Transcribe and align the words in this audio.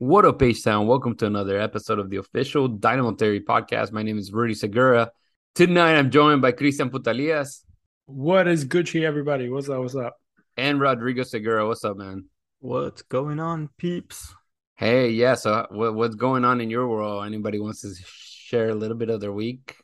What 0.00 0.24
up, 0.24 0.40
H 0.40 0.64
Town? 0.64 0.86
Welcome 0.86 1.14
to 1.16 1.26
another 1.26 1.60
episode 1.60 1.98
of 1.98 2.08
the 2.08 2.16
official 2.16 2.68
Dynamo 2.68 3.12
Theory 3.16 3.40
podcast. 3.40 3.92
My 3.92 4.02
name 4.02 4.16
is 4.16 4.32
Rudy 4.32 4.54
Segura. 4.54 5.10
Tonight 5.54 5.96
I'm 5.98 6.10
joined 6.10 6.40
by 6.40 6.52
Cristian 6.52 6.88
Putalias 6.90 7.64
What 8.06 8.48
is 8.48 8.64
Gucci, 8.64 9.02
everybody? 9.02 9.50
What's 9.50 9.68
up? 9.68 9.80
What's 9.80 9.94
up? 9.94 10.16
and 10.56 10.80
Rodrigo 10.80 11.22
Segura. 11.22 11.68
What's 11.68 11.84
up, 11.84 11.98
man? 11.98 12.24
What's 12.60 13.02
going 13.02 13.40
on, 13.40 13.68
peeps? 13.76 14.34
Hey, 14.76 15.10
yeah. 15.10 15.34
So, 15.34 15.66
what, 15.70 15.94
what's 15.94 16.14
going 16.14 16.46
on 16.46 16.62
in 16.62 16.70
your 16.70 16.88
world? 16.88 17.26
Anybody 17.26 17.58
wants 17.58 17.82
to 17.82 17.92
share 18.06 18.70
a 18.70 18.74
little 18.74 18.96
bit 18.96 19.10
of 19.10 19.20
their 19.20 19.32
week? 19.32 19.76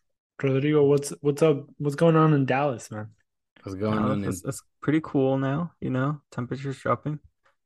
Rodrigo, 0.43 0.83
what's 0.85 1.11
what's 1.21 1.43
up? 1.43 1.67
What's 1.77 1.95
going 1.97 2.17
on 2.17 2.33
in 2.33 2.47
Dallas, 2.47 2.91
man? 2.91 3.11
What's 3.65 3.77
going 3.77 3.99
Uh, 3.99 4.09
on? 4.09 4.23
In, 4.23 4.29
it's, 4.31 4.43
it's 4.47 4.63
pretty 4.81 5.03
cool 5.05 5.37
now, 5.37 5.73
you 5.79 5.91
know. 5.91 6.23
Temperatures 6.31 6.79
dropping. 6.79 7.19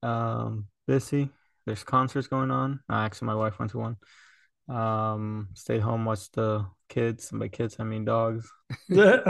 Um, 0.03 0.67
busy. 0.89 1.31
There's 1.71 1.85
concerts 1.85 2.27
going 2.27 2.51
on. 2.51 2.81
Uh, 2.91 2.95
actually, 2.95 3.27
my 3.27 3.37
wife 3.37 3.61
went 3.61 3.71
to 3.71 3.79
one. 3.79 3.97
Um, 4.69 5.51
stayed 5.55 5.83
home, 5.83 6.05
watched 6.05 6.35
the 6.35 6.67
kids. 6.89 7.31
And 7.31 7.39
by 7.39 7.47
kids, 7.47 7.77
I 7.79 7.85
mean 7.85 8.05
dogs. 8.05 8.51
what 8.89 9.23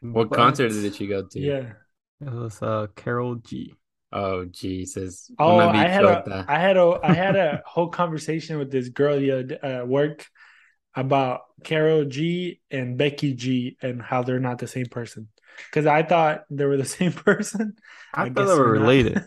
But 0.00 0.30
concert 0.30 0.68
did 0.68 1.00
you 1.00 1.08
go 1.08 1.24
to? 1.24 1.40
yeah. 1.40 1.72
It 2.20 2.32
was 2.32 2.62
uh 2.62 2.86
Karol 2.94 3.34
G. 3.34 3.74
Oh, 4.12 4.44
Jesus. 4.44 5.28
Oh, 5.40 5.56
Una 5.56 5.76
I 5.76 5.88
had 5.88 6.04
a 6.04 6.44
had 6.48 6.76
a 6.76 7.00
I 7.02 7.12
had 7.14 7.34
a 7.34 7.62
whole 7.66 7.88
conversation 7.88 8.58
with 8.58 8.70
this 8.70 8.90
girl 8.90 9.18
the 9.18 9.32
other 9.32 9.42
day 9.42 9.58
at 9.60 9.88
work 9.88 10.24
about 10.94 11.40
Karol 11.64 12.04
G 12.04 12.60
and 12.70 12.96
Becky 12.96 13.34
G 13.34 13.76
and 13.82 14.00
how 14.00 14.22
they're 14.22 14.38
not 14.38 14.58
the 14.58 14.68
same 14.68 14.86
person. 14.86 15.26
Because 15.68 15.86
I 15.86 16.04
thought 16.04 16.44
they 16.48 16.64
were 16.64 16.76
the 16.76 16.84
same 17.00 17.12
person. 17.12 17.74
I, 18.14 18.30
thought 18.30 18.46
they 18.46 18.54
were 18.54 18.70
related. 18.70 19.20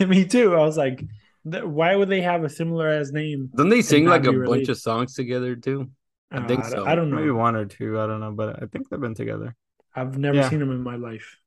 Me 0.00 0.24
too. 0.24 0.56
I 0.56 0.64
was 0.64 0.76
like, 0.76 1.04
th- 1.50 1.64
why 1.64 1.94
would 1.96 2.08
they 2.08 2.20
have 2.22 2.44
a 2.44 2.48
similar 2.48 2.88
as 2.88 3.12
name? 3.12 3.50
Don't 3.54 3.68
they 3.68 3.82
sing 3.82 4.06
like 4.06 4.24
a 4.26 4.32
be 4.32 4.38
bunch 4.46 4.68
of 4.68 4.78
songs 4.78 5.14
together 5.14 5.56
too? 5.56 5.90
I 6.30 6.38
Uh, 6.38 6.48
think 6.48 6.64
I, 6.64 6.68
so. 6.68 6.76
don't- 6.76 6.88
I 6.88 6.94
don't 6.94 7.10
know. 7.10 7.16
Maybe 7.16 7.30
one 7.30 7.56
or 7.56 7.64
two. 7.66 7.98
I 8.00 8.06
don't 8.06 8.20
know, 8.20 8.32
but 8.32 8.62
I 8.62 8.66
think 8.66 8.88
they've 8.88 9.00
been 9.00 9.14
together. 9.14 9.54
I've 9.94 10.18
never 10.18 10.36
Yeah. 10.38 10.48
seen 10.50 10.58
them 10.60 10.70
in 10.72 10.82
my 10.82 10.96
life. 10.96 11.38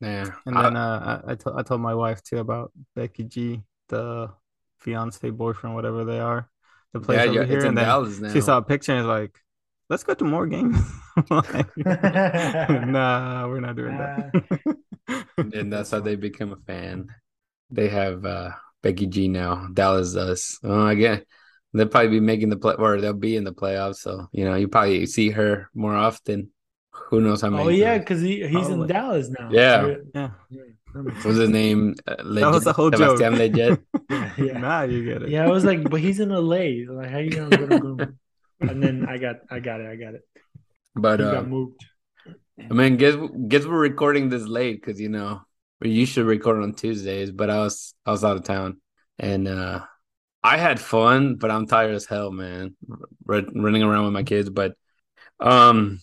Yeah. 0.00 0.30
And 0.46 0.56
I- 0.56 0.62
then 0.62 0.76
uh, 0.76 1.22
I 1.26 1.32
I, 1.32 1.62
told 1.62 1.80
my 1.80 1.94
wife 1.94 2.22
too 2.22 2.38
about 2.38 2.72
Becky 2.94 3.24
G, 3.24 3.62
the 3.88 4.30
fiance, 4.78 5.28
boyfriend, 5.30 5.74
whatever 5.74 6.04
they 6.04 6.20
are, 6.20 6.48
the 6.92 7.00
place 7.00 7.18
yeah, 7.18 7.24
over 7.30 7.40
yeah, 7.40 7.44
here. 7.46 7.56
it's 7.56 7.64
in 7.64 7.68
and 7.70 7.78
then 7.78 7.84
Dallas 7.84 8.20
now. 8.20 8.32
she 8.32 8.40
saw 8.40 8.58
a 8.58 8.62
picture 8.62 8.92
and 8.94 9.06
was 9.06 9.20
like, 9.20 9.34
"Let's 9.90 10.04
go 10.04 10.14
to 10.14 10.24
more 10.24 10.46
games." 10.46 10.78
Like, 11.30 11.66
nah, 11.76 13.48
we're 13.48 13.58
not 13.58 13.74
doing 13.74 13.98
that. 13.98 14.30
and 15.52 15.72
that's 15.72 15.90
how 15.90 15.98
they 16.00 16.14
become 16.14 16.52
a 16.52 16.56
fan. 16.62 17.08
They 17.70 17.88
have 17.88 18.24
uh 18.24 18.52
Becky 18.82 19.06
G 19.06 19.28
now. 19.28 19.68
Dallas 19.72 20.12
does. 20.14 20.58
Oh, 20.62 20.86
again, 20.86 21.22
they'll 21.74 21.88
probably 21.88 22.10
be 22.10 22.20
making 22.20 22.50
the 22.50 22.56
play, 22.56 22.74
or 22.78 23.00
they'll 23.00 23.12
be 23.12 23.36
in 23.36 23.44
the 23.44 23.52
playoffs. 23.52 23.96
So 23.96 24.28
you 24.32 24.44
know, 24.44 24.54
you 24.54 24.68
probably 24.68 25.06
see 25.06 25.30
her 25.30 25.70
more 25.74 25.94
often. 25.94 26.50
Who 27.10 27.20
knows 27.20 27.42
how 27.42 27.50
many? 27.50 27.64
Oh 27.64 27.68
yeah, 27.68 27.98
because 27.98 28.20
he, 28.20 28.46
he's 28.46 28.68
in 28.68 28.86
Dallas 28.86 29.28
now. 29.30 29.48
Yeah. 29.50 29.94
yeah, 30.14 30.28
that 30.94 31.02
makes 31.02 31.24
What's 31.24 31.38
his 31.38 31.48
name? 31.48 31.94
Uh, 32.06 32.16
that 32.34 32.50
was 32.50 32.64
the 32.64 32.72
whole 32.72 32.90
joke. 32.90 33.18
Sebastian 33.18 33.34
Lletget. 33.34 33.78
sense. 34.10 34.38
yeah. 34.38 34.58
Now 34.58 34.82
you 34.82 35.04
get 35.04 35.22
it. 35.22 35.28
Yeah, 35.28 35.44
I 35.44 35.50
was 35.50 35.64
like, 35.64 35.88
but 35.88 36.00
he's 36.00 36.20
in 36.20 36.30
LA. 36.30 36.84
Like, 36.90 37.10
how 37.10 37.18
you 37.18 37.30
gonna 37.30 37.56
go? 37.56 37.94
go? 37.94 38.06
And 38.60 38.82
then 38.82 39.06
I 39.08 39.18
got, 39.18 39.36
I 39.50 39.60
got 39.60 39.80
it, 39.80 39.88
I 39.88 39.96
got 39.96 40.14
it. 40.14 40.22
But 40.94 41.20
He 41.20 41.26
uh, 41.26 41.32
got 41.32 41.48
moved. 41.48 41.84
I 42.58 42.74
mean, 42.74 42.96
guess 42.96 43.14
guess 43.46 43.64
we're 43.64 43.78
recording 43.78 44.28
this 44.28 44.46
late 44.46 44.80
because 44.80 45.00
you 45.00 45.08
know 45.08 45.42
we 45.80 46.04
should 46.04 46.26
record 46.26 46.62
on 46.62 46.74
Tuesdays, 46.74 47.30
but 47.30 47.50
I 47.50 47.58
was 47.58 47.94
I 48.04 48.10
was 48.10 48.24
out 48.24 48.36
of 48.36 48.44
town 48.44 48.80
and 49.18 49.48
uh 49.48 49.84
I 50.42 50.56
had 50.56 50.80
fun, 50.80 51.34
but 51.34 51.50
I'm 51.50 51.66
tired 51.66 51.94
as 51.94 52.06
hell, 52.06 52.30
man, 52.30 52.76
r- 53.28 53.42
running 53.54 53.82
around 53.82 54.04
with 54.04 54.12
my 54.12 54.22
kids. 54.22 54.48
But 54.48 54.74
um, 55.40 56.00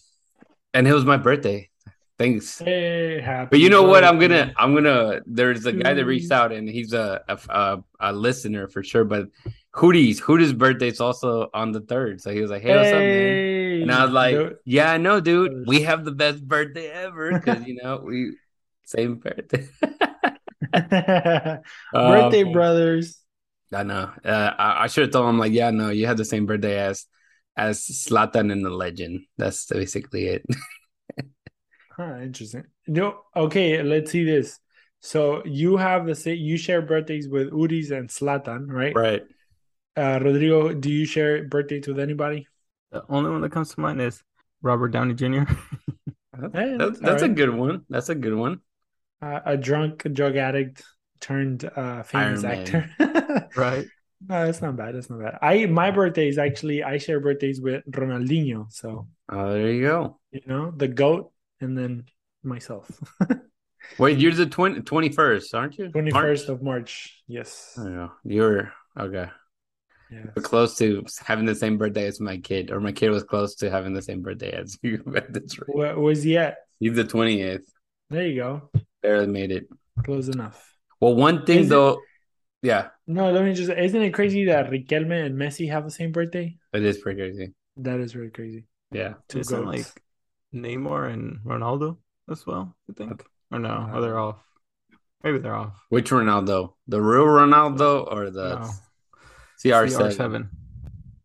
and 0.74 0.88
it 0.88 0.94
was 0.94 1.06
my 1.06 1.18
birthday. 1.18 1.70
Thanks. 2.18 2.60
Hey, 2.60 3.22
happy. 3.22 3.50
But 3.52 3.60
you 3.60 3.70
know 3.70 3.84
what? 3.84 4.04
I'm 4.04 4.20
gonna 4.20 4.54
I'm 4.58 4.74
gonna. 4.74 5.22
There's 5.26 5.66
a 5.66 5.74
guy 5.74 5.94
that 5.94 6.06
reached 6.06 6.32
out 6.32 6.52
and 6.52 6.68
he's 6.70 6.94
a 6.94 7.22
a, 7.28 7.40
a, 7.50 7.84
a 8.00 8.14
listener 8.14 8.68
for 8.68 8.84
sure. 8.84 9.04
But 9.04 9.28
Hootie's 9.74 10.22
Hootie's 10.22 10.54
birthday 10.54 10.88
is 10.90 11.02
also 11.02 11.50
on 11.54 11.72
the 11.72 11.82
third, 11.82 12.22
so 12.22 12.32
he 12.32 12.42
was 12.42 12.52
like, 12.52 12.62
"Hey, 12.62 12.76
what's 12.76 12.90
up, 12.90 13.00
man?" 13.00 13.56
And 13.82 13.92
I 13.92 14.04
was 14.06 14.14
like, 14.14 14.36
Dude, 14.36 14.58
yeah, 14.66 14.92
I 14.92 14.98
know, 14.98 15.20
dude. 15.20 15.68
We 15.68 15.82
have 15.82 16.06
the 16.06 16.12
best 16.12 16.48
birthday 16.48 16.88
ever 16.88 17.32
because, 17.34 17.66
you 17.68 17.76
know, 17.82 18.02
we 18.04 18.38
same 18.86 19.16
birthday. 19.16 19.68
birthday 21.94 22.44
Um, 22.44 22.52
brothers. 22.52 23.20
I 23.74 23.84
know. 23.84 24.12
Uh, 24.24 24.52
I, 24.58 24.84
I 24.84 24.88
should 24.88 25.04
have 25.04 25.12
told 25.12 25.30
him, 25.30 25.40
like, 25.40 25.52
yeah, 25.52 25.72
no, 25.72 25.90
you 25.90 26.08
have 26.08 26.18
the 26.18 26.26
same 26.26 26.46
birthday 26.46 26.80
as 26.80 27.06
as 27.58 27.80
Zlatan 27.82 28.52
in 28.52 28.62
the 28.62 28.70
legend. 28.70 29.26
That's 29.38 29.66
basically 29.66 30.28
it. 30.28 30.46
Huh, 31.96 32.18
interesting. 32.22 32.66
No, 32.88 33.22
okay, 33.34 33.82
let's 33.82 34.12
see 34.12 34.26
this. 34.26 34.60
So 35.00 35.42
you 35.46 35.78
have 35.78 36.06
the 36.06 36.14
same. 36.14 36.38
You 36.38 36.58
share 36.58 36.82
birthdays 36.82 37.30
with 37.30 37.52
Udis 37.52 37.92
and 37.92 38.10
Zlatan, 38.10 38.68
right? 38.68 38.94
right. 38.94 39.24
Uh, 39.96 40.20
Rodrigo, 40.22 40.74
do 40.74 40.92
you 40.92 41.06
share 41.06 41.46
birthdays 41.46 41.88
with 41.88 42.00
anybody? 42.00 42.48
The 42.92 43.04
only 43.08 43.32
one 43.32 43.40
that 43.42 43.54
comes 43.54 43.74
to 43.76 43.80
mind 43.80 44.02
is 44.02 44.22
Robert 44.62 44.90
Downey 44.90 45.14
Jr. 45.14 45.44
Hey, 46.52 46.76
That's, 46.76 46.78
that's 46.78 47.00
that's 47.00 47.24
a 47.24 47.30
good 47.30 47.50
one. 47.50 47.86
That's 47.90 48.10
a 48.10 48.16
good 48.16 48.36
one. 48.36 48.60
Uh, 49.22 49.40
a 49.46 49.58
drunk 49.58 50.04
drug 50.14 50.36
addict 50.36 50.84
turned 51.20 51.64
uh, 51.76 52.04
famous 52.04 52.44
actor. 52.44 52.90
right? 53.56 53.86
no, 54.28 54.46
that's 54.46 54.62
not 54.62 54.76
bad. 54.76 54.96
That's 54.96 55.10
not 55.10 55.20
bad. 55.22 55.38
I 55.42 55.66
my 55.66 55.92
birthday 55.92 56.28
is 56.28 56.38
actually 56.38 56.84
I 56.84 56.98
share 56.98 57.20
birthdays 57.20 57.62
with 57.62 57.84
Ronaldinho, 57.92 58.72
so 58.72 59.08
Oh, 59.30 59.54
there 59.54 59.72
you 59.72 59.82
go. 59.82 60.20
you 60.32 60.42
know 60.46 60.72
the 60.76 60.88
goat, 60.88 61.32
and 61.62 61.78
then 61.78 62.06
myself. 62.44 62.90
Wait, 64.00 64.18
you're 64.18 64.32
the 64.34 64.46
20, 64.48 64.82
21st, 64.82 65.54
aren't 65.54 65.78
you? 65.78 65.90
Twenty 65.90 66.12
first 66.12 66.50
of 66.50 66.62
March. 66.64 67.22
Yes. 67.28 67.74
Oh, 67.78 68.12
you're 68.24 68.74
okay. 69.00 69.30
yes. 70.12 70.28
We're 70.36 70.42
close 70.42 70.76
to 70.80 71.04
having 71.24 71.46
the 71.46 71.54
same 71.56 71.78
birthday 71.78 72.06
as 72.08 72.20
my 72.20 72.38
kid, 72.38 72.72
or 72.72 72.80
my 72.80 72.92
kid 72.92 73.10
was 73.12 73.24
close 73.24 73.56
to 73.58 73.70
having 73.70 73.94
the 73.94 74.02
same 74.02 74.22
birthday 74.22 74.52
as 74.52 74.78
you. 74.84 75.04
That's 75.06 75.60
right. 75.60 75.76
Where 75.76 76.00
was 76.00 76.24
he 76.24 76.38
at? 76.38 76.58
He's 76.80 76.96
the 76.96 77.04
28th. 77.04 77.62
There 78.10 78.28
you 78.28 78.36
go. 78.36 78.70
Barely 79.06 79.28
made 79.28 79.52
it. 79.52 79.68
Close 80.04 80.28
enough. 80.30 80.58
Well, 81.00 81.16
one 81.16 81.46
thing 81.46 81.60
Is 81.60 81.66
it- 81.68 81.70
though, 81.70 82.02
yeah, 82.62 82.90
No, 83.06 83.32
let 83.32 83.44
me 83.46 83.54
just. 83.54 83.70
Isn't 83.70 84.02
it 84.02 84.14
crazy 84.14 84.46
that 84.46 84.72
Riquelme 84.72 85.26
and 85.26 85.36
Messi 85.38 85.70
have 85.70 85.84
the 85.86 85.92
same 85.92 86.12
birthday? 86.12 86.58
it 86.74 86.84
is 86.84 86.98
pretty 86.98 87.20
crazy. 87.22 87.54
That 87.78 88.00
is 88.00 88.16
really 88.16 88.32
crazy. 88.32 88.64
Yeah. 88.92 89.14
Two 89.28 89.40
Isn't 89.40 89.64
goats. 89.64 89.78
like 89.78 90.04
Neymar 90.64 91.12
and 91.14 91.40
Ronaldo 91.46 91.98
as 92.32 92.46
well? 92.48 92.76
I 92.90 92.94
think, 92.94 93.12
uh, 93.12 93.56
or 93.56 93.60
no? 93.60 93.70
Uh, 93.70 93.92
or 93.98 94.02
they're 94.02 94.18
off. 94.20 94.42
Maybe 95.24 95.38
they're 95.40 95.56
off. 95.56 95.78
Which 95.90 96.10
Ronaldo? 96.10 96.74
The 96.88 97.02
real 97.02 97.26
Ronaldo 97.26 98.12
or 98.12 98.30
the 98.32 98.50
No. 98.60 98.70
CR7? 99.62 100.10
CR7. 100.18 100.50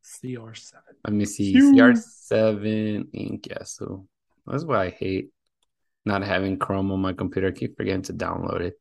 CR7. 0.03 0.75
Let 1.05 1.15
me 1.15 1.25
see. 1.25 1.53
Phew. 1.55 1.73
CR7 1.75 3.09
ink. 3.15 3.47
Yeah, 3.49 3.62
so 3.65 4.06
that's 4.47 4.65
why 4.65 4.85
I 4.87 4.91
hate 4.91 5.31
not 6.05 6.23
having 6.23 6.58
Chrome 6.58 6.91
on 6.93 7.00
my 7.00 7.12
computer. 7.12 7.49
I 7.49 7.52
keep 7.52 7.76
forgetting 7.76 8.02
to 8.02 8.12
download 8.14 8.61
it. 8.61 8.75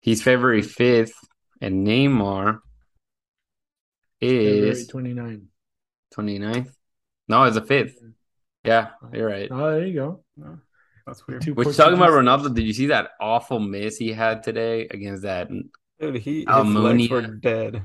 He's 0.00 0.22
February 0.22 0.62
5th, 0.62 1.12
and 1.60 1.86
Neymar 1.86 2.58
is 4.20 4.86
29. 4.88 5.48
29th. 6.14 6.70
No, 7.28 7.44
it's 7.44 7.54
the 7.54 7.62
5th. 7.62 7.94
Yeah, 8.64 8.90
you're 9.12 9.28
right. 9.28 9.48
Oh, 9.50 9.70
there 9.72 9.86
you 9.86 9.94
go. 9.94 10.24
No, 10.36 10.58
that's 11.06 11.26
weird. 11.26 11.42
Two 11.42 11.54
Which 11.54 11.76
talking 11.76 11.94
about 11.94 12.10
Ronaldo, 12.10 12.54
did 12.54 12.64
you 12.64 12.72
see 12.72 12.86
that 12.86 13.10
awful 13.20 13.58
miss 13.58 13.96
he 13.96 14.12
had 14.12 14.42
today 14.42 14.86
against 14.88 15.22
that? 15.22 15.48
Dude, 16.00 16.16
he 16.16 16.46
his 16.48 16.66
legs 16.74 17.10
were 17.10 17.22
dead. 17.22 17.82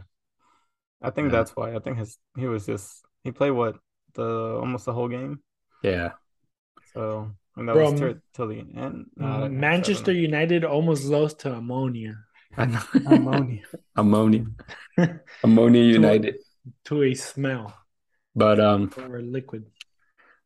I 1.02 1.10
think 1.12 1.28
Yeah. 1.32 1.38
that's 1.38 1.56
why. 1.56 1.76
I 1.76 1.80
think 1.80 1.98
his 1.98 2.18
he 2.36 2.48
was 2.48 2.66
just 2.66 3.04
he 3.24 3.32
played 3.32 3.52
what 3.52 3.78
the 4.14 4.24
almost 4.60 4.86
the 4.86 4.94
whole 4.94 5.08
game. 5.08 5.40
Yeah, 5.84 6.12
So 6.94 7.32
and 7.58 7.68
that 7.70 7.74
Bro, 7.74 7.92
was 7.92 8.00
till, 8.00 8.16
till 8.34 8.48
the 8.48 8.60
end. 8.60 9.08
Nah, 9.18 9.46
I 9.46 9.48
know. 9.48 9.50
Manchester 9.50 10.12
United 10.14 10.64
almost 10.64 11.06
lost 11.06 11.40
to 11.42 11.54
ammonia. 11.54 12.18
I 12.58 12.66
know. 12.66 12.82
ammonia. 13.06 13.64
ammonia, 13.96 14.46
ammonia 15.44 15.84
United. 15.84 16.36
to 16.86 17.04
a 17.04 17.14
smell 17.14 17.74
But 18.36 18.60
um, 18.60 18.92
or 18.98 19.18
a 19.18 19.22
liquid. 19.22 19.66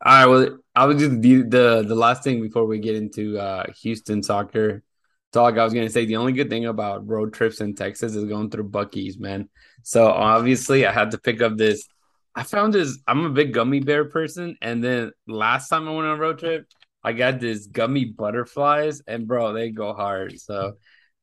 all 0.04 0.14
right. 0.14 0.26
Well, 0.26 0.58
I 0.76 0.86
was 0.86 0.98
just 0.98 1.22
the 1.22 1.42
the 1.44 1.84
the 1.88 1.96
last 1.96 2.24
thing 2.24 2.42
before 2.42 2.66
we 2.66 2.80
get 2.80 2.96
into 2.96 3.38
uh 3.40 3.66
Houston 3.82 4.24
soccer 4.24 4.84
talk. 5.32 5.58
I 5.58 5.64
was 5.64 5.74
gonna 5.74 5.90
say 5.90 6.06
the 6.06 6.18
only 6.18 6.34
good 6.34 6.50
thing 6.50 6.66
about 6.66 7.08
road 7.08 7.34
trips 7.34 7.62
in 7.62 7.76
Texas 7.76 8.16
is 8.16 8.26
going 8.26 8.50
through 8.50 8.70
Buc-ee's, 8.70 9.18
man. 9.20 9.50
So 9.84 10.08
obviously, 10.08 10.86
I 10.86 10.92
had 10.92 11.12
to 11.12 11.18
pick 11.18 11.42
up 11.42 11.58
this. 11.58 11.88
I 12.36 12.44
found 12.44 12.74
this. 12.74 12.98
I'm 13.08 13.26
a 13.26 13.30
big 13.30 13.54
gummy 13.54 13.82
bear 13.82 14.06
person, 14.06 14.58
and 14.62 14.84
then 14.84 15.12
last 15.28 15.70
time 15.70 15.88
I 15.88 15.92
went 15.92 16.08
on 16.08 16.18
a 16.18 16.22
road 16.22 16.40
trip, 16.40 16.66
I 17.04 17.14
got 17.14 17.40
this 17.40 17.68
gummy 17.68 18.06
butterflies, 18.06 19.02
and 19.08 19.28
bro, 19.28 19.54
they 19.54 19.72
go 19.72 19.94
hard. 19.94 20.40
So, 20.40 20.74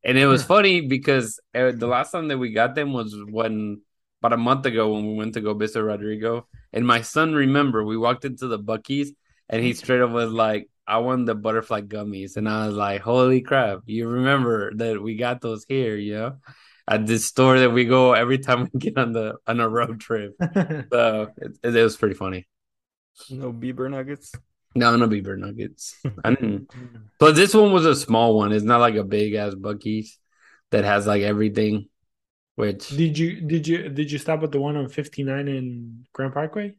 and 0.04 0.18
it 0.18 0.26
was 0.26 0.42
funny 0.42 0.80
because 0.82 1.40
uh, 1.54 1.72
the 1.72 1.86
last 1.86 2.10
time 2.12 2.28
that 2.28 2.38
we 2.38 2.52
got 2.52 2.74
them 2.74 2.92
was 2.92 3.14
when 3.30 3.80
about 4.20 4.32
a 4.32 4.36
month 4.36 4.66
ago 4.66 4.92
when 4.92 5.06
we 5.06 5.14
went 5.14 5.34
to 5.34 5.40
go 5.40 5.54
visit 5.54 5.82
Rodrigo, 5.82 6.46
and 6.72 6.86
my 6.86 7.02
son 7.02 7.34
remember 7.34 7.84
we 7.84 7.96
walked 7.96 8.24
into 8.24 8.48
the 8.48 8.58
Buc-ee's, 8.58 9.12
and 9.48 9.62
he 9.62 9.72
straight 9.74 10.00
up 10.00 10.10
was 10.10 10.32
like, 10.32 10.68
"I 10.86 10.98
want 10.98 11.26
the 11.26 11.34
butterfly 11.34 11.82
gummies," 11.82 12.36
and 12.36 12.48
I 12.48 12.66
was 12.66 12.76
like, 12.76 13.00
"Holy 13.00 13.40
crap! 13.40 13.80
You 13.86 14.08
remember 14.08 14.74
that 14.76 15.00
we 15.02 15.16
got 15.16 15.40
those 15.40 15.64
here, 15.68 15.96
you 15.96 16.14
know?" 16.14 16.36
At 16.90 17.06
this 17.06 17.26
store 17.26 17.58
that 17.58 17.70
we 17.70 17.84
go 17.84 18.14
every 18.14 18.38
time 18.38 18.70
we 18.72 18.80
get 18.80 18.96
on 18.96 19.12
the 19.12 19.36
on 19.46 19.60
a 19.60 19.68
road 19.68 20.00
trip. 20.00 20.34
So 20.90 21.28
it, 21.36 21.58
it 21.62 21.82
was 21.82 21.96
pretty 21.96 22.14
funny. 22.14 22.48
No 23.30 23.52
Bieber 23.52 23.90
nuggets. 23.90 24.32
No, 24.74 24.96
no 24.96 25.06
beaver 25.06 25.36
nuggets. 25.36 25.96
I 26.24 26.30
didn't. 26.30 26.70
But 27.18 27.34
this 27.34 27.54
one 27.54 27.72
was 27.72 27.84
a 27.86 27.96
small 27.96 28.36
one. 28.36 28.52
It's 28.52 28.64
not 28.64 28.80
like 28.80 28.94
a 28.94 29.04
big 29.04 29.34
ass 29.34 29.54
Buc-ee's 29.54 30.18
that 30.70 30.84
has 30.84 31.06
like 31.06 31.22
everything. 31.22 31.88
Which 32.56 32.88
did 32.88 33.16
you 33.16 33.40
did 33.40 33.68
you 33.68 33.88
did 33.88 34.10
you 34.10 34.18
stop 34.18 34.42
at 34.42 34.50
the 34.52 34.60
one 34.60 34.76
on 34.76 34.88
59 34.88 35.48
in 35.48 36.06
Grand 36.12 36.32
Parkway? 36.34 36.76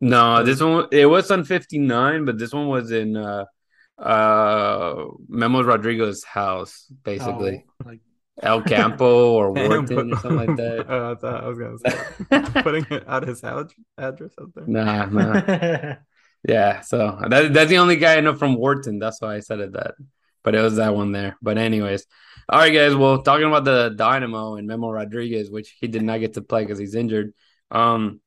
no, 0.00 0.42
this 0.42 0.60
one 0.60 0.88
it 0.90 1.06
was 1.06 1.30
on 1.30 1.44
fifty 1.44 1.78
nine, 1.78 2.24
but 2.24 2.38
this 2.38 2.52
one 2.52 2.68
was 2.68 2.90
in 2.90 3.16
uh 3.16 3.44
uh 3.98 5.04
Memo 5.28 5.62
Rodrigo's 5.62 6.24
house, 6.24 6.86
basically 7.04 7.64
Oh, 7.80 7.84
like 7.84 8.00
El 8.42 8.62
Campo 8.62 9.32
or 9.34 9.52
Wharton 9.56 10.12
or 10.12 10.16
something 10.16 10.34
like 10.34 10.56
that. 10.56 10.90
Uh, 10.90 11.12
I 11.16 11.20
thought 11.20 11.44
I 11.44 11.48
was 11.48 11.58
gonna 11.58 11.78
say 11.78 12.04
putting 12.62 12.86
it 12.90 13.04
out 13.08 13.26
his 13.28 13.44
ad- 13.44 13.72
address 13.98 14.32
out 14.40 14.54
there. 14.54 14.66
nah, 14.66 15.06
nah. 15.06 15.96
Yeah, 16.48 16.80
so 16.80 17.18
that, 17.28 17.52
that's 17.52 17.70
the 17.70 17.78
only 17.78 17.96
guy 17.96 18.16
I 18.16 18.20
know 18.20 18.34
from 18.34 18.56
Wharton. 18.56 18.98
That's 18.98 19.20
why 19.20 19.36
I 19.36 19.40
said 19.40 19.60
it 19.60 19.72
that. 19.72 19.94
But 20.42 20.56
it 20.56 20.60
was 20.60 20.76
that 20.76 20.94
one 20.94 21.12
there. 21.12 21.36
But 21.40 21.56
anyways, 21.56 22.04
all 22.48 22.58
right, 22.58 22.72
guys. 22.72 22.96
Well, 22.96 23.22
talking 23.22 23.46
about 23.46 23.64
the 23.64 23.94
Dynamo 23.96 24.56
and 24.56 24.66
Memo 24.66 24.90
Rodriguez, 24.90 25.50
which 25.50 25.76
he 25.80 25.86
did 25.86 26.02
not 26.02 26.18
get 26.18 26.34
to 26.34 26.42
play 26.42 26.64
because 26.64 26.78
he's 26.78 26.96
injured. 26.96 27.32
Um, 27.70 28.20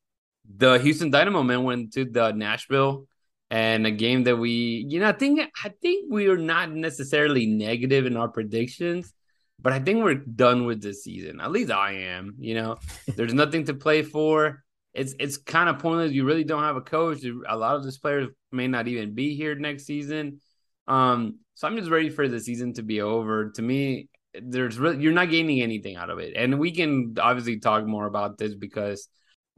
the 0.58 0.80
Houston 0.80 1.12
Dynamo 1.12 1.44
man 1.44 1.64
went 1.64 1.94
to 1.94 2.06
the 2.06 2.32
Nashville 2.32 3.08
and 3.50 3.86
a 3.86 3.92
game 3.92 4.24
that 4.24 4.38
we, 4.38 4.86
you 4.88 5.00
know, 5.00 5.10
I 5.10 5.12
think 5.12 5.42
I 5.64 5.70
think 5.70 6.12
we 6.12 6.28
are 6.28 6.38
not 6.38 6.72
necessarily 6.72 7.46
negative 7.46 8.06
in 8.06 8.18
our 8.18 8.30
predictions, 8.30 9.14
but 9.62 9.74
I 9.74 9.80
think 9.80 10.04
we're 10.04 10.16
done 10.16 10.66
with 10.66 10.82
this 10.82 11.04
season. 11.04 11.42
At 11.42 11.52
least 11.52 11.72
I 11.72 11.94
am. 11.94 12.36
You 12.40 12.56
know, 12.56 12.78
there's 13.16 13.34
nothing 13.34 13.66
to 13.66 13.74
play 13.74 14.02
for 14.02 14.64
it's 14.96 15.14
it's 15.20 15.38
kind 15.38 15.70
of 15.70 15.80
pointless. 15.80 16.12
You 16.12 16.26
really 16.26 16.44
don't 16.44 16.64
have 16.64 16.78
a 16.78 16.82
coach. 16.82 17.24
A 17.24 17.56
lot 17.56 17.76
of 17.76 17.84
these 17.84 17.98
players 17.98 18.30
may 18.52 18.68
not 18.68 18.88
even 18.88 19.14
be 19.14 19.36
here 19.36 19.56
next 19.56 19.86
season. 19.86 20.40
Um, 20.88 21.40
so 21.56 21.68
I'm 21.68 21.78
just 21.78 21.90
ready 21.90 22.10
for 22.10 22.28
the 22.28 22.40
season 22.40 22.74
to 22.74 22.84
be 22.84 23.02
over. 23.02 23.52
To 23.52 23.62
me, 23.62 24.10
there's 24.42 24.78
really 24.78 25.02
you're 25.04 25.14
not 25.14 25.30
gaining 25.30 25.62
anything 25.62 25.96
out 25.96 26.10
of 26.10 26.20
it, 26.20 26.34
and 26.36 26.60
we 26.60 26.72
can 26.72 27.16
obviously 27.20 27.60
talk 27.60 27.86
more 27.86 28.06
about 28.08 28.38
this 28.38 28.56
because 28.56 29.08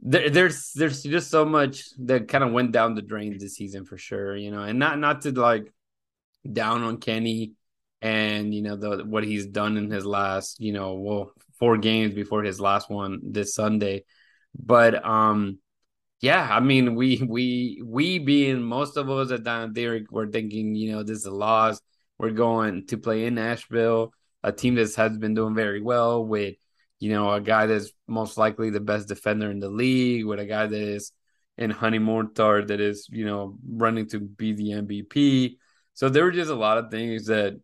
there, 0.00 0.28
there's 0.28 0.72
there's 0.74 1.02
just 1.02 1.30
so 1.30 1.44
much 1.44 1.84
that 1.98 2.28
kind 2.28 2.44
of 2.44 2.52
went 2.52 2.72
down 2.72 2.94
the 2.94 3.02
drain 3.02 3.36
this 3.38 3.56
season 3.56 3.84
for 3.84 3.96
sure. 3.96 4.36
You 4.36 4.50
know, 4.50 4.62
and 4.62 4.78
not 4.78 4.98
not 4.98 5.22
to 5.22 5.32
like 5.32 5.72
down 6.50 6.82
on 6.82 6.98
Kenny 6.98 7.52
and 8.00 8.54
you 8.54 8.62
know 8.62 8.76
the 8.76 9.04
what 9.04 9.24
he's 9.24 9.46
done 9.46 9.76
in 9.76 9.90
his 9.90 10.06
last 10.06 10.60
you 10.60 10.72
know 10.72 10.94
well 10.94 11.32
four 11.58 11.76
games 11.76 12.14
before 12.14 12.42
his 12.42 12.60
last 12.60 12.90
one 12.90 13.20
this 13.22 13.54
Sunday. 13.54 14.04
But 14.54 15.04
um, 15.04 15.58
yeah, 16.20 16.48
I 16.50 16.60
mean, 16.60 16.94
we 16.94 17.22
we 17.26 17.82
we 17.84 18.18
being 18.18 18.62
most 18.62 18.96
of 18.96 19.08
us 19.10 19.30
at 19.30 19.74
Theory 19.74 20.06
were 20.10 20.26
thinking, 20.26 20.74
you 20.74 20.92
know, 20.92 21.02
this 21.02 21.18
is 21.18 21.26
a 21.26 21.30
loss. 21.30 21.80
We're 22.18 22.30
going 22.30 22.86
to 22.88 22.98
play 22.98 23.26
in 23.26 23.36
Nashville, 23.36 24.12
a 24.42 24.50
team 24.50 24.74
that 24.74 24.92
has 24.94 25.18
been 25.18 25.34
doing 25.34 25.54
very 25.54 25.80
well 25.80 26.24
with, 26.24 26.56
you 26.98 27.10
know, 27.10 27.32
a 27.32 27.40
guy 27.40 27.66
that's 27.66 27.92
most 28.08 28.36
likely 28.36 28.70
the 28.70 28.80
best 28.80 29.06
defender 29.06 29.50
in 29.50 29.60
the 29.60 29.68
league, 29.68 30.26
with 30.26 30.40
a 30.40 30.46
guy 30.46 30.66
that 30.66 30.80
is 30.80 31.12
in 31.56 31.70
Hany 31.70 31.98
Mukhtar 31.98 32.62
that 32.62 32.80
is, 32.80 33.08
you 33.10 33.24
know, 33.24 33.56
running 33.68 34.08
to 34.08 34.20
be 34.20 34.52
the 34.52 34.70
MVP. 34.70 35.58
So 35.94 36.08
there 36.08 36.24
were 36.24 36.32
just 36.32 36.50
a 36.50 36.56
lot 36.56 36.78
of 36.78 36.90
things 36.90 37.26
that 37.26 37.60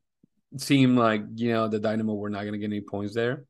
seemed 0.56 0.98
like, 0.98 1.22
you 1.34 1.52
know, 1.52 1.68
the 1.68 1.80
Dynamo 1.80 2.14
were 2.14 2.30
not 2.30 2.42
going 2.42 2.52
to 2.52 2.58
get 2.58 2.66
any 2.66 2.80
points 2.80 3.14
there. 3.14 3.44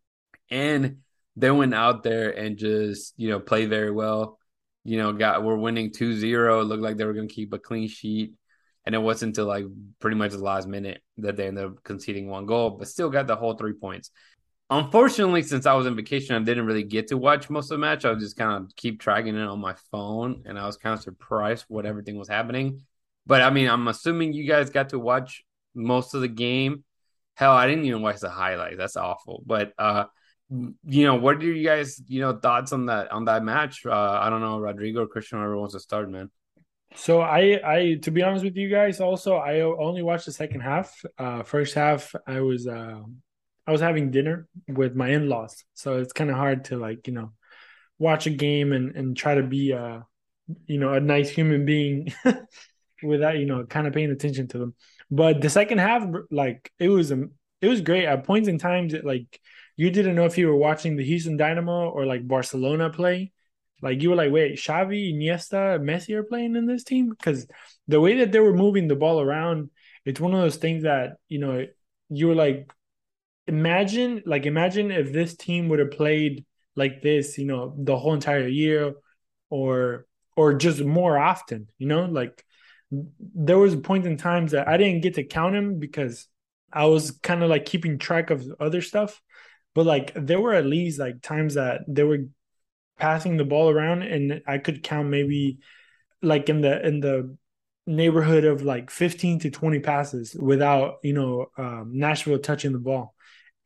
And 0.50 0.98
they 1.36 1.50
went 1.50 1.74
out 1.74 2.02
there 2.02 2.30
and 2.30 2.56
just 2.56 3.14
you 3.16 3.28
know 3.28 3.40
played 3.40 3.68
very 3.68 3.90
well. 3.90 4.38
You 4.84 4.98
know 4.98 5.12
got 5.12 5.42
we're 5.42 5.56
winning 5.56 5.90
2-0 5.90 6.60
it 6.60 6.64
looked 6.64 6.82
like 6.82 6.96
they 6.96 7.04
were 7.04 7.14
going 7.14 7.28
to 7.28 7.34
keep 7.34 7.52
a 7.52 7.58
clean 7.58 7.88
sheet. 7.88 8.34
And 8.86 8.94
it 8.94 8.98
wasn't 8.98 9.30
until 9.30 9.46
like 9.46 9.64
pretty 9.98 10.16
much 10.16 10.32
the 10.32 10.38
last 10.38 10.68
minute 10.68 11.00
that 11.16 11.36
they 11.36 11.46
ended 11.46 11.64
up 11.64 11.82
conceding 11.82 12.28
one 12.28 12.44
goal 12.44 12.70
but 12.70 12.86
still 12.88 13.08
got 13.08 13.26
the 13.26 13.36
whole 13.36 13.54
three 13.54 13.72
points. 13.72 14.10
Unfortunately 14.70 15.42
since 15.42 15.66
i 15.66 15.74
was 15.74 15.86
on 15.86 15.96
vacation 15.96 16.34
i 16.34 16.38
didn't 16.38 16.66
really 16.66 16.84
get 16.84 17.08
to 17.08 17.16
watch 17.16 17.50
most 17.50 17.70
of 17.70 17.76
the 17.76 17.78
match. 17.78 18.04
I 18.04 18.10
was 18.10 18.22
just 18.22 18.36
kind 18.36 18.64
of 18.64 18.76
keep 18.76 19.00
tracking 19.00 19.36
it 19.36 19.46
on 19.46 19.60
my 19.60 19.74
phone 19.90 20.42
and 20.46 20.58
i 20.58 20.66
was 20.66 20.76
kind 20.76 20.94
of 20.94 21.02
surprised 21.02 21.64
what 21.68 21.86
everything 21.86 22.18
was 22.18 22.28
happening. 22.28 22.82
But 23.26 23.40
i 23.40 23.50
mean 23.50 23.68
i'm 23.68 23.88
assuming 23.88 24.32
you 24.32 24.46
guys 24.46 24.70
got 24.70 24.90
to 24.90 24.98
watch 24.98 25.44
most 25.74 26.14
of 26.14 26.20
the 26.20 26.28
game. 26.28 26.84
Hell 27.34 27.52
i 27.52 27.66
didn't 27.66 27.86
even 27.86 28.02
watch 28.02 28.20
the 28.20 28.30
highlights. 28.30 28.76
That's 28.76 28.96
awful. 28.96 29.42
But 29.46 29.72
uh 29.78 30.04
you 30.50 31.04
know, 31.06 31.16
what 31.16 31.36
are 31.36 31.52
you 31.52 31.64
guys, 31.64 32.00
you 32.06 32.20
know, 32.20 32.36
thoughts 32.36 32.72
on 32.72 32.86
that 32.86 33.10
on 33.10 33.24
that 33.26 33.44
match? 33.44 33.84
Uh, 33.86 34.18
I 34.20 34.30
don't 34.30 34.40
know, 34.40 34.58
Rodrigo 34.58 35.02
or 35.02 35.06
Christian, 35.06 35.38
whoever 35.38 35.56
wants 35.56 35.74
to 35.74 35.80
start, 35.80 36.10
man. 36.10 36.30
So 36.96 37.20
I, 37.20 37.60
I, 37.64 37.94
to 38.02 38.10
be 38.10 38.22
honest 38.22 38.44
with 38.44 38.56
you 38.56 38.68
guys, 38.68 39.00
also 39.00 39.34
I 39.34 39.60
only 39.62 40.02
watched 40.02 40.26
the 40.26 40.32
second 40.32 40.60
half. 40.60 40.94
Uh, 41.18 41.42
first 41.42 41.74
half, 41.74 42.14
I 42.26 42.40
was, 42.40 42.68
uh, 42.68 43.00
I 43.66 43.72
was 43.72 43.80
having 43.80 44.10
dinner 44.10 44.46
with 44.68 44.94
my 44.94 45.08
in-laws, 45.08 45.64
so 45.74 45.98
it's 45.98 46.12
kind 46.12 46.30
of 46.30 46.36
hard 46.36 46.66
to 46.66 46.76
like, 46.76 47.08
you 47.08 47.12
know, 47.12 47.32
watch 47.98 48.26
a 48.26 48.30
game 48.30 48.72
and 48.72 48.94
and 48.94 49.16
try 49.16 49.34
to 49.34 49.42
be, 49.42 49.72
uh, 49.72 50.00
you 50.66 50.78
know, 50.78 50.92
a 50.92 51.00
nice 51.00 51.30
human 51.30 51.64
being 51.64 52.12
without, 53.02 53.38
you 53.38 53.46
know, 53.46 53.64
kind 53.64 53.86
of 53.86 53.92
paying 53.92 54.10
attention 54.10 54.46
to 54.48 54.58
them. 54.58 54.74
But 55.10 55.40
the 55.40 55.50
second 55.50 55.78
half, 55.78 56.06
like, 56.30 56.70
it 56.78 56.88
was, 56.88 57.10
um, 57.10 57.32
it 57.60 57.68
was 57.68 57.80
great 57.80 58.04
at 58.04 58.24
points 58.24 58.48
in 58.48 58.58
times. 58.58 58.94
It 58.94 59.04
like 59.04 59.40
you 59.76 59.90
didn't 59.90 60.14
know 60.14 60.24
if 60.24 60.38
you 60.38 60.48
were 60.48 60.56
watching 60.56 60.96
the 60.96 61.04
Houston 61.04 61.36
Dynamo 61.36 61.90
or 61.90 62.06
like 62.06 62.26
Barcelona 62.26 62.90
play. 62.90 63.32
Like 63.82 64.02
you 64.02 64.10
were 64.10 64.16
like, 64.16 64.32
wait, 64.32 64.56
Xavi, 64.56 65.12
Iniesta, 65.14 65.80
Messi 65.80 66.14
are 66.14 66.22
playing 66.22 66.56
in 66.56 66.66
this 66.66 66.84
team? 66.84 67.10
Because 67.10 67.46
the 67.88 68.00
way 68.00 68.18
that 68.18 68.32
they 68.32 68.40
were 68.40 68.54
moving 68.54 68.88
the 68.88 68.96
ball 68.96 69.20
around, 69.20 69.70
it's 70.04 70.20
one 70.20 70.32
of 70.32 70.40
those 70.40 70.56
things 70.56 70.84
that 70.84 71.16
you 71.28 71.38
know 71.38 71.66
you 72.08 72.28
were 72.28 72.34
like, 72.34 72.72
imagine, 73.46 74.22
like 74.24 74.46
imagine 74.46 74.90
if 74.90 75.12
this 75.12 75.36
team 75.36 75.68
would 75.68 75.80
have 75.80 75.90
played 75.90 76.44
like 76.76 77.02
this, 77.02 77.36
you 77.36 77.46
know, 77.46 77.74
the 77.78 77.96
whole 77.96 78.14
entire 78.14 78.48
year, 78.48 78.94
or 79.50 80.06
or 80.36 80.54
just 80.54 80.82
more 80.82 81.18
often, 81.18 81.68
you 81.78 81.86
know, 81.86 82.04
like 82.06 82.44
there 82.90 83.58
was 83.58 83.74
a 83.74 83.78
point 83.78 84.06
in 84.06 84.16
times 84.16 84.52
that 84.52 84.68
I 84.68 84.76
didn't 84.76 85.02
get 85.02 85.14
to 85.14 85.24
count 85.24 85.54
him 85.54 85.78
because 85.78 86.26
I 86.72 86.86
was 86.86 87.12
kind 87.12 87.42
of 87.42 87.50
like 87.50 87.66
keeping 87.66 87.98
track 87.98 88.30
of 88.30 88.46
other 88.60 88.80
stuff 88.80 89.20
but 89.74 89.86
like 89.86 90.12
there 90.14 90.40
were 90.40 90.54
at 90.54 90.66
least 90.66 90.98
like 90.98 91.22
times 91.22 91.54
that 91.54 91.82
they 91.88 92.02
were 92.02 92.26
passing 92.98 93.36
the 93.36 93.44
ball 93.44 93.70
around 93.70 94.02
and 94.02 94.42
I 94.46 94.58
could 94.58 94.82
count 94.82 95.08
maybe 95.08 95.58
like 96.22 96.48
in 96.48 96.60
the 96.60 96.86
in 96.86 97.00
the 97.00 97.36
neighborhood 97.86 98.44
of 98.44 98.62
like 98.62 98.90
15 98.90 99.40
to 99.40 99.50
20 99.50 99.80
passes 99.80 100.34
without 100.34 100.96
you 101.02 101.12
know 101.12 101.46
um, 101.58 101.90
Nashville 101.92 102.38
touching 102.38 102.72
the 102.72 102.78
ball 102.78 103.14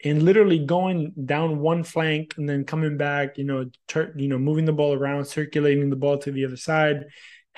and 0.05 0.23
literally 0.23 0.59
going 0.65 1.13
down 1.25 1.59
one 1.59 1.85
flank 1.85 2.35
and 2.37 2.49
then 2.49 2.65
coming 2.65 2.97
back 2.97 3.39
you 3.39 3.45
know 3.45 3.71
tur- 3.87 4.15
you 4.17 4.29
know 4.29 4.39
moving 4.39 4.65
the 4.65 4.73
ball 4.73 4.95
around 4.95 5.25
circulating 5.27 5.91
the 5.91 5.97
ball 5.97 6.19
to 6.19 6.33
the 6.33 6.45
other 6.45 6.57
side 6.57 7.05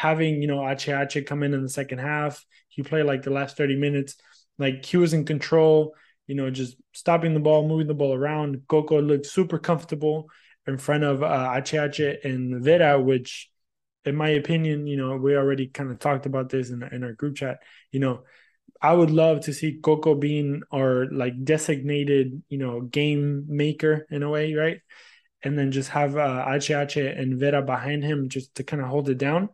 having 0.01 0.41
you 0.41 0.49
know 0.49 0.67
Ache 0.67 0.89
Ache 0.89 1.27
come 1.27 1.43
in 1.43 1.53
in 1.53 1.63
the 1.63 1.69
second 1.69 1.99
half. 1.99 2.45
He 2.69 2.83
played 2.83 3.05
like 3.05 3.23
the 3.23 3.31
last 3.31 3.57
thirty 3.57 3.77
minutes, 3.77 4.17
like 4.59 4.85
he 4.85 4.97
was 4.97 5.13
in 5.13 5.27
control. 5.27 5.95
You 6.31 6.37
know, 6.37 6.49
just 6.49 6.77
stopping 6.93 7.35
the 7.35 7.41
ball, 7.41 7.67
moving 7.67 7.89
the 7.89 8.01
ball 8.03 8.15
around. 8.15 8.63
Coco 8.69 9.03
looked 9.03 9.27
super 9.27 9.59
comfortable 9.59 10.29
in 10.65 10.79
front 10.79 11.03
of 11.03 11.25
uh, 11.25 11.53
Ache 11.57 11.75
Ache 11.75 12.21
and 12.23 12.63
Vera, 12.63 13.01
which, 13.01 13.51
in 14.05 14.15
my 14.15 14.29
opinion, 14.29 14.87
you 14.87 14.97
know, 14.97 15.17
we 15.17 15.35
already 15.35 15.67
kind 15.67 15.91
of 15.91 15.99
talked 15.99 16.27
about 16.27 16.49
this 16.49 16.71
in, 16.71 16.85
in 16.85 17.03
our 17.03 17.15
group 17.15 17.35
chat. 17.35 17.59
You 17.91 17.99
know, 17.99 18.23
I 18.81 18.93
would 18.95 19.11
love 19.11 19.41
to 19.47 19.53
see 19.53 19.81
Coco 19.83 20.15
being 20.15 20.63
our 20.73 21.07
like 21.11 21.35
designated, 21.43 22.43
you 22.49 22.59
know, 22.59 22.81
game 22.81 23.47
maker 23.49 24.07
in 24.09 24.23
a 24.23 24.31
way, 24.31 24.55
right? 24.55 24.81
And 25.43 25.59
then 25.59 25.73
just 25.73 25.91
have 25.91 26.17
uh, 26.17 26.45
Ache 26.49 26.71
Ache 26.71 27.19
and 27.19 27.41
Vera 27.41 27.63
behind 27.63 28.05
him 28.05 28.29
just 28.29 28.55
to 28.55 28.63
kind 28.63 28.81
of 28.81 28.89
hold 28.89 29.09
it 29.09 29.19
down. 29.19 29.49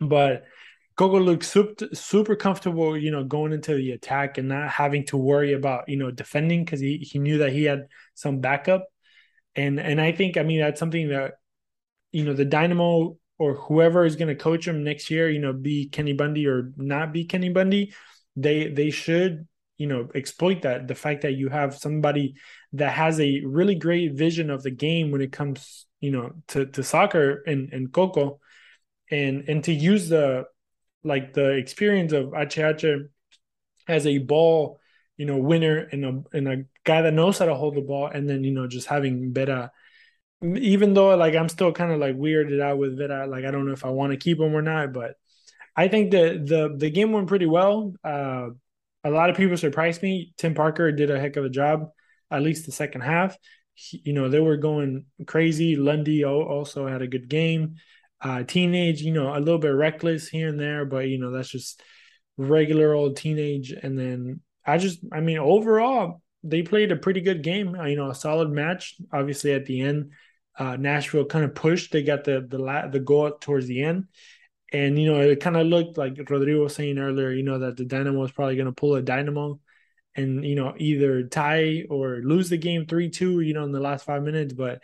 But 0.00 0.44
Coco 0.96 1.18
looked 1.18 1.44
super, 1.44 1.86
super 1.94 2.36
comfortable, 2.36 2.96
you 2.96 3.10
know, 3.10 3.24
going 3.24 3.52
into 3.52 3.74
the 3.74 3.92
attack 3.92 4.38
and 4.38 4.48
not 4.48 4.70
having 4.70 5.06
to 5.06 5.16
worry 5.16 5.52
about, 5.52 5.88
you 5.88 5.96
know, 5.96 6.10
defending 6.10 6.64
because 6.64 6.80
he, 6.80 6.98
he 6.98 7.18
knew 7.18 7.38
that 7.38 7.52
he 7.52 7.64
had 7.64 7.86
some 8.14 8.40
backup. 8.40 8.86
And 9.54 9.80
and 9.80 10.00
I 10.00 10.12
think, 10.12 10.36
I 10.36 10.42
mean, 10.42 10.60
that's 10.60 10.80
something 10.80 11.08
that, 11.08 11.34
you 12.10 12.24
know, 12.24 12.34
the 12.34 12.44
Dynamo 12.44 13.16
or 13.38 13.54
whoever 13.54 14.04
is 14.04 14.16
going 14.16 14.28
to 14.28 14.34
coach 14.34 14.68
him 14.68 14.84
next 14.84 15.10
year, 15.10 15.28
you 15.28 15.40
know, 15.40 15.52
be 15.52 15.88
Kenny 15.88 16.12
Bundy 16.12 16.46
or 16.46 16.72
not 16.76 17.12
be 17.12 17.24
Kenny 17.24 17.48
Bundy, 17.48 17.92
they 18.36 18.68
they 18.68 18.90
should 18.90 19.46
you 19.78 19.86
know 19.86 20.08
exploit 20.14 20.62
that 20.62 20.86
the 20.86 20.94
fact 20.94 21.22
that 21.22 21.32
you 21.32 21.48
have 21.48 21.76
somebody 21.76 22.34
that 22.72 22.92
has 22.92 23.18
a 23.18 23.40
really 23.44 23.74
great 23.74 24.12
vision 24.12 24.50
of 24.50 24.62
the 24.62 24.70
game 24.70 25.10
when 25.10 25.20
it 25.20 25.32
comes 25.32 25.86
you 26.00 26.10
know 26.10 26.30
to 26.48 26.66
to 26.66 26.82
soccer 26.82 27.42
and 27.46 27.72
and 27.72 27.92
coco 27.92 28.38
and 29.10 29.48
and 29.48 29.64
to 29.64 29.72
use 29.72 30.08
the 30.08 30.44
like 31.04 31.34
the 31.34 31.50
experience 31.52 32.12
of 32.12 32.34
Ache 32.34 33.10
as 33.88 34.06
a 34.06 34.18
ball 34.18 34.78
you 35.16 35.26
know 35.26 35.38
winner 35.38 35.78
and 35.92 36.04
a 36.04 36.36
and 36.36 36.48
a 36.48 36.64
guy 36.84 37.02
that 37.02 37.14
knows 37.14 37.38
how 37.38 37.46
to 37.46 37.54
hold 37.54 37.74
the 37.74 37.80
ball 37.80 38.06
and 38.06 38.28
then 38.28 38.44
you 38.44 38.52
know 38.52 38.66
just 38.66 38.86
having 38.86 39.32
Vera 39.32 39.70
even 40.42 40.94
though 40.94 41.14
like 41.16 41.34
I'm 41.34 41.48
still 41.48 41.72
kind 41.72 41.92
of 41.92 41.98
like 42.00 42.16
weirded 42.16 42.60
out 42.60 42.78
with 42.78 42.96
Vera 42.96 43.26
like 43.26 43.44
I 43.44 43.50
don't 43.50 43.66
know 43.66 43.72
if 43.72 43.84
I 43.84 43.90
want 43.90 44.12
to 44.12 44.16
keep 44.16 44.38
him 44.38 44.54
or 44.54 44.62
not 44.62 44.92
but 44.92 45.16
I 45.76 45.88
think 45.88 46.10
the 46.10 46.42
the 46.44 46.74
the 46.76 46.90
game 46.90 47.12
went 47.12 47.28
pretty 47.28 47.46
well. 47.46 47.94
Uh, 48.04 48.50
a 49.04 49.10
lot 49.10 49.30
of 49.30 49.36
people 49.36 49.56
surprised 49.56 50.02
me. 50.02 50.32
Tim 50.36 50.54
Parker 50.54 50.92
did 50.92 51.10
a 51.10 51.18
heck 51.18 51.36
of 51.36 51.44
a 51.44 51.50
job, 51.50 51.90
at 52.30 52.42
least 52.42 52.66
the 52.66 52.72
second 52.72 53.00
half. 53.00 53.36
He, 53.74 54.02
you 54.04 54.12
know, 54.12 54.28
they 54.28 54.40
were 54.40 54.58
going 54.58 55.06
crazy. 55.26 55.76
Lundy 55.76 56.24
also 56.24 56.86
had 56.86 57.02
a 57.02 57.08
good 57.08 57.28
game. 57.28 57.76
Uh, 58.22 58.44
teenage, 58.44 59.02
you 59.02 59.12
know, 59.12 59.34
a 59.34 59.40
little 59.40 59.58
bit 59.58 59.74
reckless 59.74 60.28
here 60.28 60.48
and 60.48 60.60
there, 60.60 60.84
but 60.84 61.08
you 61.08 61.18
know, 61.18 61.32
that's 61.32 61.48
just 61.48 61.82
regular 62.36 62.94
old 62.94 63.16
teenage. 63.16 63.72
And 63.72 63.98
then 63.98 64.40
I 64.64 64.78
just, 64.78 65.00
I 65.12 65.20
mean, 65.20 65.38
overall, 65.38 66.22
they 66.44 66.62
played 66.62 66.92
a 66.92 66.96
pretty 66.96 67.20
good 67.20 67.42
game. 67.42 67.74
Uh, 67.74 67.84
you 67.84 67.96
know, 67.96 68.10
a 68.10 68.14
solid 68.14 68.50
match. 68.50 68.94
Obviously, 69.12 69.52
at 69.52 69.66
the 69.66 69.80
end, 69.80 70.12
uh, 70.56 70.76
Nashville 70.76 71.24
kind 71.24 71.44
of 71.44 71.54
pushed. 71.54 71.92
They 71.92 72.02
got 72.02 72.24
the 72.24 72.46
the 72.48 72.58
la- 72.58 72.88
the 72.88 73.00
goal 73.00 73.32
towards 73.40 73.66
the 73.66 73.82
end, 73.82 74.06
and, 74.72 74.98
you 74.98 75.12
know, 75.12 75.20
it 75.20 75.40
kind 75.40 75.56
of 75.56 75.66
looked 75.66 75.98
like 75.98 76.18
Rodrigo 76.30 76.62
was 76.62 76.74
saying 76.74 76.98
earlier, 76.98 77.30
you 77.30 77.42
know, 77.42 77.58
that 77.58 77.76
the 77.76 77.84
Dynamo 77.84 78.20
was 78.20 78.32
probably 78.32 78.56
going 78.56 78.66
to 78.66 78.72
pull 78.72 78.94
a 78.94 79.02
Dynamo 79.02 79.60
and, 80.16 80.44
you 80.44 80.54
know, 80.54 80.74
either 80.78 81.24
tie 81.24 81.84
or 81.90 82.20
lose 82.22 82.48
the 82.48 82.56
game 82.56 82.86
3 82.86 83.10
2, 83.10 83.40
you 83.40 83.52
know, 83.52 83.64
in 83.64 83.72
the 83.72 83.80
last 83.80 84.06
five 84.06 84.22
minutes. 84.22 84.54
But 84.54 84.80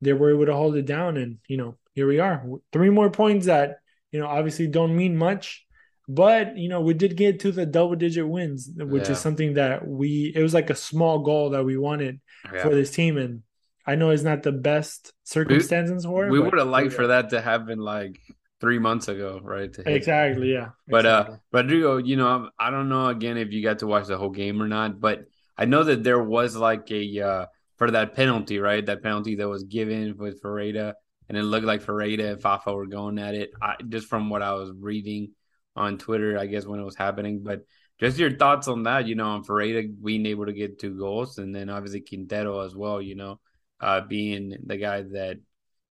they 0.00 0.14
were 0.14 0.30
able 0.30 0.46
to 0.46 0.54
hold 0.54 0.76
it 0.76 0.86
down. 0.86 1.18
And, 1.18 1.38
you 1.48 1.58
know, 1.58 1.76
here 1.96 2.06
we 2.06 2.20
are. 2.20 2.46
Three 2.72 2.90
more 2.90 3.10
points 3.10 3.46
that, 3.46 3.78
you 4.12 4.20
know, 4.20 4.28
obviously 4.28 4.68
don't 4.68 4.96
mean 4.96 5.16
much. 5.16 5.66
But, 6.06 6.56
you 6.56 6.68
know, 6.68 6.82
we 6.82 6.94
did 6.94 7.16
get 7.16 7.40
to 7.40 7.50
the 7.50 7.66
double 7.66 7.96
digit 7.96 8.28
wins, 8.28 8.70
which 8.76 9.06
yeah. 9.06 9.12
is 9.12 9.18
something 9.18 9.54
that 9.54 9.84
we, 9.84 10.32
it 10.36 10.40
was 10.40 10.54
like 10.54 10.70
a 10.70 10.76
small 10.76 11.18
goal 11.18 11.50
that 11.50 11.64
we 11.64 11.76
wanted 11.76 12.20
yeah. 12.52 12.62
for 12.62 12.72
this 12.72 12.92
team. 12.92 13.18
And, 13.18 13.42
I 13.88 13.94
know 13.94 14.10
it's 14.10 14.24
not 14.24 14.42
the 14.42 14.50
best 14.50 15.12
circumstances 15.22 16.04
we, 16.04 16.10
for 16.10 16.26
it. 16.26 16.30
We 16.32 16.40
would 16.40 16.58
have 16.58 16.66
liked 16.66 16.92
for 16.92 17.06
that 17.06 17.30
to 17.30 17.40
happen 17.40 17.78
like 17.78 18.20
three 18.60 18.80
months 18.80 19.06
ago, 19.06 19.38
right? 19.40 19.74
Exactly, 19.86 20.52
yeah. 20.54 20.70
But 20.88 21.06
exactly. 21.06 21.34
uh, 21.36 21.38
Rodrigo, 21.52 21.96
you 21.98 22.16
know, 22.16 22.50
I 22.58 22.70
don't 22.70 22.88
know 22.88 23.06
again 23.06 23.36
if 23.36 23.52
you 23.52 23.62
got 23.62 23.78
to 23.80 23.86
watch 23.86 24.08
the 24.08 24.18
whole 24.18 24.30
game 24.30 24.60
or 24.60 24.66
not, 24.66 25.00
but 25.00 25.26
I 25.56 25.66
know 25.66 25.84
that 25.84 26.02
there 26.02 26.20
was 26.20 26.56
like 26.56 26.90
a 26.90 27.20
uh 27.20 27.46
for 27.76 27.92
that 27.92 28.16
penalty, 28.16 28.58
right? 28.58 28.84
That 28.84 29.04
penalty 29.04 29.36
that 29.36 29.48
was 29.48 29.62
given 29.62 30.16
with 30.16 30.42
Ferreira, 30.42 30.96
and 31.28 31.36
it 31.36 31.42
looked 31.42 31.66
like 31.66 31.82
Ferreira 31.82 32.32
and 32.32 32.42
Fafa 32.42 32.72
were 32.72 32.86
going 32.86 33.18
at 33.18 33.34
it. 33.34 33.50
I, 33.60 33.76
just 33.88 34.08
from 34.08 34.30
what 34.30 34.42
I 34.42 34.54
was 34.54 34.72
reading 34.78 35.32
on 35.74 35.98
Twitter, 35.98 36.38
I 36.38 36.46
guess 36.46 36.66
when 36.66 36.80
it 36.80 36.84
was 36.84 36.96
happening, 36.96 37.42
but. 37.42 37.62
Just 37.98 38.18
your 38.18 38.36
thoughts 38.36 38.68
on 38.68 38.82
that, 38.82 39.06
you 39.06 39.14
know, 39.14 39.28
on 39.28 39.42
Ferreira 39.42 39.82
being 39.88 40.26
able 40.26 40.44
to 40.44 40.52
get 40.52 40.78
two 40.78 40.98
goals, 40.98 41.38
and 41.38 41.54
then 41.54 41.70
obviously 41.70 42.02
Quintero 42.02 42.60
as 42.60 42.76
well, 42.76 43.00
you 43.00 43.14
know, 43.14 43.40
uh, 43.80 44.02
being 44.02 44.54
the 44.66 44.76
guy 44.76 45.00
that 45.00 45.38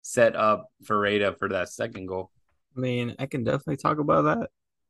set 0.04 0.36
up 0.36 0.70
Ferreira 0.84 1.34
for 1.34 1.50
that 1.50 1.70
second 1.70 2.06
goal. 2.06 2.30
I 2.78 2.80
mean, 2.80 3.16
I 3.18 3.26
can 3.26 3.44
definitely 3.44 3.78
talk 3.78 3.98
about 3.98 4.22
that, 4.26 4.50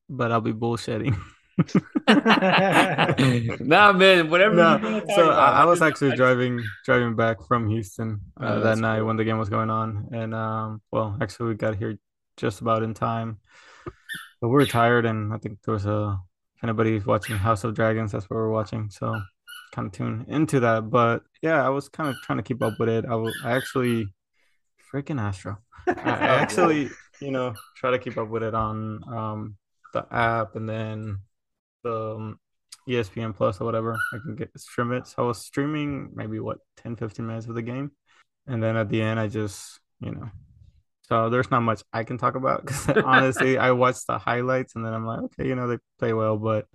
but 0.10 0.32
I'll 0.34 0.42
be 0.42 0.52
bullshitting. 0.52 1.18
nah, 2.08 3.94
man, 3.94 4.30
whatever. 4.30 4.56
No, 4.56 5.02
so 5.16 5.30
I, 5.30 5.62
I, 5.62 5.66
was 5.66 5.82
actually 5.82 6.16
driving 6.16 6.62
driving 6.84 7.16
back 7.16 7.38
from 7.48 7.70
Houston 7.70 8.20
uh, 8.42 8.56
oh, 8.56 8.60
that 8.62 8.78
night 8.78 8.98
cool. 8.98 9.08
when 9.08 9.16
the 9.16 9.24
game 9.24 9.38
was 9.38 9.50
going 9.50 9.70
on, 9.70 10.10
and 10.12 10.36
um, 10.36 10.82
well, 10.92 11.18
actually 11.22 11.50
we 11.50 11.56
got 11.56 11.76
here 11.76 11.98
just 12.36 12.62
about 12.62 12.84
in 12.84 12.94
time, 12.94 13.40
but 14.42 14.50
we 14.50 14.54
were 14.54 14.66
tired, 14.66 15.06
and 15.06 15.34
I 15.34 15.38
think 15.38 15.60
there 15.64 15.74
was 15.74 15.86
a 15.86 16.20
if 16.58 16.64
anybody's 16.64 17.06
watching 17.06 17.38
House 17.38 17.64
of 17.64 17.74
Dragons, 17.74 18.12
that's 18.12 18.30
what 18.30 18.36
we're 18.36 18.50
watching, 18.50 18.90
so 18.90 19.22
kind 19.72 19.88
of 19.88 19.94
tune 19.94 20.26
into 20.28 20.60
that. 20.60 20.90
But 20.90 21.24
yeah, 21.42 21.66
I 21.66 21.70
was 21.70 21.88
kind 21.90 22.10
of 22.10 22.16
trying 22.24 22.40
to 22.40 22.44
keep 22.44 22.62
up 22.62 22.74
with 22.80 22.90
it. 22.90 23.06
I, 23.06 23.16
I 23.46 23.56
actually 23.56 24.08
freaking 24.94 25.22
Astro. 25.22 25.58
I 25.88 25.94
actually 26.42 26.90
you 27.22 27.32
know, 27.32 27.54
try 27.78 27.92
to 27.92 28.00
keep 28.00 28.18
up 28.18 28.30
with 28.30 28.44
it 28.44 28.54
on 28.54 29.02
um, 29.08 29.58
the 29.94 30.06
app 30.12 30.56
and 30.56 30.68
then 30.68 31.20
the 31.86 32.15
um, 32.15 32.39
ESPN 32.88 33.36
Plus 33.36 33.62
or 33.62 33.65
whatever. 33.65 33.98
I 34.13 34.18
can 34.18 34.36
get 34.36 34.51
stream 34.60 34.92
it. 34.92 35.08
So 35.08 35.24
I 35.24 35.27
was 35.27 35.39
streaming 35.39 36.12
maybe 36.13 36.39
what 36.39 36.58
10, 36.77 36.96
15 36.96 37.25
minutes 37.25 37.48
of 37.48 37.56
the 37.56 37.62
game. 37.62 37.92
And 38.48 38.62
then 38.62 38.75
at 38.75 38.89
the 38.89 39.01
end, 39.01 39.20
I 39.20 39.27
just, 39.27 39.80
you 40.00 40.12
know, 40.12 40.30
so 41.04 41.30
there's 41.30 41.51
not 41.51 41.62
much 41.62 41.84
I 41.94 42.04
can 42.04 42.18
talk 42.18 42.36
about 42.36 42.65
because 42.65 42.89
honestly, 43.06 43.58
I 43.58 43.72
watched 43.72 44.08
the 44.08 44.18
highlights 44.18 44.75
and 44.75 44.86
then 44.86 44.94
I'm 44.94 45.06
like, 45.06 45.20
okay, 45.20 45.48
you 45.48 45.56
know, 45.56 45.68
they 45.68 45.77
play 46.00 46.13
well, 46.13 46.38
but 46.38 46.65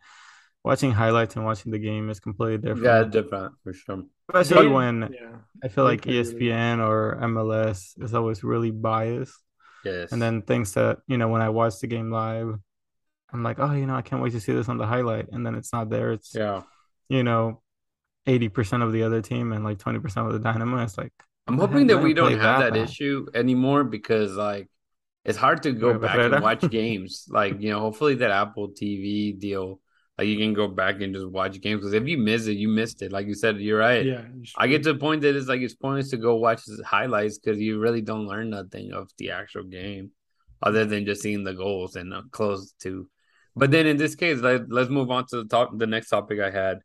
watching 0.65 0.93
highlights 0.93 1.37
and 1.37 1.45
watching 1.45 1.73
the 1.73 1.79
game 1.79 2.11
is 2.11 2.21
completely 2.21 2.59
different. 2.59 2.85
Yeah, 2.85 3.05
different 3.05 3.55
for 3.63 3.73
sure. 3.73 4.05
Especially 4.33 4.69
they, 4.69 4.73
when 4.73 5.01
yeah, 5.13 5.37
I 5.63 5.69
feel 5.69 5.85
like 5.85 6.03
ESPN 6.03 6.79
really 6.79 6.91
or 6.91 7.19
MLS 7.23 8.03
is 8.03 8.15
always 8.15 8.45
really 8.45 8.71
biased. 8.71 9.37
Yes. 9.85 10.13
And 10.13 10.21
then 10.21 10.43
things 10.43 10.75
that, 10.75 10.99
you 11.07 11.19
know, 11.19 11.29
when 11.29 11.43
I 11.43 11.49
watch 11.49 11.81
the 11.81 11.87
game 11.87 12.11
live, 12.11 12.55
I'm 13.33 13.43
like, 13.43 13.59
oh, 13.59 13.73
you 13.73 13.87
know, 13.87 13.95
I 13.95 14.03
can't 14.03 14.23
wait 14.23 14.33
to 14.33 14.41
see 14.41 14.53
this 14.53 14.69
on 14.69 14.79
the 14.79 14.87
highlight. 14.87 15.27
And 15.33 15.47
then 15.47 15.55
it's 15.55 15.73
not 15.73 15.91
there. 15.91 16.13
It's, 16.13 16.35
yeah, 16.35 16.63
you 17.09 17.23
know, 17.23 17.63
80% 18.27 18.83
of 18.83 18.93
the 18.93 19.03
other 19.03 19.23
team 19.23 19.53
and 19.53 19.65
like 19.65 19.79
20% 19.79 20.27
of 20.27 20.33
the 20.33 20.39
Dynamo. 20.39 20.83
It's 20.83 20.99
like, 20.99 21.13
I'm 21.47 21.59
hoping 21.59 21.89
that 21.89 21.99
we 21.99 22.15
don't 22.15 22.39
have 22.39 22.61
that, 22.61 22.75
that 22.75 22.81
issue 22.81 23.27
anymore 23.35 23.85
because, 23.85 24.37
like, 24.37 24.69
it's 25.25 25.39
hard 25.39 25.63
to 25.65 25.73
go 25.73 25.99
back 25.99 26.17
and 26.17 26.43
watch 26.43 26.61
games. 26.71 27.27
Like, 27.29 27.61
you 27.61 27.71
know, 27.71 27.81
hopefully 27.81 28.17
that 28.17 28.31
Apple 28.31 28.71
TV 28.71 29.39
deal 29.39 29.81
like 30.21 30.29
you 30.29 30.37
can 30.37 30.53
go 30.53 30.69
back 30.69 31.01
and 31.01 31.15
just 31.15 31.27
watch 31.27 31.59
games 31.63 31.81
because 31.81 31.95
if 31.95 32.07
you 32.07 32.19
miss 32.19 32.47
it, 32.47 32.59
you 32.59 32.69
missed 32.69 33.01
it. 33.01 33.11
Like 33.11 33.27
you 33.27 33.33
said, 33.33 33.57
you're 33.57 33.79
right. 33.79 34.05
Yeah. 34.05 34.25
I 34.59 34.67
get 34.67 34.83
to 34.83 34.93
the 34.93 34.99
point 34.99 35.23
that 35.23 35.35
it's 35.35 35.49
like 35.49 35.63
it's 35.63 35.73
pointless 35.73 36.11
to 36.11 36.19
go 36.19 36.35
watch 36.35 36.61
highlights 36.85 37.39
because 37.39 37.59
you 37.59 37.79
really 37.79 38.03
don't 38.03 38.27
learn 38.27 38.51
nothing 38.51 38.93
of 38.93 39.09
the 39.17 39.31
actual 39.31 39.63
game, 39.63 40.11
other 40.63 40.85
than 40.85 41.07
just 41.07 41.23
seeing 41.23 41.43
the 41.43 41.55
goals 41.55 41.97
and 41.97 42.13
uh, 42.13 42.21
close 42.33 42.73
to. 42.83 43.09
But 43.57 43.71
then 43.71 43.87
in 43.87 43.97
this 43.97 44.15
case, 44.15 44.39
let, 44.39 44.71
let's 44.71 44.91
move 44.91 45.11
on 45.11 45.27
to 45.27 45.39
the 45.39 45.45
top. 45.45 45.77
The 45.77 45.87
next 45.87 46.09
topic 46.09 46.41
I 46.41 46.51
had, 46.51 46.79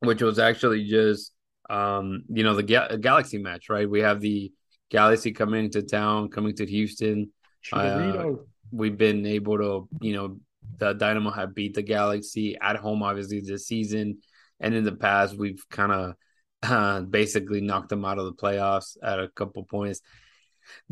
which 0.00 0.22
was 0.22 0.38
actually 0.38 0.84
just 0.84 1.32
um, 1.70 2.24
you 2.28 2.42
know, 2.42 2.54
the 2.54 2.64
Ga- 2.64 2.96
Galaxy 2.96 3.38
match. 3.38 3.70
Right, 3.70 3.88
we 3.88 4.00
have 4.00 4.20
the 4.20 4.52
Galaxy 4.90 5.32
coming 5.32 5.70
to 5.70 5.82
town, 5.82 6.28
coming 6.28 6.54
to 6.56 6.66
Houston. 6.66 7.30
Uh, 7.72 8.32
we've 8.72 8.98
been 8.98 9.24
able 9.26 9.58
to, 9.58 9.88
you 10.00 10.14
know, 10.14 10.38
the 10.78 10.92
Dynamo 10.92 11.30
have 11.30 11.54
beat 11.54 11.74
the 11.74 11.82
Galaxy 11.82 12.56
at 12.60 12.76
home, 12.76 13.02
obviously, 13.02 13.40
this 13.40 13.66
season. 13.66 14.18
And 14.58 14.74
in 14.74 14.84
the 14.84 14.92
past, 14.92 15.36
we've 15.36 15.62
kind 15.70 15.92
of 15.92 16.14
uh, 16.62 17.00
basically 17.02 17.60
knocked 17.60 17.88
them 17.88 18.04
out 18.04 18.18
of 18.18 18.26
the 18.26 18.32
playoffs 18.32 18.96
at 19.02 19.20
a 19.20 19.28
couple 19.28 19.64
points. 19.64 20.00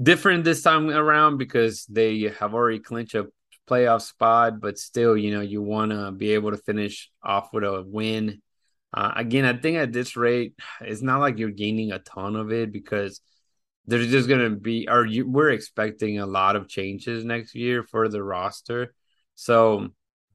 Different 0.00 0.44
this 0.44 0.62
time 0.62 0.90
around 0.90 1.38
because 1.38 1.84
they 1.86 2.32
have 2.38 2.54
already 2.54 2.78
clinched 2.78 3.14
a 3.14 3.26
playoff 3.68 4.02
spot, 4.02 4.60
but 4.60 4.78
still, 4.78 5.16
you 5.16 5.32
know, 5.32 5.40
you 5.40 5.62
want 5.62 5.90
to 5.92 6.10
be 6.12 6.32
able 6.32 6.50
to 6.50 6.56
finish 6.56 7.10
off 7.22 7.52
with 7.52 7.64
a 7.64 7.84
win. 7.86 8.40
Uh, 8.92 9.12
again, 9.16 9.44
I 9.44 9.54
think 9.54 9.76
at 9.76 9.92
this 9.92 10.16
rate, 10.16 10.54
it's 10.80 11.02
not 11.02 11.20
like 11.20 11.38
you're 11.38 11.50
gaining 11.50 11.92
a 11.92 11.98
ton 11.98 12.36
of 12.36 12.52
it 12.52 12.72
because 12.72 13.20
there's 13.86 14.10
just 14.10 14.28
gonna 14.28 14.50
be, 14.50 14.88
or 14.88 15.04
you, 15.06 15.28
we're 15.28 15.50
expecting 15.50 16.18
a 16.18 16.26
lot 16.26 16.56
of 16.56 16.68
changes 16.68 17.24
next 17.24 17.54
year 17.54 17.82
for 17.82 18.08
the 18.08 18.22
roster. 18.22 18.94
So 19.34 19.88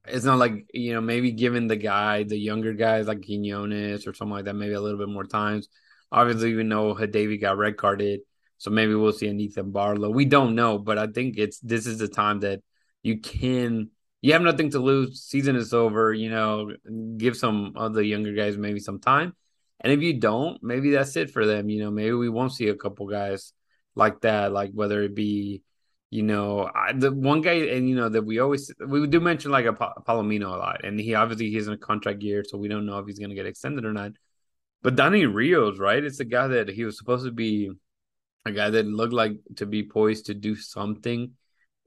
it's 0.08 0.25
not 0.25 0.40
like 0.40 0.54
you 0.74 0.94
know 0.94 1.02
maybe 1.02 1.32
giving 1.32 1.68
the 1.68 1.75
guy 1.75 2.24
the 2.24 2.38
younger 2.38 2.74
guys 2.74 3.08
like 3.08 3.25
Quinones 3.25 4.06
or 4.06 4.13
something 4.13 4.34
like 4.34 4.46
that 4.46 4.56
maybe 4.56 4.74
a 4.74 4.82
little 4.82 5.00
bit 5.00 5.10
more 5.10 5.24
times. 5.24 5.70
Obviously, 6.12 6.54
we 6.54 6.63
know 6.63 6.94
Hadebe 6.94 7.42
got 7.42 7.58
red 7.58 7.78
carded, 7.78 8.22
so 8.58 8.70
maybe 8.70 8.94
we'll 8.96 9.13
see 9.13 9.28
an 9.28 9.40
Ethan 9.40 9.72
Bartlow. 9.72 10.13
We 10.13 10.25
don't 10.25 10.56
know, 10.56 10.78
but 10.78 10.98
I 10.98 11.08
think 11.08 11.38
it's 11.38 11.60
this 11.60 11.88
is 11.88 12.00
the 12.00 12.08
time 12.08 12.42
that 12.42 12.62
you 13.03 13.19
can. 13.19 13.89
You 14.22 14.33
have 14.33 14.41
nothing 14.41 14.72
to 14.72 14.79
lose. 14.79 15.22
Season 15.22 15.55
is 15.55 15.74
over. 15.74 16.13
You 16.13 16.29
know, 16.29 16.72
give 17.17 17.38
some 17.38 17.74
of 17.75 17.93
the 17.93 18.05
younger 18.05 18.33
guys 18.33 18.57
maybe 18.57 18.79
some 18.79 19.00
time, 19.00 19.36
and 19.79 19.93
if 19.93 20.01
you 20.01 20.19
don't, 20.19 20.63
maybe 20.63 20.91
that's 20.91 21.15
it 21.15 21.29
for 21.29 21.45
them. 21.45 21.69
You 21.69 21.83
know, 21.83 21.91
maybe 21.91 22.13
we 22.13 22.29
won't 22.29 22.53
see 22.53 22.69
a 22.69 22.75
couple 22.75 23.07
guys 23.07 23.53
like 23.95 24.22
that, 24.22 24.51
like 24.51 24.72
whether 24.74 25.03
it 25.03 25.13
be 25.13 25.62
you 26.13 26.22
know, 26.22 26.69
I, 26.75 26.93
the 26.93 27.12
one 27.12 27.41
guy, 27.41 27.53
and 27.53 27.89
you 27.89 27.95
know 27.95 28.07
that 28.07 28.22
we 28.22 28.38
always 28.38 28.72
we 28.86 29.07
do 29.07 29.19
mention 29.19 29.50
like 29.50 29.65
a 29.65 29.74
Palomino 29.74 30.45
a 30.45 30.57
lot, 30.57 30.86
and 30.86 31.00
he 31.00 31.15
obviously 31.15 31.50
he's 31.50 31.65
in 31.65 31.74
a 31.74 31.77
contract 31.77 32.22
year, 32.22 32.43
so 32.48 32.55
we 32.55 32.67
don't 32.67 32.86
know 32.86 33.00
if 33.00 33.07
he's 33.07 33.17
going 33.17 33.31
to 33.31 33.36
get 33.36 33.48
extended 33.48 33.83
or 33.83 33.93
not. 33.93 34.12
But 34.83 34.95
Danny 34.95 35.25
Rios, 35.25 35.79
right? 35.79 36.03
It's 36.03 36.19
a 36.19 36.25
guy 36.25 36.50
that 36.50 36.69
he 36.69 36.86
was 36.86 37.00
supposed 37.00 37.25
to 37.25 37.31
be 37.31 37.72
a 38.45 38.51
guy 38.51 38.69
that 38.69 38.86
looked 38.86 39.13
like 39.13 39.38
to 39.55 39.65
be 39.65 39.81
poised 39.81 40.27
to 40.27 40.36
do 40.36 40.55
something. 40.55 41.31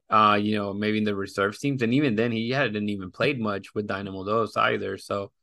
Uh, 0.09 0.39
you 0.41 0.55
know, 0.55 0.73
maybe 0.73 0.99
in 0.99 1.03
the 1.03 1.13
reserve 1.13 1.59
teams, 1.59 1.81
and 1.81 1.93
even 1.93 2.15
then 2.15 2.31
he 2.31 2.49
hadn't 2.51 2.87
even 2.87 3.11
played 3.11 3.41
much 3.41 3.75
with 3.75 3.87
Dynamo 3.87 4.23
Dos 4.23 4.55
either. 4.55 4.97
So 4.97 5.33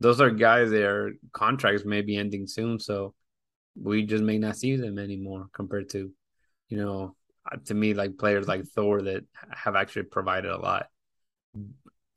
those 0.00 0.18
are 0.18 0.30
guys 0.30 0.70
their 0.70 1.12
contracts 1.32 1.84
may 1.84 2.00
be 2.00 2.16
ending 2.16 2.46
soon. 2.46 2.78
So 2.80 3.14
we 3.76 4.06
just 4.06 4.24
may 4.24 4.38
not 4.38 4.56
see 4.56 4.76
them 4.76 4.98
anymore 4.98 5.48
compared 5.52 5.90
to, 5.90 6.10
you 6.70 6.76
know, 6.78 7.14
uh, 7.44 7.58
to 7.66 7.74
me 7.74 7.92
like 7.92 8.16
players 8.16 8.48
like 8.48 8.64
Thor 8.64 9.02
that 9.02 9.24
have 9.50 9.76
actually 9.76 10.04
provided 10.04 10.50
a 10.50 10.56
lot. 10.56 10.86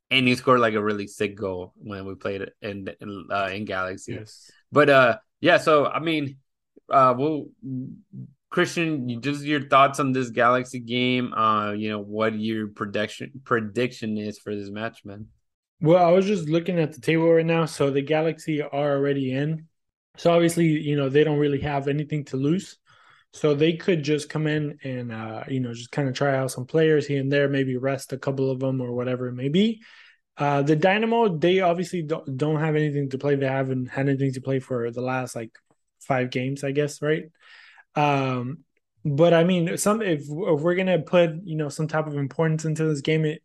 And 0.09 0.27
he 0.27 0.35
scored 0.35 0.61
like 0.61 0.75
a 0.75 0.81
really 0.81 1.07
sick 1.07 1.35
goal 1.35 1.73
when 1.75 2.05
we 2.05 2.15
played 2.15 2.49
in 2.61 2.87
in, 3.01 3.27
uh, 3.29 3.49
in 3.51 3.65
Galaxy. 3.65 4.13
Yes. 4.13 4.49
But 4.71 4.89
uh, 4.89 5.17
yeah. 5.41 5.57
So 5.57 5.85
I 5.85 5.99
mean, 5.99 6.37
uh, 6.89 7.13
well, 7.17 7.47
Christian, 8.49 9.21
just 9.21 9.43
your 9.43 9.67
thoughts 9.67 9.99
on 9.99 10.13
this 10.13 10.29
Galaxy 10.29 10.79
game. 10.79 11.33
Uh, 11.33 11.73
you 11.73 11.89
know 11.89 11.99
what 11.99 12.39
your 12.39 12.67
prediction 12.67 13.41
prediction 13.43 14.17
is 14.17 14.39
for 14.39 14.55
this 14.55 14.69
match, 14.69 15.03
man. 15.03 15.27
Well, 15.81 16.03
I 16.03 16.11
was 16.11 16.25
just 16.25 16.49
looking 16.49 16.79
at 16.79 16.93
the 16.93 17.01
table 17.01 17.31
right 17.31 17.45
now. 17.45 17.65
So 17.65 17.91
the 17.91 18.01
Galaxy 18.01 18.61
are 18.61 18.71
already 18.71 19.31
in. 19.33 19.67
So 20.17 20.33
obviously, 20.33 20.65
you 20.65 20.95
know, 20.95 21.09
they 21.09 21.23
don't 21.23 21.37
really 21.37 21.61
have 21.61 21.87
anything 21.87 22.25
to 22.25 22.37
lose. 22.37 22.77
So 23.33 23.53
they 23.53 23.73
could 23.73 24.01
just 24.01 24.29
come 24.29 24.47
in 24.47 24.79
and 24.83 25.11
uh, 25.11 25.43
you 25.47 25.59
know 25.59 25.73
just 25.73 25.91
kind 25.91 26.07
of 26.07 26.15
try 26.15 26.35
out 26.35 26.51
some 26.51 26.65
players 26.65 27.05
here 27.05 27.19
and 27.19 27.31
there, 27.31 27.49
maybe 27.49 27.77
rest 27.77 28.13
a 28.13 28.17
couple 28.17 28.49
of 28.49 28.59
them 28.59 28.81
or 28.81 28.93
whatever 28.93 29.27
it 29.27 29.35
may 29.35 29.49
be. 29.49 29.81
Uh, 30.37 30.61
the 30.61 30.75
Dynamo, 30.75 31.37
they 31.37 31.61
obviously 31.61 32.03
don't, 32.03 32.37
don't 32.37 32.59
have 32.59 32.75
anything 32.75 33.09
to 33.09 33.17
play. 33.17 33.35
They 33.35 33.47
haven't 33.47 33.87
had 33.87 34.07
anything 34.07 34.33
to 34.33 34.41
play 34.41 34.59
for 34.59 34.91
the 34.91 35.01
last 35.01 35.35
like 35.35 35.51
five 35.99 36.29
games, 36.29 36.63
I 36.63 36.71
guess, 36.71 37.01
right? 37.01 37.23
Um, 37.97 38.59
but 39.03 39.33
I 39.33 39.43
mean, 39.43 39.77
some 39.77 40.01
if, 40.01 40.21
if 40.21 40.27
we're 40.29 40.75
gonna 40.75 40.99
put 40.99 41.31
you 41.43 41.57
know 41.57 41.69
some 41.69 41.87
type 41.87 42.07
of 42.07 42.15
importance 42.15 42.65
into 42.65 42.85
this 42.85 43.01
game, 43.01 43.25
it, 43.25 43.41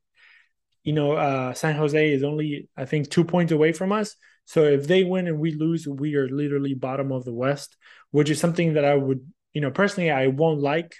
you 0.84 0.92
know, 0.92 1.12
uh, 1.12 1.54
San 1.54 1.76
Jose 1.76 2.12
is 2.12 2.22
only 2.22 2.68
I 2.76 2.84
think 2.84 3.10
two 3.10 3.24
points 3.24 3.52
away 3.52 3.72
from 3.72 3.92
us. 3.92 4.16
So 4.44 4.64
if 4.64 4.86
they 4.86 5.04
win 5.04 5.28
and 5.28 5.38
we 5.38 5.52
lose, 5.52 5.86
we 5.86 6.14
are 6.16 6.28
literally 6.28 6.74
bottom 6.74 7.12
of 7.12 7.24
the 7.24 7.32
West, 7.32 7.76
which 8.10 8.28
is 8.28 8.40
something 8.40 8.74
that 8.74 8.84
I 8.84 8.94
would 8.94 9.20
you 9.52 9.60
know, 9.60 9.70
personally, 9.70 10.10
I 10.10 10.28
won't 10.28 10.60
like 10.60 10.94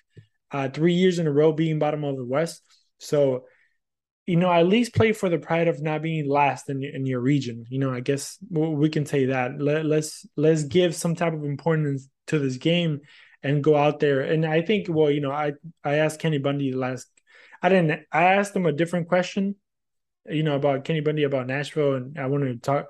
uh, 0.51 0.69
three 0.69 0.95
years 0.95 1.19
in 1.19 1.27
a 1.27 1.33
row 1.33 1.53
being 1.53 1.79
bottom 1.79 2.05
of 2.05 2.17
the 2.17 2.25
West. 2.25 2.63
So, 2.99 3.47
you 4.27 4.37
know, 4.37 4.53
at 4.53 4.67
least 4.67 4.95
play 4.95 5.13
for 5.13 5.29
the 5.29 5.39
pride 5.39 5.69
of 5.69 5.83
not 5.83 6.03
being 6.03 6.29
last 6.29 6.69
in, 6.69 6.85
in 6.85 7.07
your 7.07 7.21
region. 7.21 7.65
You 7.69 7.81
know, 7.81 7.93
I 7.93 8.01
guess 8.01 8.39
we 8.51 8.89
can 8.89 9.07
say 9.07 9.27
that. 9.27 9.61
Let, 9.61 9.85
let's 9.85 10.27
let's 10.37 10.65
give 10.65 10.95
some 10.95 11.17
type 11.17 11.33
of 11.33 11.45
importance 11.45 12.09
to 12.29 12.39
this 12.39 12.57
game 12.57 13.01
and 13.43 13.65
go 13.65 13.77
out 13.77 14.01
there. 14.01 14.21
And 14.21 14.47
I 14.47 14.63
think, 14.63 14.87
well, 14.89 15.11
you 15.11 15.21
know, 15.21 15.33
I 15.33 15.53
I 15.85 15.97
asked 15.97 16.21
Kenny 16.21 16.39
Bundy 16.39 16.73
last. 16.73 17.09
I 17.63 17.69
didn't. 17.69 18.07
I 18.13 18.35
asked 18.35 18.55
him 18.55 18.67
a 18.67 18.73
different 18.73 19.09
question, 19.09 19.57
you 20.29 20.43
know, 20.43 20.57
about 20.57 20.85
Kenny 20.85 21.01
Bundy 21.01 21.25
about 21.25 21.47
Nashville, 21.47 21.95
and 21.95 22.19
I 22.19 22.27
wanted 22.27 22.55
to 22.55 22.59
talk, 22.61 22.87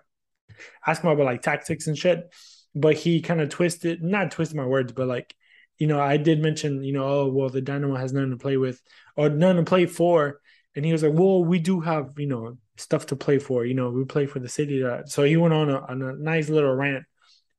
ask 0.86 1.02
him 1.02 1.10
about 1.10 1.26
like 1.26 1.42
tactics 1.42 1.86
and 1.86 1.96
shit. 1.96 2.32
But 2.74 2.96
he 2.96 3.20
kind 3.20 3.40
of 3.40 3.50
twisted, 3.50 4.02
not 4.02 4.30
twisted 4.30 4.56
my 4.56 4.66
words, 4.66 4.92
but 4.92 5.06
like 5.06 5.34
you 5.78 5.86
know, 5.88 6.00
I 6.00 6.16
did 6.16 6.40
mention, 6.40 6.84
you 6.84 6.92
know, 6.92 7.04
oh 7.04 7.26
well, 7.26 7.48
the 7.48 7.60
Dynamo 7.60 7.96
has 7.96 8.12
nothing 8.12 8.30
to 8.30 8.36
play 8.36 8.56
with 8.56 8.80
or 9.16 9.28
nothing 9.28 9.64
to 9.64 9.68
play 9.68 9.86
for, 9.86 10.40
and 10.74 10.84
he 10.84 10.92
was 10.92 11.02
like, 11.02 11.12
well, 11.12 11.44
we 11.44 11.58
do 11.58 11.80
have, 11.80 12.12
you 12.16 12.26
know, 12.26 12.56
stuff 12.76 13.06
to 13.06 13.16
play 13.16 13.38
for. 13.38 13.64
You 13.64 13.74
know, 13.74 13.90
we 13.90 14.04
play 14.04 14.26
for 14.26 14.38
the 14.38 14.48
city. 14.48 14.84
Uh, 14.84 15.04
so 15.06 15.22
he 15.24 15.36
went 15.36 15.54
on 15.54 15.70
a, 15.70 15.80
on 15.80 16.02
a 16.02 16.12
nice 16.14 16.48
little 16.48 16.74
rant 16.74 17.04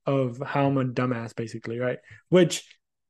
of 0.05 0.41
how 0.45 0.67
I'm 0.67 0.77
a 0.77 0.85
dumbass, 0.85 1.35
basically, 1.35 1.79
right? 1.79 1.99
Which 2.29 2.63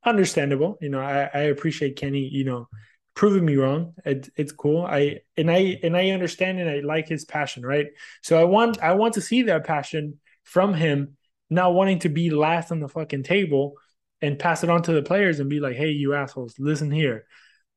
understandable. 0.05 0.77
You 0.81 0.89
know, 0.89 0.99
I, 0.99 1.29
I 1.33 1.39
appreciate 1.43 1.95
Kenny. 1.95 2.27
You 2.31 2.45
know, 2.45 2.67
proving 3.15 3.45
me 3.45 3.55
wrong. 3.55 3.93
It, 4.05 4.29
it's 4.35 4.51
cool. 4.51 4.85
I 4.85 5.19
and 5.37 5.49
I 5.49 5.79
and 5.83 5.95
I 5.95 6.09
understand 6.09 6.59
and 6.59 6.69
I 6.69 6.79
like 6.79 7.07
his 7.07 7.25
passion, 7.25 7.65
right? 7.65 7.87
So 8.21 8.39
I 8.39 8.43
want 8.43 8.79
I 8.79 8.93
want 8.93 9.15
to 9.15 9.21
see 9.21 9.43
that 9.43 9.65
passion 9.65 10.19
from 10.43 10.73
him, 10.73 11.17
not 11.49 11.73
wanting 11.73 11.99
to 11.99 12.09
be 12.09 12.29
last 12.29 12.71
on 12.71 12.79
the 12.79 12.87
fucking 12.87 13.23
table 13.23 13.75
and 14.21 14.39
pass 14.39 14.63
it 14.63 14.69
on 14.69 14.81
to 14.83 14.93
the 14.93 15.01
players 15.01 15.39
and 15.39 15.49
be 15.49 15.59
like, 15.59 15.75
hey, 15.75 15.89
you 15.89 16.13
assholes, 16.13 16.55
listen 16.57 16.91
here. 16.91 17.25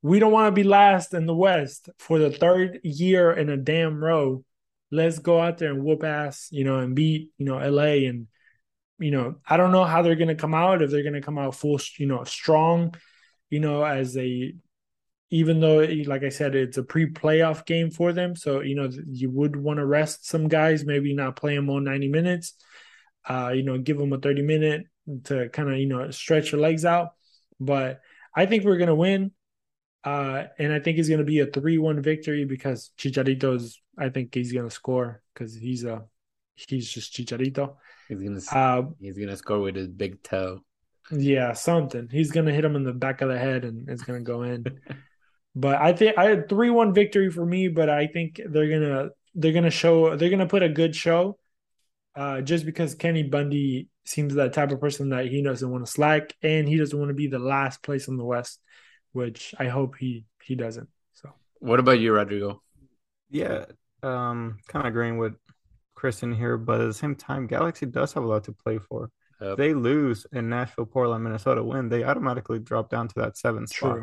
We 0.02 0.18
don't 0.18 0.32
want 0.32 0.46
to 0.46 0.52
be 0.52 0.62
last 0.62 1.14
in 1.14 1.26
the 1.26 1.34
West 1.34 1.88
for 1.98 2.18
the 2.18 2.30
third 2.30 2.80
year 2.84 3.32
in 3.32 3.48
a 3.48 3.56
damn 3.56 4.02
row. 4.02 4.44
Let's 4.92 5.18
go 5.18 5.40
out 5.40 5.58
there 5.58 5.72
and 5.72 5.82
whoop 5.82 6.04
ass, 6.04 6.48
you 6.52 6.62
know, 6.62 6.78
and 6.78 6.94
beat, 6.94 7.30
you 7.38 7.46
know, 7.46 7.56
LA. 7.56 8.06
And, 8.08 8.28
you 8.98 9.10
know, 9.10 9.36
I 9.46 9.56
don't 9.56 9.72
know 9.72 9.84
how 9.84 10.02
they're 10.02 10.14
going 10.16 10.28
to 10.28 10.34
come 10.34 10.54
out, 10.54 10.82
if 10.82 10.90
they're 10.90 11.02
going 11.02 11.14
to 11.14 11.20
come 11.20 11.38
out 11.38 11.54
full, 11.54 11.78
you 11.98 12.06
know, 12.06 12.24
strong, 12.24 12.94
you 13.50 13.60
know, 13.60 13.84
as 13.84 14.16
a, 14.16 14.54
even 15.30 15.60
though, 15.60 15.80
like 16.06 16.22
I 16.22 16.28
said, 16.28 16.54
it's 16.54 16.78
a 16.78 16.82
pre 16.82 17.12
playoff 17.12 17.66
game 17.66 17.90
for 17.90 18.12
them. 18.12 18.36
So, 18.36 18.60
you 18.60 18.74
know, 18.74 18.88
you 19.08 19.30
would 19.30 19.56
want 19.56 19.78
to 19.78 19.86
rest 19.86 20.26
some 20.26 20.48
guys, 20.48 20.84
maybe 20.84 21.14
not 21.14 21.36
play 21.36 21.56
them 21.56 21.68
all 21.68 21.80
90 21.80 22.08
minutes, 22.08 22.54
uh, 23.28 23.52
you 23.54 23.62
know, 23.64 23.78
give 23.78 23.98
them 23.98 24.12
a 24.12 24.18
30 24.18 24.42
minute 24.42 24.86
to 25.24 25.48
kind 25.50 25.70
of 25.70 25.78
you 25.78 25.86
know 25.86 26.10
stretch 26.10 26.52
your 26.52 26.60
legs 26.60 26.84
out. 26.84 27.14
But 27.60 28.00
I 28.34 28.46
think 28.46 28.64
we're 28.64 28.78
gonna 28.78 28.94
win, 28.94 29.32
uh, 30.04 30.44
and 30.58 30.72
I 30.72 30.80
think 30.80 30.98
it's 30.98 31.08
gonna 31.08 31.24
be 31.24 31.40
a 31.40 31.46
three-one 31.46 32.02
victory 32.02 32.44
because 32.44 32.90
Chicharito's. 32.98 33.80
I 33.98 34.10
think 34.10 34.34
he's 34.34 34.52
gonna 34.52 34.70
score 34.70 35.22
because 35.32 35.54
he's 35.54 35.84
a 35.84 36.04
he's 36.54 36.90
just 36.90 37.14
Chicharito. 37.14 37.76
He's 38.08 38.22
gonna 38.22 38.40
uh, 38.52 38.82
he's 39.00 39.18
gonna 39.18 39.36
score 39.36 39.60
with 39.60 39.76
his 39.76 39.88
big 39.88 40.22
toe. 40.22 40.60
Yeah, 41.10 41.52
something. 41.52 42.08
He's 42.10 42.30
gonna 42.30 42.52
hit 42.52 42.64
him 42.64 42.76
in 42.76 42.84
the 42.84 42.92
back 42.92 43.20
of 43.20 43.28
the 43.28 43.38
head 43.38 43.64
and 43.64 43.88
it's 43.88 44.02
gonna 44.02 44.20
go 44.20 44.42
in. 44.42 44.64
but 45.54 45.76
I 45.76 45.92
think 45.92 46.18
I 46.18 46.24
had 46.24 46.48
three 46.48 46.70
one 46.70 46.94
victory 46.94 47.30
for 47.30 47.44
me. 47.44 47.68
But 47.68 47.88
I 47.88 48.06
think 48.06 48.40
they're 48.44 48.70
gonna 48.70 49.10
they're 49.34 49.52
gonna 49.52 49.70
show 49.70 50.16
they're 50.16 50.30
gonna 50.30 50.46
put 50.46 50.62
a 50.62 50.68
good 50.68 50.94
show. 50.94 51.38
Uh, 52.14 52.40
just 52.40 52.64
because 52.64 52.94
Kenny 52.94 53.24
Bundy 53.24 53.88
seems 54.06 54.34
that 54.34 54.54
type 54.54 54.70
of 54.70 54.80
person 54.80 55.10
that 55.10 55.26
he 55.26 55.42
doesn't 55.42 55.70
want 55.70 55.84
to 55.84 55.90
slack 55.90 56.32
and 56.42 56.66
he 56.66 56.78
doesn't 56.78 56.98
want 56.98 57.10
to 57.10 57.14
be 57.14 57.26
the 57.26 57.38
last 57.38 57.82
place 57.82 58.08
in 58.08 58.16
the 58.16 58.24
West, 58.24 58.58
which 59.12 59.54
I 59.58 59.66
hope 59.66 59.96
he 59.98 60.24
he 60.42 60.54
doesn't. 60.54 60.88
So, 61.12 61.30
what 61.58 61.80
about 61.80 62.00
you, 62.00 62.12
Rodrigo? 62.12 62.62
Yeah, 63.28 63.66
um, 64.02 64.58
kind 64.68 64.86
of 64.86 64.90
agreeing 64.90 65.18
with 65.18 65.34
Kristen 65.96 66.32
here, 66.32 66.56
but 66.56 66.80
at 66.80 66.86
the 66.86 66.94
same 66.94 67.16
time, 67.16 67.48
Galaxy 67.48 67.86
does 67.86 68.12
have 68.12 68.22
a 68.22 68.26
lot 68.26 68.44
to 68.44 68.52
play 68.52 68.78
for. 68.78 69.10
Yep. 69.40 69.58
They 69.58 69.74
lose 69.74 70.26
in 70.32 70.48
Nashville, 70.48 70.86
Portland, 70.86 71.24
Minnesota 71.24 71.62
win, 71.62 71.88
they 71.88 72.04
automatically 72.04 72.58
drop 72.60 72.88
down 72.88 73.08
to 73.08 73.14
that 73.16 73.36
seventh 73.36 73.70
spot. 73.70 74.00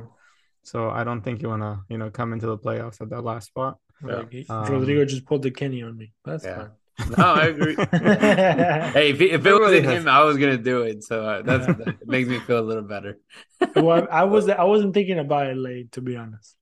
So 0.64 0.90
I 0.90 1.04
don't 1.04 1.22
think 1.22 1.42
you 1.42 1.50
want 1.50 1.62
to, 1.62 1.80
you 1.90 1.98
know, 1.98 2.10
come 2.10 2.34
into 2.34 2.46
the 2.46 2.58
playoffs 2.58 3.02
at 3.02 3.10
that 3.10 3.22
last 3.22 3.48
spot. 3.48 3.78
Yeah. 4.06 4.24
Um, 4.50 4.66
Rodrigo 4.66 5.06
just 5.06 5.26
pulled 5.26 5.44
the 5.44 5.52
Kenny 5.52 5.82
on 5.82 5.98
me. 5.98 6.12
That's 6.26 6.44
yeah. 6.44 6.58
fine. 6.58 6.70
No, 7.18 7.24
I 7.24 7.46
agree. 7.46 7.76
hey, 7.92 9.10
if, 9.10 9.22
if 9.22 9.46
it 9.46 9.60
wasn't 9.60 9.86
him, 9.86 10.08
I 10.08 10.24
was 10.24 10.38
gonna 10.38 10.58
do 10.58 10.84
it. 10.84 11.04
So 11.04 11.26
uh, 11.26 11.42
that's 11.42 11.66
that 11.66 12.08
makes 12.08 12.30
me 12.30 12.40
feel 12.40 12.60
a 12.60 12.62
little 12.62 12.84
better. 12.84 13.18
well, 13.76 14.08
I, 14.12 14.22
I 14.22 14.24
was 14.26 14.48
I 14.48 14.64
wasn't 14.64 14.94
thinking 14.94 15.20
about 15.20 15.48
it 15.48 15.58
late 15.58 15.92
to 15.94 16.02
be 16.02 16.16
honest. 16.16 16.56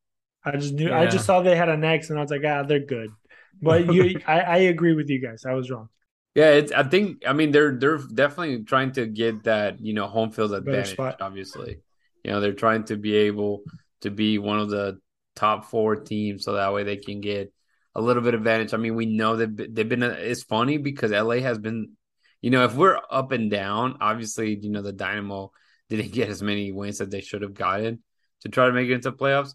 I 0.43 0.51
just 0.57 0.73
knew 0.73 0.87
yeah. 0.87 0.99
I 0.99 1.07
just 1.07 1.25
saw 1.25 1.41
they 1.41 1.55
had 1.55 1.69
an 1.69 1.83
X 1.83 2.09
and 2.09 2.17
I 2.17 2.21
was 2.21 2.31
like, 2.31 2.43
ah, 2.45 2.63
they're 2.63 2.79
good. 2.79 3.11
But 3.61 3.85
you, 3.93 4.19
I, 4.27 4.41
I 4.41 4.57
agree 4.57 4.93
with 4.93 5.09
you 5.09 5.19
guys. 5.19 5.45
I 5.45 5.53
was 5.53 5.69
wrong. 5.71 5.89
Yeah, 6.35 6.51
it's. 6.51 6.71
I 6.71 6.83
think. 6.83 7.23
I 7.27 7.33
mean, 7.33 7.51
they're 7.51 7.77
they're 7.77 7.97
definitely 7.97 8.63
trying 8.63 8.93
to 8.93 9.05
get 9.05 9.43
that 9.43 9.81
you 9.81 9.93
know 9.93 10.07
home 10.07 10.31
field 10.31 10.53
advantage. 10.53 10.97
Obviously, 10.99 11.79
you 12.23 12.31
know 12.31 12.39
they're 12.39 12.53
trying 12.53 12.85
to 12.85 12.97
be 12.97 13.15
able 13.15 13.63
to 14.01 14.11
be 14.11 14.37
one 14.37 14.59
of 14.59 14.69
the 14.69 14.99
top 15.35 15.65
four 15.65 15.95
teams, 15.97 16.45
so 16.45 16.53
that 16.53 16.73
way 16.73 16.83
they 16.83 16.97
can 16.97 17.19
get 17.19 17.51
a 17.95 18.01
little 18.01 18.23
bit 18.23 18.33
of 18.33 18.41
advantage. 18.41 18.73
I 18.73 18.77
mean, 18.77 18.95
we 18.95 19.05
know 19.05 19.35
that 19.37 19.75
they've 19.75 19.87
been. 19.87 20.03
It's 20.03 20.43
funny 20.43 20.77
because 20.77 21.11
LA 21.11 21.37
has 21.37 21.59
been, 21.59 21.91
you 22.41 22.49
know, 22.49 22.63
if 22.63 22.75
we're 22.75 22.99
up 23.09 23.31
and 23.33 23.51
down, 23.51 23.97
obviously, 23.99 24.57
you 24.57 24.69
know, 24.69 24.81
the 24.81 24.93
Dynamo 24.93 25.51
didn't 25.89 26.11
get 26.13 26.29
as 26.29 26.41
many 26.41 26.71
wins 26.71 27.01
as 27.01 27.09
they 27.09 27.21
should 27.21 27.41
have 27.41 27.53
gotten 27.53 28.01
to 28.41 28.49
try 28.49 28.67
to 28.67 28.73
make 28.73 28.89
it 28.89 28.93
into 28.93 29.11
playoffs. 29.11 29.53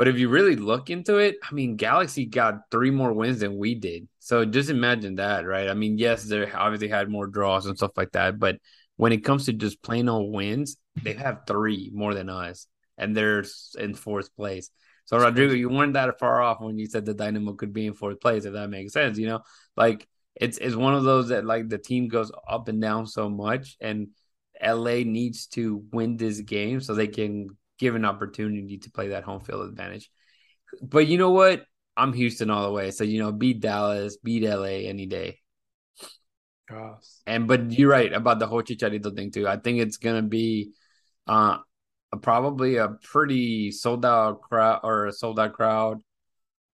But 0.00 0.08
if 0.08 0.18
you 0.18 0.30
really 0.30 0.56
look 0.56 0.88
into 0.88 1.18
it, 1.18 1.36
I 1.42 1.52
mean, 1.52 1.76
Galaxy 1.76 2.24
got 2.24 2.70
three 2.70 2.90
more 2.90 3.12
wins 3.12 3.40
than 3.40 3.58
we 3.58 3.74
did. 3.74 4.08
So 4.18 4.46
just 4.46 4.70
imagine 4.70 5.16
that, 5.16 5.44
right? 5.44 5.68
I 5.68 5.74
mean, 5.74 5.98
yes, 5.98 6.24
they 6.24 6.50
obviously 6.50 6.88
had 6.88 7.10
more 7.10 7.26
draws 7.26 7.66
and 7.66 7.76
stuff 7.76 7.90
like 7.98 8.12
that, 8.12 8.38
but 8.38 8.56
when 8.96 9.12
it 9.12 9.26
comes 9.26 9.44
to 9.44 9.52
just 9.52 9.82
plain 9.82 10.08
old 10.08 10.32
wins, 10.32 10.78
they 11.02 11.12
have 11.12 11.42
three 11.46 11.90
more 11.92 12.14
than 12.14 12.30
us, 12.30 12.66
and 12.96 13.14
they're 13.14 13.44
in 13.78 13.92
fourth 13.92 14.34
place. 14.36 14.70
So 15.04 15.18
Rodrigo, 15.18 15.52
you 15.52 15.68
weren't 15.68 15.92
that 15.92 16.18
far 16.18 16.40
off 16.40 16.62
when 16.62 16.78
you 16.78 16.86
said 16.86 17.04
the 17.04 17.12
Dynamo 17.12 17.52
could 17.52 17.74
be 17.74 17.84
in 17.84 17.92
fourth 17.92 18.20
place, 18.20 18.46
if 18.46 18.54
that 18.54 18.70
makes 18.70 18.94
sense. 18.94 19.18
You 19.18 19.26
know, 19.26 19.40
like 19.76 20.08
it's 20.34 20.56
it's 20.56 20.76
one 20.76 20.94
of 20.94 21.04
those 21.04 21.28
that 21.28 21.44
like 21.44 21.68
the 21.68 21.76
team 21.76 22.08
goes 22.08 22.32
up 22.48 22.68
and 22.68 22.80
down 22.80 23.06
so 23.06 23.28
much, 23.28 23.76
and 23.82 24.08
LA 24.62 25.04
needs 25.04 25.46
to 25.48 25.84
win 25.92 26.16
this 26.16 26.40
game 26.40 26.80
so 26.80 26.94
they 26.94 27.06
can 27.06 27.48
give 27.80 27.94
an 27.94 28.04
opportunity 28.04 28.78
to 28.78 28.90
play 28.90 29.08
that 29.08 29.24
home 29.24 29.40
field 29.40 29.68
advantage. 29.68 30.10
But 30.82 31.08
you 31.08 31.18
know 31.18 31.30
what? 31.30 31.64
I'm 31.96 32.12
Houston 32.12 32.50
all 32.50 32.66
the 32.66 32.72
way. 32.72 32.90
So 32.92 33.02
you 33.02 33.18
know, 33.20 33.32
beat 33.32 33.60
Dallas, 33.60 34.18
beat 34.22 34.44
LA 34.44 34.86
any 34.88 35.06
day. 35.06 35.40
Yes. 36.70 37.22
And 37.26 37.48
but 37.48 37.72
you're 37.72 37.90
right 37.90 38.12
about 38.12 38.38
the 38.38 38.46
whole 38.46 38.62
Chicharito 38.62 39.14
thing 39.16 39.32
too. 39.32 39.48
I 39.48 39.56
think 39.56 39.80
it's 39.80 39.96
gonna 39.96 40.22
be 40.22 40.72
uh 41.26 41.58
probably 42.22 42.76
a 42.76 42.88
pretty 43.02 43.72
sold 43.72 44.04
out 44.04 44.42
crowd 44.42 44.80
or 44.84 45.06
a 45.06 45.12
sold 45.12 45.40
out 45.40 45.54
crowd 45.54 46.00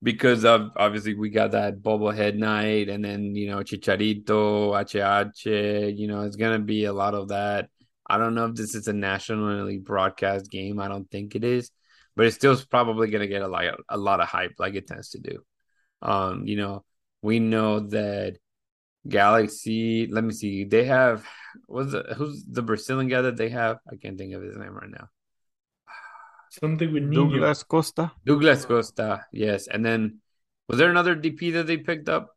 because 0.03 0.45
of 0.45 0.71
obviously 0.77 1.15
we 1.15 1.31
got 1.31 1.53
that 1.53 1.83
bobblehead 1.83 2.37
night 2.37 2.89
and 2.89 3.05
then 3.05 3.35
you 3.35 3.49
know 3.49 3.59
Chicharito, 3.59 4.75
HH, 4.75 5.47
you 5.99 6.09
know, 6.09 6.23
it's 6.23 6.37
gonna 6.37 6.59
be 6.59 6.85
a 6.85 6.93
lot 6.93 7.15
of 7.15 7.29
that. 7.29 7.71
I 8.09 8.19
don't 8.19 8.35
know 8.35 8.47
if 8.47 8.55
this 8.55 8.75
is 8.75 8.89
a 8.89 8.93
nationally 8.93 9.79
broadcast 9.79 10.51
game. 10.51 10.81
I 10.81 10.89
don't 10.89 11.11
think 11.11 11.35
it 11.35 11.45
is, 11.45 11.71
but 12.15 12.27
it's 12.27 12.37
still 12.37 12.57
probably 12.71 13.11
going 13.11 13.23
to 13.23 13.29
get 13.29 13.43
a 13.43 13.49
lot, 13.49 13.65
a 13.89 13.97
lot 13.97 14.21
of 14.21 14.29
hype 14.29 14.55
like 14.59 14.75
it 14.75 14.87
tends 14.87 15.11
to 15.11 15.19
do. 15.19 15.41
Um, 16.03 16.47
you 16.47 16.57
know, 16.57 16.85
we 17.23 17.41
know 17.41 17.81
that 17.81 18.37
Galaxy. 19.09 20.07
Let 20.07 20.25
me 20.25 20.33
see. 20.33 20.65
They 20.65 20.85
have 20.85 21.25
what's 21.67 21.93
the, 21.93 22.15
who's 22.17 22.45
the 22.45 22.63
Brazilian 22.63 23.09
guy 23.09 23.23
that 23.23 23.37
they 23.37 23.49
have? 23.51 23.79
I 23.91 23.97
can't 23.97 24.19
think 24.19 24.35
of 24.35 24.43
his 24.43 24.57
name 24.57 24.75
right 24.75 24.91
now. 24.91 25.09
Something 26.51 26.93
with 26.93 27.13
Douglas 27.13 27.63
Costa. 27.65 28.13
Douglas 28.25 28.65
Costa, 28.65 29.27
yes. 29.33 29.67
And 29.67 29.85
then 29.85 30.21
was 30.69 30.79
there 30.79 30.91
another 30.91 31.15
DP 31.15 31.53
that 31.55 31.67
they 31.67 31.77
picked 31.77 32.09
up, 32.09 32.31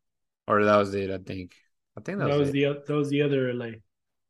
or 0.48 0.64
that 0.64 0.78
was 0.78 0.94
it? 0.94 1.12
I 1.12 1.20
think. 1.20 1.54
I 1.98 2.02
think 2.02 2.20
that, 2.20 2.28
that 2.28 2.38
was, 2.38 2.48
was, 2.48 2.52
the 2.52 2.64
that 2.88 2.94
was 2.94 3.10
the 3.10 3.22
other 3.22 3.54
LA. 3.54 3.72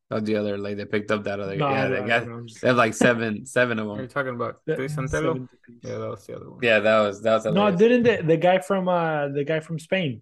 That 0.09 0.15
was 0.15 0.23
the 0.23 0.35
other 0.37 0.57
like 0.57 0.75
they 0.77 0.85
picked 0.85 1.11
up 1.11 1.23
that 1.25 1.39
other. 1.39 1.55
No, 1.55 1.69
yeah, 1.69 1.87
they 1.87 2.01
got 2.01 2.27
know, 2.27 2.43
they 2.61 2.67
have 2.67 2.77
like 2.77 2.95
seven, 2.95 3.45
seven 3.45 3.77
of 3.77 3.87
Are 3.87 3.91
you 3.91 3.97
them. 4.01 4.07
talking 4.07 4.33
about 4.33 4.61
That- 4.65 4.79
Cristian 4.79 5.09
Tello? 5.09 5.47
Yeah, 5.83 5.97
that 5.99 6.09
was 6.09 6.25
the 6.25 6.35
other 6.35 6.49
one. 6.49 6.59
Yeah, 6.63 6.79
that 6.79 6.99
was 7.01 7.21
that 7.21 7.33
was. 7.35 7.45
No, 7.45 7.51
hilarious. 7.67 7.79
didn't 7.79 8.03
the, 8.03 8.23
the 8.27 8.37
guy 8.37 8.57
from 8.59 8.87
uh 8.87 9.27
the 9.29 9.43
guy 9.43 9.59
from 9.59 9.77
Spain? 9.77 10.21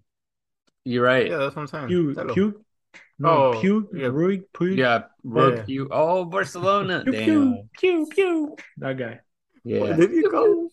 You're 0.84 1.04
right. 1.04 1.26
Yeah, 1.30 1.38
that's 1.38 1.56
what 1.56 1.62
I'm 1.62 1.68
saying. 1.68 1.88
Pew 1.88 2.14
Telo. 2.14 2.34
Pew? 2.34 2.64
No, 3.18 3.28
Oh, 3.54 3.60
Pew 3.60 3.88
yeah. 3.94 4.06
Rui 4.08 4.42
Pew. 4.56 4.68
Yeah, 4.74 5.04
Rook, 5.24 5.56
Yeah. 5.56 5.64
you. 5.66 5.88
Oh, 5.90 6.24
Barcelona. 6.26 7.02
Pew, 7.04 7.12
Damn. 7.12 7.24
pew, 7.24 7.64
pew, 7.78 8.06
pew. 8.10 8.56
That 8.76 8.96
guy. 8.98 9.20
Yeah. 9.64 9.80
What 9.80 9.96
did 9.96 10.12
you 10.12 10.30
call 10.30 10.68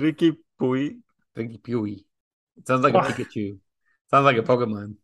Ricky 0.00 0.36
Pui? 0.60 0.98
Ricky 1.36 1.58
Pewy. 1.58 2.04
It 2.58 2.66
sounds 2.66 2.82
like 2.82 2.94
a 2.94 2.98
Oh. 2.98 3.02
Pikachu. 3.02 3.58
Sounds 4.10 4.24
like 4.24 4.36
a 4.38 4.42
Pokemon. 4.42 4.96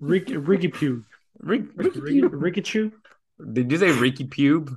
Ricky 0.00 0.36
Ricky 0.36 0.68
Pew. 0.68 1.04
Rick, 1.40 1.62
Ricky 1.74 2.00
Ricky 2.00 2.20
Pube. 2.22 2.30
Ricky 2.32 2.62
Chew. 2.62 2.92
Did 3.52 3.70
you 3.70 3.78
say 3.78 3.92
Ricky 3.92 4.24
Pube? 4.24 4.74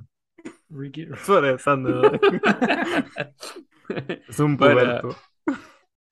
Ricky. 0.70 1.06
Por 1.06 1.44
eso 1.44 1.76
no. 1.76 2.02
Es 4.28 4.40
un 4.40 4.56
But, 4.56 4.78
uh. 4.78 5.12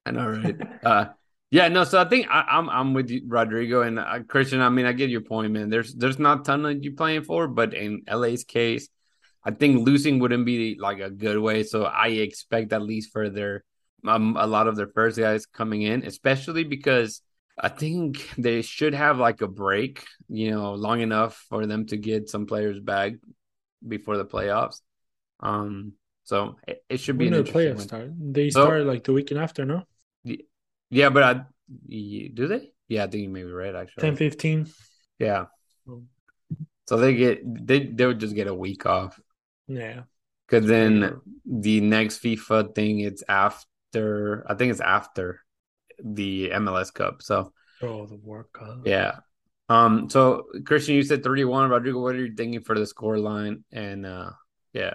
I 0.07 0.11
know, 0.11 0.29
right? 0.29 0.57
Uh, 0.85 1.07
yeah, 1.51 1.69
no. 1.69 1.85
So 1.85 2.01
I 2.01 2.05
think 2.05 2.27
I, 2.31 2.45
I'm 2.51 2.69
I'm 2.69 2.95
with 2.95 3.11
you, 3.11 3.23
Rodrigo 3.27 3.83
and 3.83 3.99
uh, 3.99 4.21
Christian. 4.29 4.61
I 4.61 4.69
mean, 4.69 4.87
I 4.87 4.93
get 4.93 5.11
your 5.11 5.23
point, 5.23 5.53
man. 5.53 5.71
There's 5.71 5.95
there's 5.95 6.19
not 6.19 6.41
a 6.41 6.43
ton 6.43 6.67
of 6.67 6.85
you 6.85 6.93
playing 6.93 7.25
for, 7.25 7.49
but 7.49 7.75
in 7.75 8.03
LA's 8.11 8.45
case, 8.45 8.89
I 9.45 9.51
think 9.53 9.87
losing 9.87 10.19
wouldn't 10.19 10.47
be 10.47 10.77
like 10.79 11.01
a 11.01 11.11
good 11.11 11.39
way. 11.39 11.63
So 11.63 11.85
I 11.85 12.09
expect 12.09 12.73
at 12.73 12.83
least 12.83 13.13
for 13.13 13.31
their 13.31 13.65
um 14.07 14.37
a 14.37 14.47
lot 14.47 14.67
of 14.67 14.77
their 14.77 14.89
first 14.89 15.19
guys 15.19 15.47
coming 15.47 15.83
in, 15.83 16.05
especially 16.05 16.65
because 16.65 17.23
I 17.59 17.69
think 17.69 18.29
they 18.37 18.63
should 18.63 18.95
have 18.95 19.19
like 19.19 19.41
a 19.41 19.47
break, 19.49 20.05
you 20.29 20.51
know, 20.51 20.75
long 20.75 21.01
enough 21.01 21.45
for 21.49 21.67
them 21.67 21.87
to 21.87 21.97
get 21.97 22.29
some 22.29 22.47
players 22.47 22.81
back 22.81 23.13
before 23.87 24.17
the 24.17 24.25
playoffs. 24.25 24.81
Um, 25.41 25.93
so 26.25 26.57
it, 26.67 26.83
it 26.89 27.01
should 27.01 27.19
be 27.19 27.27
When 27.27 27.35
an 27.35 27.45
the 27.45 27.51
playoffs 27.53 27.77
one. 27.77 27.89
start? 27.89 28.11
They 28.19 28.51
So- 28.51 28.65
start 28.65 28.85
like 28.87 29.05
the 29.05 29.13
weekend 29.13 29.41
after, 29.41 29.65
no? 29.65 29.85
Yeah, 30.91 31.11
but 31.11 31.23
I 31.23 31.45
do 31.89 32.47
they? 32.49 32.71
Yeah, 32.89 33.05
I 33.05 33.07
think 33.07 33.23
you 33.23 33.31
may 33.31 33.43
be 33.43 33.51
right. 33.51 33.75
Actually, 33.75 34.03
10 34.03 34.17
15. 34.17 34.67
yeah. 35.19 35.47
Oh. 35.89 36.05
So 36.87 36.99
they 36.99 37.15
get 37.15 37.41
they 37.67 37.87
they 37.87 38.05
would 38.07 38.21
just 38.21 38.35
get 38.35 38.47
a 38.47 38.55
week 38.55 38.85
off 38.85 39.19
Yeah. 39.67 40.03
because 40.47 40.67
then 40.67 41.21
the 41.47 41.81
next 41.81 42.23
FIFA 42.23 42.75
thing 42.75 43.01
it's 43.01 43.23
after. 43.29 44.45
I 44.49 44.55
think 44.55 44.73
it's 44.73 44.81
after 44.83 45.41
the 46.03 46.51
MLS 46.51 46.93
Cup. 46.93 47.23
So 47.23 47.53
Oh, 47.83 48.07
the 48.07 48.17
World 48.17 48.47
Cup. 48.53 48.81
yeah. 48.85 49.17
Um. 49.69 50.11
So 50.11 50.45
Christian, 50.65 50.95
you 50.95 51.03
said 51.03 51.23
thirty 51.23 51.45
one. 51.45 51.71
Rodrigo, 51.71 52.01
what 52.01 52.15
are 52.15 52.25
you 52.25 52.35
thinking 52.35 52.61
for 52.61 52.79
the 52.79 52.87
score 52.87 53.19
line? 53.19 53.65
And 53.73 54.05
uh, 54.07 54.31
yeah. 54.73 54.95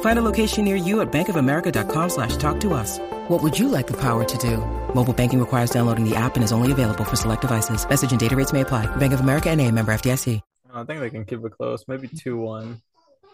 Find 0.00 0.18
a 0.18 0.22
location 0.22 0.64
near 0.64 0.76
you 0.76 1.00
at 1.02 1.12
bankofamerica.com 1.12 2.10
slash 2.10 2.36
talk 2.36 2.58
to 2.60 2.72
us. 2.72 2.98
What 3.28 3.42
would 3.42 3.58
you 3.58 3.68
like 3.68 3.86
the 3.86 3.96
power 4.00 4.24
to 4.24 4.38
do? 4.38 4.58
Mobile 4.94 5.12
banking 5.12 5.40
requires 5.40 5.70
downloading 5.70 6.08
the 6.08 6.16
app 6.16 6.36
and 6.36 6.44
is 6.44 6.52
only 6.52 6.72
available 6.72 7.04
for 7.04 7.16
select 7.16 7.42
devices. 7.42 7.86
Message 7.86 8.10
and 8.10 8.20
data 8.20 8.34
rates 8.34 8.52
may 8.52 8.62
apply. 8.62 8.86
Bank 8.96 9.12
of 9.12 9.20
America 9.20 9.50
and 9.50 9.60
a 9.60 9.70
member 9.70 9.92
FDIC. 9.92 10.40
I 10.72 10.84
think 10.84 11.00
they 11.00 11.10
can 11.10 11.24
keep 11.24 11.42
it 11.42 11.52
close. 11.52 11.84
Maybe 11.88 12.06
two 12.06 12.36
one. 12.36 12.82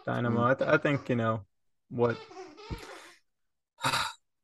Dynamo. 0.06 0.44
I, 0.44 0.54
th- 0.54 0.70
I 0.70 0.78
think 0.78 1.08
you 1.08 1.16
know 1.16 1.42
what 1.90 2.16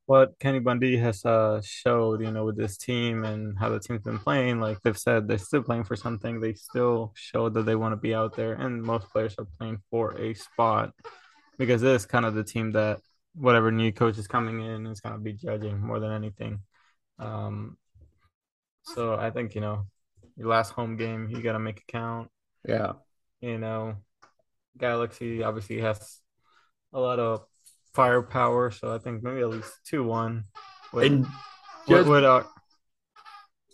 what 0.06 0.38
Kenny 0.40 0.58
Bundy 0.58 0.96
has 0.96 1.24
uh 1.24 1.60
showed. 1.64 2.20
You 2.22 2.32
know 2.32 2.44
with 2.44 2.56
this 2.56 2.76
team 2.76 3.24
and 3.24 3.56
how 3.56 3.68
the 3.68 3.78
team's 3.78 4.02
been 4.02 4.18
playing. 4.18 4.58
Like 4.60 4.80
they've 4.82 4.98
said, 4.98 5.28
they're 5.28 5.38
still 5.38 5.62
playing 5.62 5.84
for 5.84 5.94
something. 5.94 6.40
They 6.40 6.54
still 6.54 7.12
show 7.14 7.48
that 7.50 7.62
they 7.66 7.76
want 7.76 7.92
to 7.92 7.96
be 7.96 8.14
out 8.14 8.34
there, 8.34 8.54
and 8.54 8.82
most 8.82 9.08
players 9.10 9.36
are 9.38 9.46
playing 9.58 9.78
for 9.90 10.18
a 10.18 10.34
spot 10.34 10.92
because 11.58 11.80
this 11.82 12.02
is 12.02 12.06
kind 12.06 12.24
of 12.24 12.34
the 12.34 12.44
team 12.44 12.72
that 12.72 13.00
whatever 13.34 13.70
new 13.70 13.92
coach 13.92 14.18
is 14.18 14.26
coming 14.26 14.60
in 14.64 14.86
is 14.86 15.00
going 15.00 15.14
to 15.14 15.20
be 15.20 15.32
judging 15.32 15.78
more 15.80 16.00
than 16.00 16.12
anything. 16.12 16.60
Um, 17.18 17.76
so 18.82 19.14
I 19.14 19.30
think 19.30 19.54
you 19.54 19.60
know 19.60 19.86
your 20.36 20.48
last 20.48 20.70
home 20.72 20.96
game, 20.96 21.28
you 21.30 21.42
got 21.42 21.52
to 21.52 21.58
make 21.58 21.78
it 21.78 21.86
count 21.88 22.30
Yeah. 22.66 22.92
you 23.40 23.58
know, 23.58 23.96
Galaxy 24.78 25.42
obviously 25.42 25.80
has 25.80 26.20
a 26.92 27.00
lot 27.00 27.18
of 27.18 27.44
firepower, 27.92 28.70
so 28.70 28.94
I 28.94 28.98
think 28.98 29.22
maybe 29.22 29.40
at 29.40 29.50
least 29.50 29.72
two 29.84 30.04
one. 30.04 30.44
With, 30.92 31.04
And 31.06 31.20
with, 31.22 31.28
just- 31.88 32.08
with 32.08 32.24
our, 32.24 32.40
I 32.42 32.44
was 32.44 32.52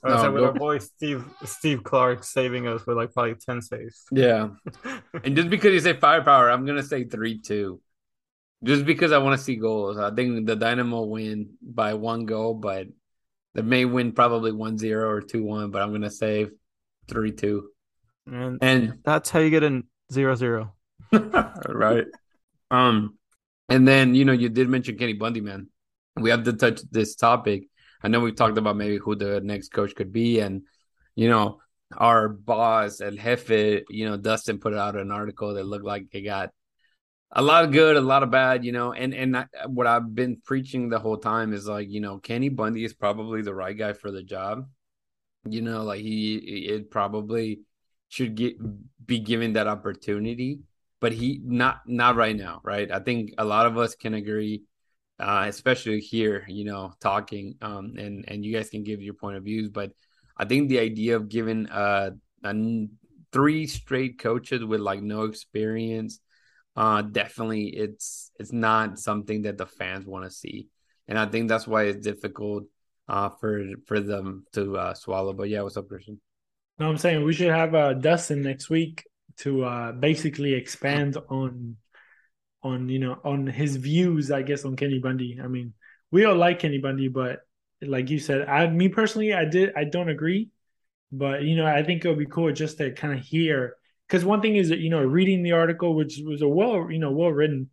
No, 0.05 0.17
like, 0.17 0.33
with 0.33 0.43
go- 0.43 0.47
our 0.47 0.53
boy 0.53 0.79
Steve 0.79 1.25
Steve 1.45 1.83
Clark 1.83 2.25
saving 2.25 2.69
us 2.69 2.87
with 2.87 2.97
like 2.97 3.13
probably 3.13 3.35
ten 3.35 3.63
saves. 3.63 4.05
Yeah. 4.13 4.51
And 5.25 5.35
just 5.37 5.49
because 5.49 5.73
you 5.73 5.81
say 5.81 5.95
firepower, 5.95 6.51
I'm 6.51 6.67
gonna 6.67 6.83
say 6.83 7.05
three 7.05 7.41
two. 7.41 7.81
Just 8.63 8.85
because 8.85 9.13
I 9.13 9.19
want 9.19 9.39
to 9.39 9.45
see 9.45 9.57
goals. 9.57 9.99
I 9.99 10.11
think 10.11 10.47
the 10.47 10.57
Dynamo 10.57 11.03
win 11.05 11.51
by 11.63 11.95
one 11.95 12.25
goal, 12.25 12.55
but 12.55 12.87
they 13.55 13.63
may 13.63 13.85
win 13.85 14.13
probably 14.13 14.53
1-0 14.53 14.91
or 14.93 15.21
2-1, 15.21 15.71
but 15.71 15.83
I'm 15.83 15.93
gonna 15.93 16.11
say 16.11 16.49
three 17.09 17.33
two, 17.33 17.71
And 18.27 18.59
and 18.63 18.99
that's 19.05 19.31
how 19.31 19.41
you 19.41 19.51
get 19.51 19.63
a 19.63 19.83
zero 20.13 20.35
zero. 20.35 20.75
right. 21.13 22.07
Um, 22.71 23.19
and 23.69 23.87
then 23.87 24.15
you 24.15 24.25
know 24.25 24.33
you 24.33 24.49
did 24.49 24.69
mention 24.69 24.99
Kenny 24.99 25.13
Bundy, 25.15 25.41
man. 25.41 25.69
We 26.17 26.31
have 26.31 26.45
to 26.45 26.53
touch 26.53 26.81
this 26.91 27.17
topic. 27.17 27.69
I 28.05 28.09
know 28.09 28.21
we've 28.21 28.37
talked 28.37 28.59
about 28.59 28.77
maybe 28.77 28.99
who 28.99 29.17
the 29.17 29.41
next 29.41 29.73
coach 29.73 29.95
could 29.95 30.13
be, 30.13 30.41
and 30.41 30.63
you 31.17 31.29
know 31.29 31.61
our 31.97 32.29
boss 32.29 33.01
at 33.01 33.15
Jefe, 33.15 33.85
you 33.89 34.07
know 34.07 34.17
Dustin 34.17 34.59
put 34.59 34.75
out 34.75 34.97
an 34.97 35.11
article 35.11 35.55
that 35.55 35.67
looked 35.67 35.85
like 35.85 36.07
it 36.13 36.21
got 36.23 36.51
a 37.33 37.43
lot 37.43 37.65
of 37.65 37.73
good, 37.73 37.97
a 37.97 38.01
lot 38.01 38.23
of 38.23 38.31
bad, 38.31 38.65
you 38.65 38.73
know. 38.73 38.93
And 38.93 39.15
and 39.15 39.37
I, 39.37 39.47
what 39.67 39.87
I've 39.87 40.15
been 40.15 40.41
preaching 40.45 40.89
the 40.89 41.01
whole 41.01 41.17
time 41.17 41.53
is 41.53 41.67
like 41.67 41.91
you 41.91 42.01
know 42.01 42.19
Kenny 42.19 42.51
Bundy 42.51 42.85
is 42.85 42.95
probably 42.95 43.43
the 43.43 43.55
right 43.55 43.77
guy 43.77 43.95
for 43.95 44.11
the 44.11 44.23
job. 44.23 44.69
You 45.49 45.63
know, 45.63 45.83
like 45.83 46.01
he 46.03 46.37
it 46.37 46.91
probably 46.91 47.61
should 48.09 48.35
get 48.35 48.57
be 49.05 49.19
given 49.19 49.55
that 49.55 49.67
opportunity 49.67 50.61
but 51.05 51.13
he 51.13 51.39
not 51.45 51.83
not 51.87 52.17
right 52.17 52.35
now, 52.35 52.63
right? 52.65 52.91
I 52.91 52.99
think 52.99 53.33
a 53.37 53.45
lot 53.45 53.67
of 53.67 53.77
us 53.77 53.95
can 53.95 54.15
agree, 54.15 54.63
uh, 55.19 55.45
especially 55.49 56.01
here, 56.01 56.45
you 56.49 56.65
know, 56.65 56.93
talking, 57.01 57.55
um, 57.63 57.95
and 57.97 58.25
and 58.29 58.45
you 58.45 58.53
guys 58.53 58.71
can 58.71 58.83
give 58.83 59.01
your 59.01 59.15
point 59.15 59.37
of 59.37 59.45
views, 59.45 59.69
but 59.69 59.93
I 60.37 60.45
think 60.45 60.69
the 60.69 60.81
idea 60.81 61.17
of 61.17 61.29
giving 61.29 61.69
uh 61.69 62.11
a, 62.43 62.87
three 63.33 63.67
straight 63.67 64.19
coaches 64.19 64.65
with 64.65 64.81
like 64.81 65.03
no 65.03 65.23
experience, 65.23 66.21
uh, 66.77 67.03
definitely 67.03 67.69
it's 67.69 68.31
it's 68.39 68.53
not 68.53 68.99
something 68.99 69.43
that 69.43 69.59
the 69.59 69.67
fans 69.67 70.07
want 70.07 70.25
to 70.25 70.31
see, 70.31 70.69
and 71.09 71.19
I 71.19 71.27
think 71.27 71.49
that's 71.49 71.67
why 71.67 71.85
it's 71.85 72.05
difficult, 72.05 72.65
uh, 73.09 73.31
for 73.31 73.65
for 73.87 74.01
them 74.01 74.45
to 74.53 74.77
uh, 74.77 74.95
swallow. 74.95 75.33
But 75.33 75.49
yeah, 75.49 75.63
what's 75.63 75.77
up, 75.77 75.89
Christian? 75.89 76.21
No, 76.79 76.89
I'm 76.89 76.99
saying 76.99 77.23
we 77.23 77.33
should 77.33 77.51
have 77.51 77.75
uh, 77.75 77.95
Dustin 77.95 78.43
next 78.43 78.69
week 78.69 79.05
to 79.39 79.65
uh, 79.65 79.93
basically 79.93 80.55
expand 80.55 81.17
on 81.29 81.77
on 82.65 82.89
you 82.89 82.99
know 82.99 83.19
on 83.25 83.47
his 83.47 83.77
views, 83.77 84.31
I 84.31 84.43
guess, 84.43 84.65
on 84.65 84.77
Kenny 84.77 84.99
Bundy. 84.99 85.39
I 85.43 85.47
mean, 85.47 85.75
we 86.11 86.25
all 86.25 86.37
like 86.37 86.59
Kenny 86.61 86.79
Bundy, 86.79 87.09
but 87.09 87.41
like 87.83 88.11
you 88.11 88.19
said, 88.19 88.49
I 88.49 88.69
me 88.69 88.89
personally, 88.89 89.35
I 89.35 89.45
did 89.45 89.73
I 89.77 89.85
don't 89.85 90.09
agree, 90.09 90.51
but 91.13 91.43
you 91.43 91.57
know, 91.57 91.67
I 91.67 91.83
think 91.85 92.05
it 92.05 92.09
would 92.09 92.19
be 92.19 92.27
cool 92.27 92.53
just 92.53 92.79
to 92.79 92.93
kind 92.93 93.19
of 93.19 93.25
hear 93.25 93.77
because 94.09 94.25
one 94.25 94.41
thing 94.43 94.57
is 94.57 94.71
that 94.71 94.79
you 94.81 94.91
know 94.91 95.03
reading 95.03 95.43
the 95.43 95.53
article, 95.53 95.95
which 95.95 96.21
was 96.25 96.43
a 96.43 96.49
well 96.49 96.91
you 96.91 96.99
know 96.99 97.13
well 97.13 97.31
written, 97.31 97.71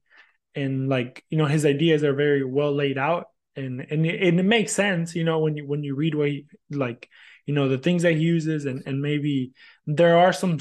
and 0.55 0.89
like 0.89 1.23
you 1.29 1.37
know 1.37 1.45
his 1.45 1.65
ideas 1.65 2.03
are 2.03 2.13
very 2.13 2.43
well 2.43 2.73
laid 2.73 2.97
out, 2.97 3.27
and 3.55 3.85
and 3.89 4.05
it, 4.05 4.21
and 4.21 4.39
it 4.39 4.43
makes 4.43 4.73
sense, 4.73 5.15
you 5.15 5.23
know, 5.23 5.39
when 5.39 5.55
you 5.57 5.67
when 5.67 5.83
you 5.83 5.95
read 5.95 6.15
what 6.15 6.29
he 6.29 6.45
like 6.69 7.09
you 7.45 7.53
know 7.53 7.67
the 7.69 7.77
things 7.77 8.03
that 8.03 8.13
he 8.13 8.19
uses 8.19 8.65
and 8.65 8.83
and 8.85 9.01
maybe 9.01 9.51
there 9.87 10.17
are 10.17 10.31
some 10.31 10.59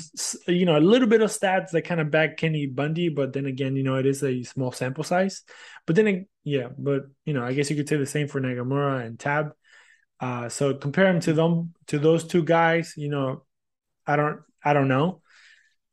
you 0.48 0.64
know 0.64 0.78
a 0.78 0.80
little 0.80 1.09
bit 1.09 1.20
of 1.20 1.30
stats 1.30 1.70
that 1.70 1.83
kind 1.83 2.00
of 2.00 2.11
back 2.11 2.37
Kenny 2.38 2.66
Bundy 2.66 3.11
but 3.11 3.33
then 3.33 3.46
again 3.46 3.76
you 3.76 3.83
know 3.83 3.96
it 3.96 4.06
is 4.06 4.22
a 4.22 4.42
small 4.42 4.72
sample 4.72 5.04
size. 5.04 5.42
But 5.87 5.96
then 5.96 6.06
it, 6.09 6.28
yeah 6.44 6.68
but 6.78 7.04
you 7.24 7.35
know 7.35 7.44
I 7.44 7.52
guess 7.52 7.70
you 7.70 7.76
could 7.76 7.88
say 7.88 7.96
the 7.96 8.06
same 8.06 8.28
for 8.28 8.40
Nagamura 8.40 9.04
and 9.04 9.18
Tab. 9.18 9.52
Uh 10.20 10.48
so 10.48 10.74
compare 10.74 11.09
him 11.09 11.20
to 11.20 11.33
them 11.33 11.74
to 11.88 11.98
those 11.98 12.26
two 12.26 12.44
guys 12.44 12.94
you 12.96 13.09
know 13.09 13.44
I 14.06 14.16
don't 14.16 14.40
I 14.64 14.72
don't 14.72 14.88
know. 14.88 15.22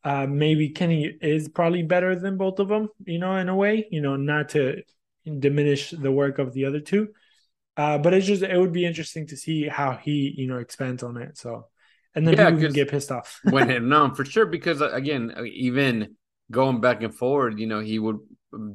Uh 0.03 0.25
maybe 0.27 0.69
Kenny 0.69 1.05
is 1.21 1.49
probably 1.49 1.83
better 1.83 2.15
than 2.15 2.37
both 2.37 2.59
of 2.59 2.69
them 2.69 2.89
you 3.05 3.19
know 3.19 3.35
in 3.35 3.49
a 3.49 3.55
way 3.55 3.87
you 3.91 4.01
know 4.01 4.15
not 4.15 4.49
to 4.49 4.81
diminish 5.25 5.91
the 5.91 6.11
work 6.11 6.39
of 6.39 6.53
the 6.53 6.65
other 6.65 6.79
two. 6.79 7.09
Uh, 7.75 7.97
but 7.99 8.13
it's 8.13 8.25
just 8.25 8.41
it 8.41 8.57
would 8.57 8.73
be 8.73 8.85
interesting 8.85 9.27
to 9.27 9.37
see 9.37 9.67
how 9.67 9.91
he 9.95 10.33
you 10.35 10.47
know 10.47 10.57
expands 10.57 11.03
on 11.03 11.17
it. 11.17 11.37
So, 11.37 11.67
and 12.17 12.27
then 12.27 12.33
yeah, 12.33 12.49
people 12.49 12.63
can 12.63 12.73
get 12.73 12.89
pissed 12.89 13.11
off. 13.11 13.39
when 13.43 13.87
no, 13.87 14.11
for 14.15 14.25
sure, 14.25 14.47
because 14.47 14.81
uh, 14.81 14.89
again, 14.89 15.31
uh, 15.37 15.43
even 15.43 16.15
going 16.49 16.81
back 16.81 17.03
and 17.03 17.13
forward, 17.13 17.59
you 17.59 17.67
know, 17.67 17.79
he 17.79 17.99
would 17.99 18.17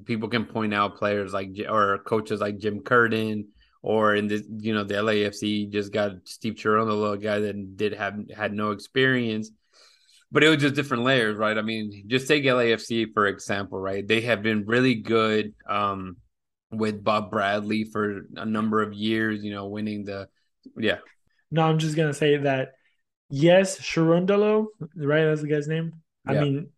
people 0.04 0.28
can 0.28 0.44
point 0.44 0.72
out 0.72 0.96
players 0.96 1.32
like 1.32 1.50
or 1.68 1.98
coaches 2.06 2.40
like 2.40 2.58
Jim 2.58 2.82
Curtin 2.82 3.48
or 3.82 4.14
in 4.14 4.28
the 4.28 4.44
you 4.60 4.72
know 4.72 4.84
the 4.84 4.94
LAFC 4.94 5.68
just 5.72 5.92
got 5.92 6.12
Steve 6.24 6.54
Cherundolo, 6.54 6.90
a 6.90 6.94
little 6.94 7.16
guy 7.16 7.40
that 7.40 7.76
did 7.76 7.94
have 7.94 8.14
had 8.32 8.52
no 8.52 8.70
experience, 8.70 9.50
but 10.30 10.44
it 10.44 10.48
was 10.48 10.58
just 10.58 10.76
different 10.76 11.02
layers, 11.02 11.36
right? 11.36 11.58
I 11.58 11.62
mean, 11.62 12.04
just 12.06 12.28
take 12.28 12.44
LAFC 12.44 13.12
for 13.12 13.26
example, 13.26 13.80
right? 13.80 14.06
They 14.06 14.20
have 14.20 14.42
been 14.42 14.66
really 14.66 14.94
good. 14.94 15.52
Um, 15.68 16.18
with 16.70 17.04
Bob 17.04 17.30
Bradley 17.30 17.84
for 17.84 18.22
a 18.34 18.46
number 18.46 18.80
of 18.80 18.94
years, 18.94 19.44
you 19.44 19.52
know, 19.52 19.66
winning 19.66 20.06
the 20.06 20.28
yeah. 20.74 20.98
No, 21.50 21.64
I'm 21.64 21.78
just 21.78 21.96
gonna 21.96 22.14
say 22.14 22.38
that 22.38 22.70
yes, 23.32 23.80
Cherundolo, 23.80 24.66
right? 24.94 25.24
That's 25.24 25.40
the 25.40 25.48
guy's 25.48 25.66
name. 25.66 25.94
I 26.26 26.34
mean, 26.34 26.68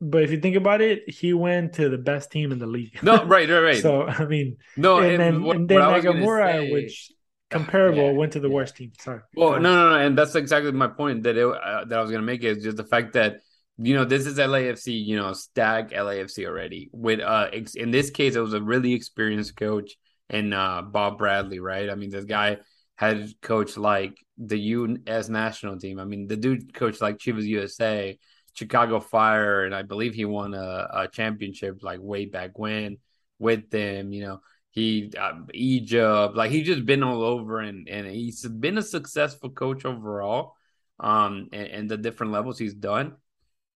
but 0.00 0.22
if 0.22 0.30
you 0.30 0.40
think 0.40 0.56
about 0.56 0.80
it, 0.80 1.10
he 1.10 1.34
went 1.34 1.74
to 1.74 1.88
the 1.88 1.98
best 1.98 2.30
team 2.30 2.52
in 2.52 2.58
the 2.58 2.66
league. 2.66 3.02
No, 3.02 3.24
right, 3.24 3.48
right, 3.48 3.60
right. 3.60 3.82
so 3.82 4.06
I 4.06 4.24
mean, 4.24 4.56
no, 4.76 4.98
and, 4.98 5.12
and 5.12 5.20
then, 5.20 5.42
what, 5.42 5.56
and 5.56 5.68
then 5.68 5.80
Nagamura, 5.80 6.52
say, 6.52 6.72
which 6.72 7.12
comparable, 7.50 8.12
yeah, 8.12 8.12
went 8.12 8.32
to 8.32 8.40
the 8.40 8.48
yeah. 8.48 8.54
worst 8.54 8.76
team. 8.76 8.92
Sorry. 8.98 9.20
Well, 9.36 9.60
no, 9.60 9.74
no, 9.74 9.90
no, 9.90 9.96
and 9.98 10.16
that's 10.16 10.34
exactly 10.34 10.72
my 10.72 10.88
point 10.88 11.24
that 11.24 11.36
it, 11.36 11.46
uh, 11.46 11.84
that 11.84 11.98
I 11.98 12.00
was 12.00 12.10
gonna 12.10 12.22
make 12.22 12.44
is 12.44 12.62
just 12.62 12.76
the 12.76 12.84
fact 12.84 13.14
that 13.14 13.40
you 13.76 13.94
know, 13.94 14.04
this 14.04 14.26
is 14.26 14.38
LAFC, 14.38 15.04
you 15.04 15.16
know, 15.16 15.32
stack 15.32 15.90
LAFC 15.90 16.46
already. 16.46 16.90
With 16.92 17.20
uh 17.20 17.48
in 17.74 17.90
this 17.90 18.10
case, 18.10 18.36
it 18.36 18.40
was 18.40 18.54
a 18.54 18.62
really 18.62 18.92
experienced 18.92 19.56
coach 19.56 19.96
and 20.30 20.54
uh 20.54 20.82
Bob 20.82 21.18
Bradley, 21.18 21.58
right? 21.58 21.90
I 21.90 21.94
mean, 21.94 22.10
this 22.10 22.24
guy 22.24 22.58
had 22.96 23.28
coach 23.40 23.76
like 23.76 24.18
the 24.38 24.58
US 24.58 25.28
national 25.28 25.78
team. 25.78 25.98
I 25.98 26.04
mean, 26.04 26.26
the 26.26 26.36
dude 26.36 26.74
coached 26.74 27.00
like 27.02 27.18
Chivas 27.18 27.44
USA, 27.44 28.18
Chicago 28.54 29.00
Fire, 29.00 29.64
and 29.64 29.74
I 29.74 29.82
believe 29.82 30.14
he 30.14 30.24
won 30.24 30.54
a, 30.54 30.88
a 30.92 31.08
championship 31.08 31.82
like 31.82 32.00
way 32.00 32.26
back 32.26 32.58
when 32.58 32.98
with 33.38 33.70
them, 33.70 34.12
you 34.12 34.22
know. 34.22 34.40
He 34.70 35.12
uh, 35.16 35.34
Egypt, 35.52 36.34
like 36.34 36.50
he's 36.50 36.66
just 36.66 36.84
been 36.84 37.04
all 37.04 37.22
over, 37.22 37.60
and 37.60 37.88
and 37.88 38.08
he's 38.08 38.44
been 38.44 38.76
a 38.78 38.82
successful 38.82 39.50
coach 39.50 39.84
overall. 39.84 40.54
Um, 40.98 41.48
and, 41.52 41.68
and 41.68 41.90
the 41.90 41.96
different 41.96 42.32
levels 42.32 42.58
he's 42.58 42.74
done 42.74 43.16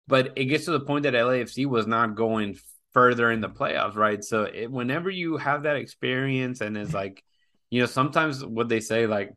but 0.07 0.33
it 0.37 0.45
gets 0.45 0.65
to 0.65 0.71
the 0.71 0.79
point 0.79 1.03
that 1.03 1.13
LAFC 1.13 1.65
was 1.65 1.85
not 1.85 2.15
going 2.15 2.57
further 2.93 3.29
in 3.29 3.41
the 3.41 3.49
playoffs, 3.49 3.95
right? 3.95 4.23
So 4.23 4.43
it, 4.43 4.71
whenever 4.71 5.09
you 5.09 5.37
have 5.37 5.63
that 5.63 5.75
experience, 5.75 6.61
and 6.61 6.77
it's 6.77 6.93
like, 6.93 7.23
you 7.69 7.81
know, 7.81 7.85
sometimes 7.85 8.45
what 8.45 8.69
they 8.69 8.79
say, 8.79 9.07
like, 9.07 9.31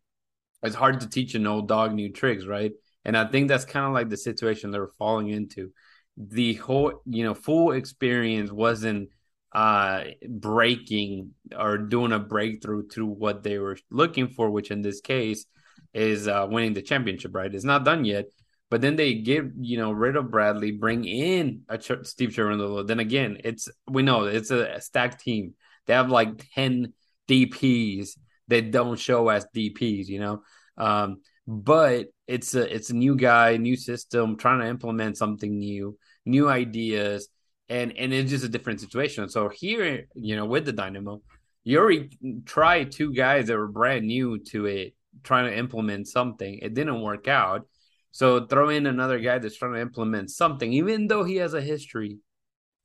it's 0.62 0.76
hard 0.76 1.00
to 1.00 1.08
teach 1.08 1.34
an 1.34 1.46
old 1.46 1.68
dog 1.68 1.94
new 1.94 2.12
tricks, 2.12 2.46
right? 2.46 2.72
And 3.04 3.16
I 3.16 3.26
think 3.26 3.48
that's 3.48 3.64
kind 3.64 3.86
of 3.86 3.92
like 3.92 4.08
the 4.08 4.16
situation 4.16 4.70
they're 4.70 4.88
falling 4.98 5.28
into. 5.28 5.72
The 6.16 6.54
whole, 6.54 7.00
you 7.06 7.24
know, 7.24 7.34
full 7.34 7.72
experience 7.72 8.50
wasn't 8.52 9.10
uh 9.52 10.04
breaking 10.28 11.32
or 11.58 11.76
doing 11.76 12.12
a 12.12 12.20
breakthrough 12.20 12.86
to 12.86 13.04
what 13.04 13.42
they 13.42 13.58
were 13.58 13.76
looking 13.90 14.28
for, 14.28 14.50
which 14.50 14.70
in 14.70 14.82
this 14.82 15.00
case 15.00 15.46
is 15.94 16.28
uh 16.28 16.46
winning 16.48 16.74
the 16.74 16.82
championship, 16.82 17.34
right? 17.34 17.52
It's 17.52 17.64
not 17.64 17.84
done 17.84 18.04
yet, 18.04 18.26
but 18.70 18.80
then 18.80 18.96
they 18.96 19.14
give 19.14 19.50
you 19.60 19.78
know 19.78 19.92
rid 19.92 20.16
of 20.16 20.30
Bradley, 20.30 20.72
bring 20.72 21.04
in 21.04 21.62
a 21.68 21.78
Ch- 21.78 22.04
Steve 22.04 22.30
Cherundolo. 22.30 22.86
Then 22.86 23.00
again, 23.00 23.38
it's 23.42 23.68
we 23.88 24.02
know 24.02 24.24
it's 24.24 24.50
a 24.50 24.80
stacked 24.80 25.20
team. 25.20 25.54
They 25.86 25.94
have 25.94 26.10
like 26.10 26.44
ten 26.54 26.92
DPS 27.30 28.18
that 28.48 28.70
don't 28.70 28.98
show 28.98 29.28
as 29.28 29.46
DPS, 29.54 30.08
you 30.08 30.20
know. 30.20 30.42
Um, 30.76 31.20
but 31.46 32.06
it's 32.26 32.54
a 32.54 32.72
it's 32.74 32.90
a 32.90 32.96
new 32.96 33.16
guy, 33.16 33.56
new 33.56 33.76
system, 33.76 34.36
trying 34.36 34.60
to 34.60 34.66
implement 34.66 35.16
something 35.16 35.58
new, 35.58 35.96
new 36.26 36.48
ideas, 36.48 37.28
and 37.68 37.96
and 37.96 38.12
it's 38.12 38.30
just 38.30 38.44
a 38.44 38.48
different 38.48 38.80
situation. 38.80 39.28
So 39.28 39.48
here, 39.48 40.06
you 40.14 40.36
know, 40.36 40.46
with 40.46 40.64
the 40.64 40.72
Dynamo, 40.72 41.22
you 41.64 41.78
already 41.78 42.10
tried 42.44 42.92
two 42.92 43.12
guys 43.12 43.46
that 43.46 43.56
were 43.56 43.68
brand 43.68 44.06
new 44.06 44.38
to 44.50 44.66
it, 44.66 44.94
trying 45.22 45.50
to 45.50 45.56
implement 45.56 46.08
something. 46.08 46.58
It 46.62 46.74
didn't 46.74 47.02
work 47.02 47.28
out 47.28 47.66
so 48.12 48.46
throw 48.46 48.68
in 48.68 48.86
another 48.86 49.18
guy 49.20 49.38
that's 49.38 49.56
trying 49.56 49.74
to 49.74 49.80
implement 49.80 50.30
something, 50.30 50.72
even 50.72 51.06
though 51.06 51.24
he 51.24 51.36
has 51.36 51.54
a 51.54 51.60
history, 51.60 52.18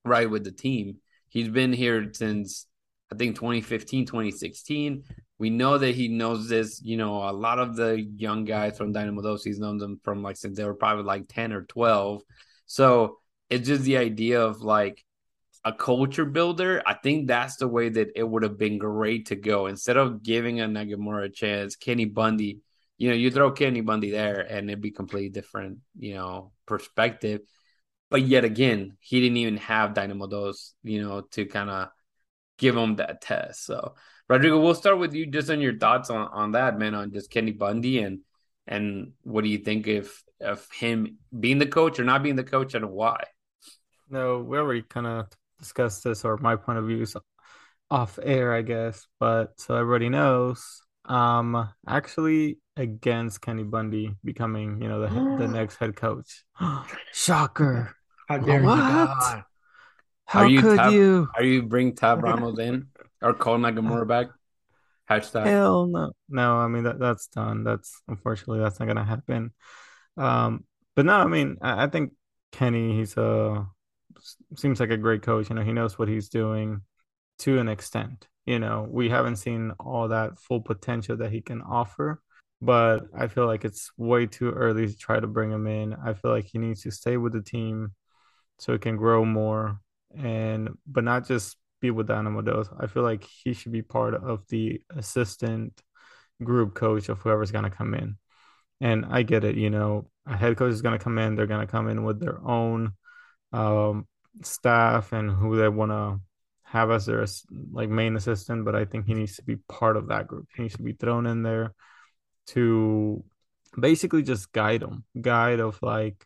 right, 0.03 0.29
with 0.29 0.43
the 0.43 0.51
team. 0.51 0.97
He's 1.29 1.49
been 1.49 1.73
here 1.73 2.11
since 2.13 2.67
I 3.15 3.17
think 3.17 3.35
2015, 3.35 4.05
2016. 4.05 5.03
We 5.37 5.49
know 5.49 5.77
that 5.77 5.95
he 5.95 6.07
knows 6.07 6.47
this. 6.49 6.81
You 6.83 6.97
know, 6.97 7.29
a 7.29 7.31
lot 7.31 7.59
of 7.59 7.75
the 7.75 8.01
young 8.17 8.45
guys 8.45 8.77
from 8.77 8.91
Dynamo 8.91 9.21
Dos, 9.21 9.43
he's 9.43 9.59
known 9.59 9.77
them 9.77 9.99
from 10.03 10.21
like 10.21 10.37
since 10.37 10.57
they 10.57 10.65
were 10.65 10.75
probably 10.75 11.03
like 11.03 11.27
10 11.29 11.53
or 11.53 11.63
12. 11.63 12.21
So 12.65 13.17
it's 13.49 13.67
just 13.67 13.83
the 13.83 13.97
idea 13.97 14.41
of 14.41 14.61
like 14.61 15.03
a 15.63 15.73
culture 15.73 16.25
builder. 16.25 16.81
I 16.85 16.93
think 16.93 17.27
that's 17.27 17.57
the 17.57 17.67
way 17.67 17.89
that 17.89 18.09
it 18.15 18.23
would 18.23 18.43
have 18.43 18.57
been 18.57 18.77
great 18.77 19.27
to 19.27 19.35
go. 19.35 19.67
Instead 19.67 19.97
of 19.97 20.23
giving 20.23 20.61
a 20.61 20.65
Nagamura 20.65 21.25
a 21.25 21.29
chance, 21.29 21.75
Kenny 21.75 22.05
Bundy 22.05 22.59
you 22.97 23.09
know, 23.09 23.15
you 23.15 23.29
throw 23.31 23.51
Kenny 23.51 23.81
Bundy 23.81 24.11
there 24.11 24.39
and 24.39 24.69
it'd 24.69 24.81
be 24.81 24.91
completely 24.91 25.29
different, 25.29 25.79
you 25.97 26.13
know, 26.13 26.51
perspective. 26.65 27.41
But 28.09 28.21
yet 28.21 28.45
again, 28.45 28.97
he 28.99 29.19
didn't 29.19 29.37
even 29.37 29.57
have 29.57 29.93
Dynamo 29.93 30.27
Dos, 30.27 30.73
you 30.83 31.01
know, 31.01 31.21
to 31.31 31.45
kind 31.45 31.69
of 31.69 31.89
give 32.57 32.75
him 32.75 32.97
that 32.97 33.21
test. 33.21 33.65
So 33.65 33.95
Rodrigo, 34.27 34.59
we'll 34.59 34.75
start 34.75 34.97
with 34.97 35.13
you 35.13 35.25
just 35.27 35.49
on 35.49 35.61
your 35.61 35.77
thoughts 35.77 36.09
on, 36.09 36.27
on 36.31 36.51
that, 36.53 36.79
man, 36.79 36.95
on 36.95 37.11
just 37.11 37.29
Kenny 37.29 37.51
Bundy 37.51 37.99
and 37.99 38.19
and 38.67 39.11
what 39.23 39.43
do 39.43 39.49
you 39.49 39.59
think 39.59 39.87
if 39.87 40.23
of 40.41 40.67
him 40.71 41.17
being 41.39 41.59
the 41.59 41.67
coach 41.67 41.99
or 41.99 42.03
not 42.03 42.23
being 42.23 42.35
the 42.35 42.43
coach 42.43 42.73
and 42.73 42.89
why? 42.89 43.23
No, 44.09 44.39
we 44.39 44.57
already 44.57 44.81
kind 44.81 45.07
of 45.07 45.27
discussed 45.59 46.03
this, 46.03 46.25
or 46.25 46.37
my 46.37 46.55
point 46.55 46.79
of 46.79 46.85
view 46.85 47.01
is 47.01 47.15
off 47.89 48.19
air, 48.21 48.53
I 48.53 48.61
guess. 48.61 49.07
But 49.19 49.59
so 49.59 49.75
everybody 49.75 50.09
knows, 50.09 50.81
um, 51.05 51.69
actually 51.87 52.57
against 52.75 53.41
Kenny 53.41 53.63
Bundy 53.63 54.15
becoming, 54.23 54.81
you 54.81 54.89
know, 54.89 55.01
the 55.01 55.45
the 55.45 55.47
next 55.51 55.77
head 55.77 55.95
coach. 55.95 56.43
Shocker! 57.13 57.95
How 58.27 58.37
dare 58.39 58.61
you? 58.61 58.65
What? 58.65 58.77
God. 58.77 59.43
How 60.25 60.41
are 60.41 60.47
you 60.47 60.61
could 60.61 60.77
Tab, 60.77 60.93
you? 60.93 61.27
Are 61.35 61.43
you 61.43 61.63
bring 61.63 61.95
Tab 61.95 62.23
Ramos 62.23 62.59
in 62.59 62.87
or 63.21 63.33
call 63.33 63.57
Nagamura 63.57 64.07
back? 64.07 64.27
Hashtag. 65.09 65.45
Hell 65.45 65.85
no. 65.85 66.11
No, 66.29 66.55
I 66.55 66.67
mean 66.67 66.83
that 66.83 66.99
that's 66.99 67.27
done. 67.27 67.63
That's 67.63 68.01
unfortunately 68.07 68.59
that's 68.59 68.79
not 68.79 68.87
gonna 68.87 69.05
happen. 69.05 69.53
Um, 70.17 70.65
but 70.95 71.05
no, 71.05 71.13
I 71.13 71.27
mean 71.27 71.57
I, 71.61 71.83
I 71.83 71.87
think 71.87 72.13
Kenny, 72.51 72.95
he's 72.95 73.15
a 73.17 73.67
seems 74.55 74.79
like 74.79 74.89
a 74.89 74.97
great 74.97 75.21
coach. 75.21 75.49
You 75.49 75.55
know, 75.55 75.63
he 75.63 75.73
knows 75.73 75.99
what 75.99 76.07
he's 76.07 76.29
doing 76.29 76.81
to 77.39 77.59
an 77.59 77.67
extent. 77.67 78.27
You 78.45 78.59
know, 78.59 78.87
we 78.89 79.09
haven't 79.09 79.37
seen 79.37 79.71
all 79.79 80.07
that 80.07 80.39
full 80.39 80.61
potential 80.61 81.17
that 81.17 81.31
he 81.31 81.41
can 81.41 81.61
offer, 81.61 82.21
but 82.61 83.01
I 83.15 83.27
feel 83.27 83.45
like 83.45 83.65
it's 83.65 83.91
way 83.97 84.25
too 84.27 84.51
early 84.51 84.87
to 84.87 84.97
try 84.97 85.19
to 85.19 85.27
bring 85.27 85.51
him 85.51 85.67
in. 85.67 85.93
I 85.93 86.13
feel 86.13 86.31
like 86.31 86.45
he 86.45 86.59
needs 86.59 86.81
to 86.83 86.91
stay 86.91 87.17
with 87.17 87.33
the 87.33 87.41
team 87.41 87.93
so 88.59 88.73
it 88.73 88.81
can 88.81 88.97
grow 88.97 89.25
more 89.25 89.79
and 90.17 90.69
but 90.87 91.03
not 91.03 91.27
just 91.27 91.57
be 91.81 91.91
with 91.91 92.07
Dynamo 92.07 92.41
Dos. 92.41 92.69
I 92.79 92.87
feel 92.87 93.03
like 93.03 93.23
he 93.23 93.53
should 93.53 93.71
be 93.71 93.81
part 93.81 94.13
of 94.15 94.47
the 94.49 94.81
assistant 94.95 95.81
group 96.43 96.73
coach 96.75 97.09
of 97.09 97.19
whoever's 97.19 97.51
gonna 97.51 97.69
come 97.69 97.93
in. 97.93 98.17
And 98.81 99.05
I 99.09 99.23
get 99.23 99.43
it, 99.43 99.55
you 99.55 99.69
know, 99.69 100.09
a 100.25 100.35
head 100.35 100.57
coach 100.57 100.73
is 100.73 100.81
gonna 100.81 100.99
come 100.99 101.17
in, 101.17 101.35
they're 101.35 101.47
gonna 101.47 101.67
come 101.67 101.89
in 101.89 102.03
with 102.03 102.19
their 102.19 102.39
own 102.45 102.93
um, 103.53 104.07
staff 104.43 105.13
and 105.13 105.31
who 105.31 105.57
they 105.57 105.69
want 105.69 105.91
to 105.91 106.19
have 106.63 106.91
as 106.91 107.05
their 107.05 107.25
like 107.71 107.89
main 107.89 108.15
assistant, 108.15 108.65
but 108.65 108.75
I 108.75 108.85
think 108.85 109.05
he 109.05 109.13
needs 109.13 109.37
to 109.37 109.43
be 109.43 109.57
part 109.69 109.97
of 109.97 110.07
that 110.09 110.27
group. 110.27 110.47
He 110.55 110.63
needs 110.63 110.75
to 110.75 110.83
be 110.83 110.93
thrown 110.93 111.25
in 111.25 111.43
there 111.43 111.73
to 112.47 113.23
basically 113.79 114.23
just 114.23 114.51
guide 114.51 114.81
them, 114.81 115.05
guide 115.19 115.59
of 115.59 115.81
like 115.81 116.25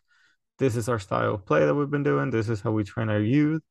this 0.58 0.76
is 0.76 0.88
our 0.88 0.98
style 0.98 1.34
of 1.34 1.46
play 1.46 1.64
that 1.64 1.74
we've 1.74 1.90
been 1.90 2.02
doing. 2.02 2.30
This 2.30 2.48
is 2.48 2.60
how 2.60 2.72
we 2.72 2.84
train 2.84 3.08
our 3.08 3.20
youth. 3.20 3.62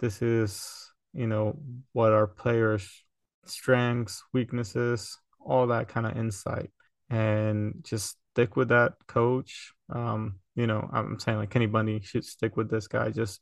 This 0.00 0.22
is 0.22 0.92
you 1.12 1.26
know 1.26 1.58
what 1.92 2.12
our 2.12 2.26
players' 2.26 3.04
strengths, 3.44 4.22
weaknesses, 4.32 5.18
all 5.40 5.66
that 5.68 5.88
kind 5.88 6.06
of 6.06 6.16
insight, 6.16 6.70
and 7.10 7.74
just 7.82 8.16
stick 8.32 8.56
with 8.56 8.68
that 8.68 8.94
coach. 9.06 9.72
Um, 9.90 10.38
you 10.54 10.66
know, 10.66 10.88
I'm 10.92 11.18
saying 11.18 11.38
like 11.38 11.50
Kenny 11.50 11.66
Bundy 11.66 12.00
should 12.00 12.24
stick 12.24 12.56
with 12.56 12.70
this 12.70 12.86
guy 12.86 13.10
just 13.10 13.40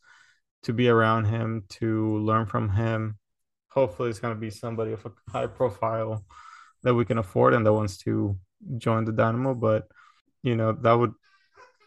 to 0.63 0.73
be 0.73 0.89
around 0.89 1.27
him, 1.27 1.65
to 1.69 2.19
learn 2.19 2.47
from 2.47 2.71
him. 2.71 3.19
Hopefully, 3.69 4.11
it's 4.11 4.21
going 4.21 4.35
to 4.35 4.41
be 4.41 4.51
somebody 4.51 4.93
of 4.93 5.05
a 5.05 5.13
high 5.31 5.47
profile 5.47 6.25
that 6.83 6.95
we 6.95 7.05
can 7.05 7.19
afford 7.19 7.53
and 7.53 7.67
that 7.67 7.73
wants 7.73 7.99
to 7.99 8.39
join 8.79 9.05
the 9.05 9.13
Dynamo. 9.13 9.55
But, 9.55 9.87
you 10.43 10.57
know, 10.57 10.73
that 10.73 10.95
would 10.95 11.13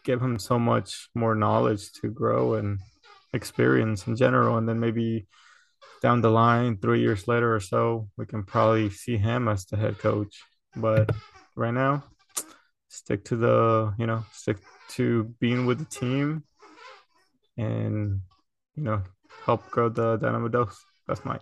give 0.04 0.22
him 0.22 0.38
so 0.38 0.58
much 0.58 1.08
more 1.14 1.34
knowledge 1.34 1.92
to 2.00 2.10
grow 2.10 2.54
and 2.54 2.78
experience 3.32 4.06
in 4.06 4.16
general. 4.16 4.56
And 4.56 4.68
then 4.68 4.80
maybe 4.80 5.26
down 6.02 6.20
the 6.20 6.30
line, 6.30 6.78
three 6.78 7.00
years 7.00 7.28
later 7.28 7.54
or 7.54 7.60
so, 7.60 8.08
we 8.16 8.26
can 8.26 8.44
probably 8.44 8.90
see 8.90 9.16
him 9.16 9.48
as 9.48 9.66
the 9.66 9.76
head 9.76 9.98
coach. 9.98 10.42
But 10.76 11.10
right 11.56 11.74
now, 11.74 12.04
stick 12.88 13.24
to 13.26 13.36
the, 13.36 13.94
you 13.98 14.06
know, 14.06 14.24
stick 14.32 14.58
to 14.90 15.24
being 15.38 15.66
with 15.66 15.78
the 15.78 15.84
team 15.84 16.44
and 17.56 18.20
you 18.74 18.82
know 18.82 19.02
help 19.44 19.68
grow 19.70 19.88
the 19.88 20.16
Dynamo 20.16 20.48
Dos. 20.48 20.84
That's 21.06 21.24
my 21.24 21.38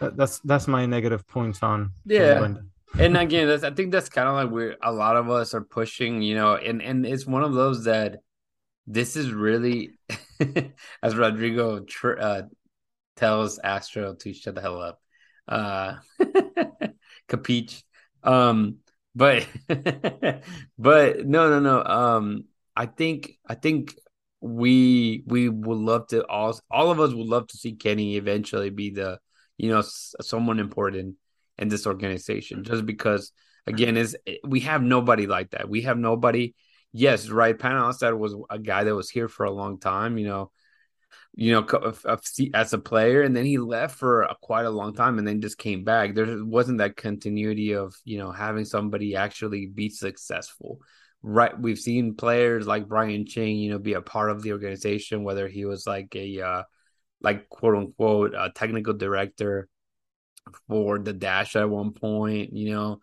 that's 0.00 0.38
that's 0.40 0.66
my 0.66 0.86
negative 0.86 1.26
points 1.28 1.62
on 1.62 1.92
yeah. 2.06 2.54
and 2.98 3.16
again, 3.16 3.46
that's 3.46 3.64
I 3.64 3.70
think 3.70 3.92
that's 3.92 4.08
kind 4.08 4.28
of 4.28 4.34
like 4.34 4.50
where 4.50 4.76
a 4.82 4.92
lot 4.92 5.16
of 5.16 5.28
us 5.30 5.54
are 5.54 5.60
pushing, 5.60 6.22
you 6.22 6.34
know, 6.34 6.56
and 6.56 6.82
and 6.82 7.04
it's 7.06 7.26
one 7.26 7.42
of 7.42 7.54
those 7.54 7.84
that 7.84 8.20
this 8.92 9.16
is 9.16 9.32
really, 9.32 9.92
as 11.02 11.16
Rodrigo 11.16 11.80
tr- 11.80 12.18
uh, 12.18 12.42
tells 13.16 13.58
Astro 13.58 14.14
to 14.14 14.34
shut 14.34 14.54
the 14.54 14.60
hell 14.60 14.80
up, 14.80 15.00
uh, 15.46 15.96
capiche. 17.28 17.82
Um, 18.22 18.78
but 19.14 19.46
but 20.78 21.26
no 21.26 21.48
no 21.50 21.60
no. 21.60 21.82
Um 21.82 22.44
I 22.76 22.86
think 22.86 23.32
I 23.46 23.54
think 23.54 23.94
we 24.40 25.22
we 25.26 25.48
would 25.48 25.78
love 25.78 26.06
to 26.08 26.26
all 26.26 26.58
all 26.70 26.90
of 26.90 27.00
us 27.00 27.12
would 27.12 27.26
love 27.26 27.48
to 27.48 27.56
see 27.56 27.72
Kenny 27.72 28.16
eventually 28.16 28.70
be 28.70 28.90
the 28.90 29.18
you 29.58 29.68
know 29.70 29.82
someone 29.82 30.58
important 30.58 31.16
in 31.58 31.68
this 31.68 31.86
organization 31.86 32.64
just 32.64 32.86
because 32.86 33.32
again 33.66 33.96
is 33.96 34.16
we 34.44 34.60
have 34.60 34.82
nobody 34.82 35.26
like 35.26 35.50
that. 35.50 35.68
We 35.68 35.82
have 35.82 35.98
nobody 35.98 36.54
yes 36.92 37.28
right 37.28 37.58
Pat 37.58 37.72
Onstad 37.72 38.16
was 38.16 38.34
a 38.50 38.58
guy 38.58 38.84
that 38.84 38.94
was 38.94 39.10
here 39.10 39.28
for 39.28 39.44
a 39.44 39.50
long 39.50 39.78
time 39.78 40.18
you 40.18 40.26
know 40.26 40.50
you 41.34 41.52
know 41.52 41.94
as 42.54 42.72
a 42.72 42.78
player 42.78 43.22
and 43.22 43.34
then 43.36 43.44
he 43.44 43.58
left 43.58 43.98
for 43.98 44.22
a, 44.22 44.36
quite 44.42 44.66
a 44.66 44.70
long 44.70 44.94
time 44.94 45.18
and 45.18 45.26
then 45.26 45.40
just 45.40 45.58
came 45.58 45.84
back. 45.84 46.14
There 46.14 46.44
wasn't 46.44 46.78
that 46.78 46.96
continuity 46.96 47.74
of 47.74 47.94
you 48.04 48.18
know 48.18 48.32
having 48.32 48.64
somebody 48.64 49.14
actually 49.14 49.66
be 49.66 49.88
successful 49.88 50.80
right? 51.22 51.58
We've 51.58 51.78
seen 51.78 52.14
players 52.14 52.66
like 52.66 52.88
Brian 52.88 53.26
Ching, 53.26 53.56
you 53.56 53.70
know, 53.70 53.78
be 53.78 53.94
a 53.94 54.00
part 54.00 54.30
of 54.30 54.42
the 54.42 54.52
organization, 54.52 55.24
whether 55.24 55.48
he 55.48 55.64
was 55.64 55.86
like 55.86 56.14
a 56.14 56.40
uh 56.40 56.62
like 57.20 57.48
quote 57.48 57.76
unquote 57.76 58.34
a 58.34 58.50
technical 58.54 58.94
director 58.94 59.68
for 60.68 60.98
the 60.98 61.12
dash 61.12 61.56
at 61.56 61.68
one 61.68 61.92
point, 61.92 62.54
you 62.54 62.72
know, 62.74 63.00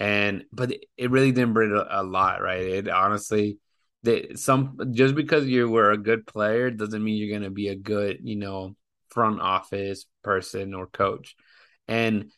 and 0.00 0.44
but 0.50 0.72
it 0.96 1.10
really 1.10 1.30
didn't 1.30 1.52
bring 1.52 1.72
a, 1.72 1.86
a 2.00 2.02
lot, 2.02 2.42
right? 2.42 2.62
It 2.62 2.88
honestly 2.88 3.58
that 4.02 4.38
some 4.38 4.78
just 4.92 5.14
because 5.14 5.46
you 5.46 5.68
were 5.68 5.90
a 5.92 5.98
good 5.98 6.26
player 6.26 6.70
doesn't 6.70 7.04
mean 7.04 7.16
you're 7.16 7.38
gonna 7.38 7.50
be 7.50 7.68
a 7.68 7.76
good, 7.76 8.18
you 8.22 8.36
know, 8.36 8.74
front 9.10 9.40
office 9.40 10.06
person 10.24 10.74
or 10.74 10.86
coach. 10.86 11.36
And 11.86 12.32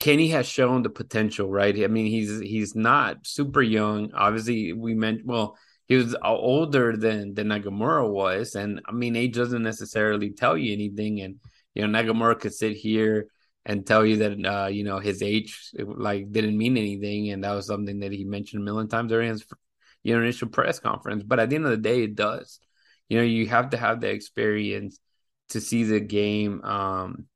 Kenny 0.00 0.28
has 0.28 0.46
shown 0.46 0.82
the 0.82 0.90
potential, 0.90 1.50
right? 1.50 1.76
I 1.82 1.88
mean, 1.88 2.06
he's 2.06 2.40
he's 2.40 2.74
not 2.76 3.26
super 3.26 3.62
young. 3.62 4.12
Obviously, 4.14 4.72
we 4.72 4.94
meant 4.94 5.26
well, 5.26 5.56
he 5.88 5.96
was 5.96 6.14
older 6.22 6.96
than 6.96 7.34
than 7.34 7.48
Nagamura 7.48 8.08
was, 8.08 8.54
and 8.54 8.80
I 8.86 8.92
mean, 8.92 9.16
age 9.16 9.34
doesn't 9.34 9.62
necessarily 9.62 10.30
tell 10.30 10.56
you 10.56 10.72
anything. 10.72 11.20
And 11.22 11.40
you 11.74 11.86
know, 11.86 11.98
Nagamura 11.98 12.38
could 12.38 12.54
sit 12.54 12.76
here 12.76 13.28
and 13.66 13.86
tell 13.86 14.04
you 14.04 14.16
that 14.18 14.46
uh, 14.46 14.66
you 14.66 14.84
know 14.84 14.98
his 14.98 15.22
age 15.22 15.70
like 15.78 16.30
didn't 16.32 16.58
mean 16.58 16.76
anything, 16.76 17.30
and 17.30 17.44
that 17.44 17.52
was 17.52 17.66
something 17.66 18.00
that 18.00 18.12
he 18.12 18.24
mentioned 18.24 18.62
a 18.62 18.64
million 18.64 18.88
times 18.88 19.10
during 19.10 19.30
his 19.30 19.44
you 20.02 20.14
know 20.14 20.22
initial 20.22 20.48
press 20.48 20.78
conference. 20.78 21.22
But 21.22 21.40
at 21.40 21.50
the 21.50 21.56
end 21.56 21.64
of 21.64 21.70
the 21.70 21.76
day, 21.76 22.02
it 22.02 22.14
does. 22.14 22.60
You 23.08 23.18
know, 23.18 23.24
you 23.24 23.46
have 23.48 23.70
to 23.70 23.76
have 23.76 24.00
the 24.00 24.08
experience 24.08 24.98
to 25.50 25.60
see 25.60 25.84
the 25.84 26.00
game. 26.00 26.62
Um, 26.64 27.26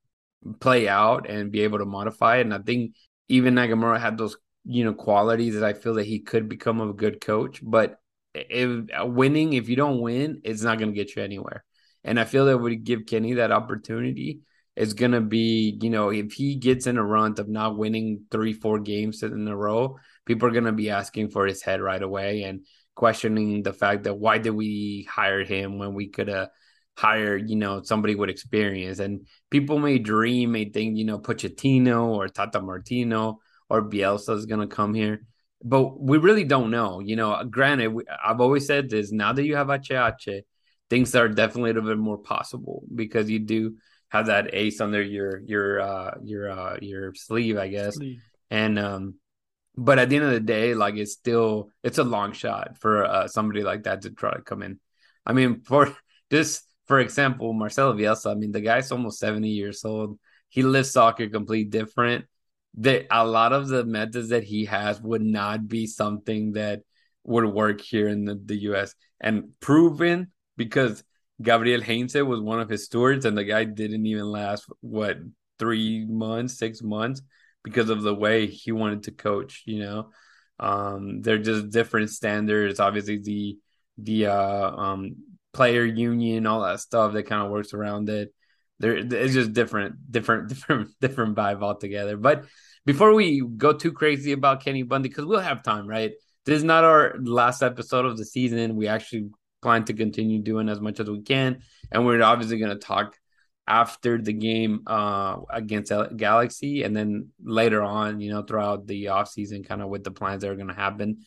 play 0.61 0.89
out 0.89 1.29
and 1.29 1.51
be 1.51 1.63
able 1.63 1.79
to 1.79 1.85
modify 1.85 2.39
it. 2.39 2.43
And 2.43 2.55
I 2.55 2.59
think 2.59 2.95
even 3.29 3.55
Nagamura 3.55 4.01
had 4.01 4.19
those, 4.19 4.37
you 4.65 4.85
know, 4.85 4.95
qualities 4.95 5.55
that 5.55 5.65
I 5.65 5.73
feel 5.73 5.95
that 5.95 6.07
he 6.07 6.21
could 6.21 6.49
become 6.49 6.81
a 6.81 6.93
good 6.93 7.21
coach. 7.21 7.61
But 7.63 7.99
if 8.35 8.87
winning, 9.05 9.55
if 9.55 9.69
you 9.69 9.77
don't 9.77 10.01
win, 10.01 10.41
it's 10.45 10.63
not 10.63 10.79
going 10.79 10.91
to 10.91 10.95
get 10.95 11.17
you 11.17 11.23
anywhere. 11.23 11.65
And 12.05 12.19
I 12.19 12.25
feel 12.25 12.47
that 12.47 12.59
would 12.59 12.85
give 12.85 13.07
Kenny 13.07 13.35
that 13.35 13.53
opportunity. 13.53 14.41
It's 14.79 14.93
going 14.93 15.11
to 15.11 15.21
be, 15.21 15.77
you 15.83 15.91
know, 15.91 16.11
if 16.11 16.33
he 16.33 16.55
gets 16.55 16.87
in 16.87 16.99
a 16.99 17.05
run 17.05 17.35
of 17.39 17.49
not 17.49 17.77
winning 17.77 18.27
three, 18.31 18.53
four 18.53 18.79
games 18.79 19.25
in 19.25 19.49
a 19.49 19.57
row, 19.57 19.99
people 20.25 20.49
are 20.49 20.53
going 20.53 20.65
to 20.65 20.73
be 20.73 20.91
asking 20.91 21.31
for 21.31 21.47
his 21.47 21.63
head 21.63 21.81
right 21.81 22.01
away 22.01 22.45
and 22.45 22.65
questioning 22.95 23.65
the 23.65 23.73
fact 23.73 24.05
that 24.05 24.15
why 24.15 24.39
did 24.39 24.51
we 24.51 25.09
hire 25.11 25.45
him 25.45 25.79
when 25.79 25.95
we 25.95 26.09
could 26.09 26.29
have 26.29 26.51
hired, 26.97 27.49
you 27.49 27.57
know, 27.57 27.83
somebody 27.83 28.15
with 28.15 28.31
experience. 28.31 28.99
And 28.99 29.27
people 29.51 29.79
may 29.79 29.99
dream, 29.99 30.53
may 30.53 30.69
think, 30.69 30.97
you 30.97 31.05
know, 31.05 31.19
Pochettino 31.19 32.09
or 32.09 32.29
Tata 32.29 32.61
Martino 32.61 33.39
or 33.71 33.89
Bielsa 33.89 34.37
is 34.37 34.47
going 34.47 34.69
to 34.69 34.75
come 34.75 34.95
here. 34.95 35.23
But 35.63 36.01
we 36.01 36.19
really 36.19 36.45
don't 36.45 36.71
know. 36.71 37.01
You 37.01 37.17
know, 37.17 37.45
granted, 37.45 37.89
we, 37.89 38.05
I've 38.25 38.41
always 38.41 38.67
said 38.67 38.91
this 38.91 39.13
now 39.13 39.33
that 39.33 39.45
you 39.45 39.57
have 39.57 39.71
HH, 39.71 40.29
things 40.91 41.15
are 41.15 41.29
definitely 41.29 41.71
a 41.71 41.75
little 41.75 41.91
bit 41.91 41.99
more 41.99 42.19
possible 42.19 42.83
because 42.93 43.31
you 43.31 43.41
do 43.41 43.77
have 44.11 44.27
that 44.27 44.55
ace 44.55 44.81
under 44.81 45.03
your 45.03 45.41
your 45.41 45.81
uh 45.81 46.15
your 46.23 46.51
uh 46.51 46.79
your 46.81 47.15
sleeve, 47.15 47.59
I 47.59 47.69
guess. 47.69 47.97
Sleeve. 47.97 48.23
And 48.51 48.79
um 48.79 49.15
but 49.79 50.01
at 50.01 50.09
the 50.09 50.17
end 50.17 50.25
of 50.25 50.33
the 50.33 50.41
day, 50.41 50.75
like 50.75 50.97
it's 50.97 51.13
still 51.13 51.71
it's 51.85 51.99
a 51.99 52.05
long 52.05 52.33
shot 52.33 52.77
for 52.79 53.05
uh, 53.05 53.29
somebody 53.29 53.63
like 53.63 53.85
that 53.85 54.03
to 54.03 54.11
try 54.11 54.35
to 54.35 54.43
come 54.43 54.63
in. 54.63 54.81
I 55.25 55.33
mean, 55.33 55.61
for 55.61 55.97
just 56.31 56.65
for 56.87 56.99
example, 56.99 57.53
Marcelo 57.53 57.95
Bielsa, 57.95 58.33
I 58.33 58.35
mean, 58.35 58.51
the 58.51 58.61
guy's 58.61 58.91
almost 58.91 59.21
70 59.21 59.49
years 59.49 59.85
old. 59.85 60.19
He 60.49 60.63
lives 60.63 60.91
soccer 60.91 61.29
completely 61.29 61.71
different. 61.71 62.25
That 62.79 63.07
a 63.11 63.25
lot 63.25 63.53
of 63.53 63.69
the 63.69 63.85
methods 63.85 64.31
that 64.31 64.43
he 64.43 64.65
has 64.65 65.01
would 65.01 65.23
not 65.23 65.69
be 65.69 65.87
something 65.87 66.53
that 66.53 66.81
would 67.25 67.47
work 67.47 67.81
here 67.81 68.09
in 68.09 68.25
the, 68.25 68.35
the 68.35 68.57
US 68.73 68.95
and 69.21 69.53
proven 69.61 70.33
because 70.57 71.05
Gabriel 71.41 71.83
Heinze 71.83 72.15
was 72.15 72.41
one 72.41 72.61
of 72.61 72.69
his 72.69 72.85
stewards 72.85 73.25
and 73.25 73.37
the 73.37 73.45
guy 73.45 73.65
didn't 73.65 74.07
even 74.07 74.27
last 74.27 74.67
what 74.81 75.19
three 75.59 76.05
months, 76.05 76.59
six 76.59 76.83
months 76.83 77.23
because 77.63 77.91
of 77.91 78.03
the 78.03 78.15
way 78.15 78.47
he 78.47 78.73
wanted 78.73 79.05
to 79.05 79.13
coach, 79.13 79.63
you 79.67 79.81
know. 79.81 80.11
Um, 80.61 81.23
they're 81.23 81.39
just 81.39 81.71
different 81.71 82.11
standards. 82.11 82.81
Obviously 82.81 83.19
the 83.19 83.59
the 83.99 84.27
uh 84.27 84.71
um 84.71 85.17
player 85.53 85.85
union, 85.85 86.47
all 86.47 86.63
that 86.63 86.81
stuff 86.81 87.13
that 87.13 87.25
kind 87.25 87.43
of 87.43 87.51
works 87.51 87.73
around 87.73 88.09
it. 88.09 88.35
There 88.81 88.97
it's 88.97 89.35
just 89.35 89.53
different, 89.53 90.11
different, 90.11 90.49
different, 90.53 90.91
different 91.01 91.37
vibe 91.37 91.63
altogether. 91.63 92.17
But 92.17 92.47
before 92.85 93.15
we 93.15 93.43
go 93.57 93.73
too 93.73 93.93
crazy 93.93 94.33
about 94.33 94.63
Kenny 94.63 94.83
Bundy, 94.83 95.09
because 95.09 95.27
we'll 95.27 95.41
have 95.41 95.63
time, 95.63 95.87
right? 95.87 96.13
This 96.47 96.59
is 96.59 96.65
not 96.65 96.85
our 96.85 97.17
last 97.21 97.63
episode 97.63 98.07
of 98.07 98.17
the 98.17 98.25
season. 98.25 98.77
We 98.77 98.89
actually 98.89 99.31
plan 99.63 99.85
to 99.85 99.95
continue 99.95 100.41
doing 100.41 100.69
as 100.69 100.81
much 100.81 101.01
as 101.01 101.09
we 101.09 101.23
can. 101.23 101.63
And 101.91 102.05
we're 102.07 102.23
obviously 102.23 102.59
going 102.59 102.79
to 102.79 102.87
talk 102.87 103.17
after 103.67 104.17
the 104.19 104.33
game 104.33 104.83
uh, 104.87 105.39
against 105.51 105.93
Galaxy 106.17 106.83
and 106.85 106.97
then 106.97 107.29
later 107.43 107.83
on, 107.83 108.21
you 108.21 108.31
know, 108.31 108.43
throughout 108.43 108.87
the 108.87 109.07
offseason, 109.07 109.67
kind 109.67 109.83
of 109.83 109.89
with 109.89 110.05
the 110.05 110.11
plans 110.11 110.43
that 110.43 110.51
are 110.51 110.57
going 110.57 110.69
to 110.69 110.75
happen. 110.75 111.19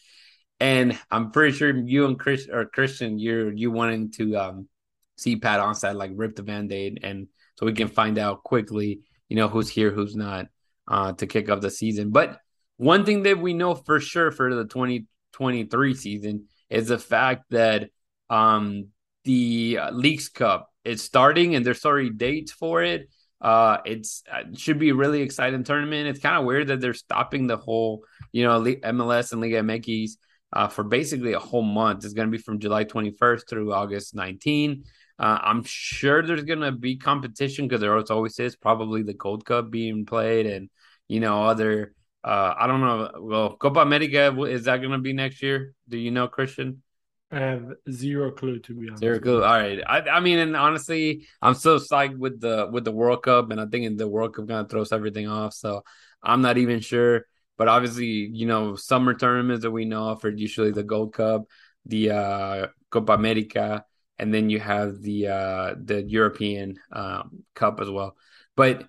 And 0.59 0.97
I'm 1.09 1.31
pretty 1.31 1.55
sure 1.55 1.75
you 1.75 2.05
and 2.05 2.19
Chris 2.19 2.47
or 2.51 2.65
Christian, 2.65 3.19
you're 3.19 3.51
you 3.51 3.71
wanting 3.71 4.11
to 4.13 4.35
um, 4.37 4.69
see 5.17 5.35
Pat 5.35 5.59
Onstad, 5.59 5.95
like 5.95 6.11
rip 6.15 6.35
the 6.35 6.43
band-aid 6.43 6.99
and 7.03 7.27
so 7.55 7.65
we 7.65 7.73
can 7.73 7.87
find 7.87 8.17
out 8.17 8.43
quickly, 8.43 9.01
you 9.29 9.35
know, 9.35 9.47
who's 9.47 9.69
here, 9.69 9.91
who's 9.91 10.15
not 10.15 10.47
uh, 10.87 11.13
to 11.13 11.27
kick 11.27 11.49
off 11.49 11.61
the 11.61 11.69
season. 11.69 12.09
But 12.09 12.39
one 12.77 13.05
thing 13.05 13.23
that 13.23 13.39
we 13.39 13.53
know 13.53 13.75
for 13.75 13.99
sure 13.99 14.31
for 14.31 14.53
the 14.55 14.63
2023 14.63 15.93
season 15.93 16.47
is 16.71 16.87
the 16.87 16.97
fact 16.97 17.45
that 17.51 17.91
um, 18.31 18.87
the 19.25 19.77
uh, 19.79 19.91
Leagues 19.91 20.29
Cup 20.29 20.69
is 20.83 21.03
starting 21.03 21.53
and 21.53 21.65
there's 21.65 21.85
already 21.85 22.09
dates 22.09 22.51
for 22.51 22.81
it. 22.81 23.09
Uh, 23.39 23.77
it's 23.85 24.23
uh, 24.31 24.43
it 24.51 24.59
should 24.59 24.79
be 24.79 24.89
a 24.89 24.95
really 24.95 25.21
exciting 25.21 25.63
tournament. 25.63 26.07
It's 26.07 26.19
kind 26.19 26.37
of 26.37 26.45
weird 26.45 26.67
that 26.67 26.79
they're 26.79 26.93
stopping 26.93 27.47
the 27.47 27.57
whole, 27.57 28.03
you 28.31 28.43
know, 28.43 28.61
MLS 28.61 29.31
and 29.31 29.41
Liga 29.41 29.61
MX 29.61 30.11
uh, 30.53 30.67
for 30.67 30.83
basically 30.83 31.33
a 31.33 31.39
whole 31.39 31.63
month. 31.63 32.05
It's 32.05 32.13
going 32.13 32.27
to 32.27 32.37
be 32.37 32.41
from 32.41 32.59
July 32.59 32.85
21st 32.85 33.49
through 33.49 33.73
August 33.73 34.15
19. 34.15 34.83
Uh, 35.19 35.39
I'm 35.41 35.63
sure 35.63 36.23
there's 36.23 36.43
going 36.43 36.61
to 36.61 36.71
be 36.71 36.97
competition 36.97 37.67
because 37.67 37.81
there 37.81 37.97
always 37.97 38.39
is. 38.39 38.55
Probably 38.55 39.03
the 39.03 39.13
Gold 39.13 39.45
Cup 39.45 39.69
being 39.69 40.05
played 40.05 40.45
and 40.45 40.69
you 41.07 41.19
know 41.19 41.43
other. 41.43 41.93
Uh, 42.23 42.53
I 42.57 42.67
don't 42.67 42.81
know. 42.81 43.11
Well, 43.19 43.57
Copa 43.57 43.79
America 43.81 44.39
is 44.43 44.65
that 44.65 44.77
going 44.77 44.91
to 44.91 44.99
be 44.99 45.13
next 45.13 45.41
year? 45.41 45.73
Do 45.89 45.97
you 45.97 46.11
know, 46.11 46.27
Christian? 46.27 46.83
I 47.31 47.39
have 47.39 47.73
zero 47.89 48.31
clue 48.31 48.59
to 48.59 48.73
be 48.73 48.87
honest. 48.87 48.99
Zero 48.99 49.19
clue. 49.19 49.43
All 49.43 49.57
right. 49.57 49.79
I, 49.87 50.01
I 50.01 50.19
mean, 50.19 50.39
and 50.39 50.55
honestly, 50.55 51.27
I'm 51.41 51.53
so 51.53 51.79
psyched 51.79 52.17
with 52.17 52.41
the 52.41 52.69
with 52.71 52.83
the 52.83 52.91
World 52.91 53.23
Cup, 53.23 53.51
and 53.51 53.61
I 53.61 53.65
think 53.65 53.85
in 53.85 53.97
the 53.97 54.07
World 54.07 54.35
Cup 54.35 54.47
kind 54.47 54.59
of 54.61 54.69
throws 54.69 54.91
everything 54.91 55.27
off. 55.27 55.53
So 55.53 55.83
I'm 56.21 56.41
not 56.41 56.57
even 56.57 56.81
sure. 56.81 57.25
But 57.57 57.67
obviously, 57.67 58.07
you 58.07 58.47
know, 58.47 58.75
summer 58.75 59.13
tournaments 59.13 59.61
that 59.63 59.71
we 59.71 59.85
know 59.85 60.09
of 60.09 60.25
are 60.25 60.29
usually 60.29 60.71
the 60.71 60.83
Gold 60.83 61.13
Cup, 61.13 61.43
the 61.85 62.11
uh, 62.11 62.67
Copa 62.89 63.13
America, 63.13 63.85
and 64.17 64.33
then 64.33 64.49
you 64.49 64.59
have 64.59 65.01
the 65.01 65.27
uh, 65.27 65.75
the 65.81 66.03
European 66.03 66.79
um, 66.91 67.43
Cup 67.55 67.79
as 67.79 67.89
well. 67.89 68.17
But 68.55 68.87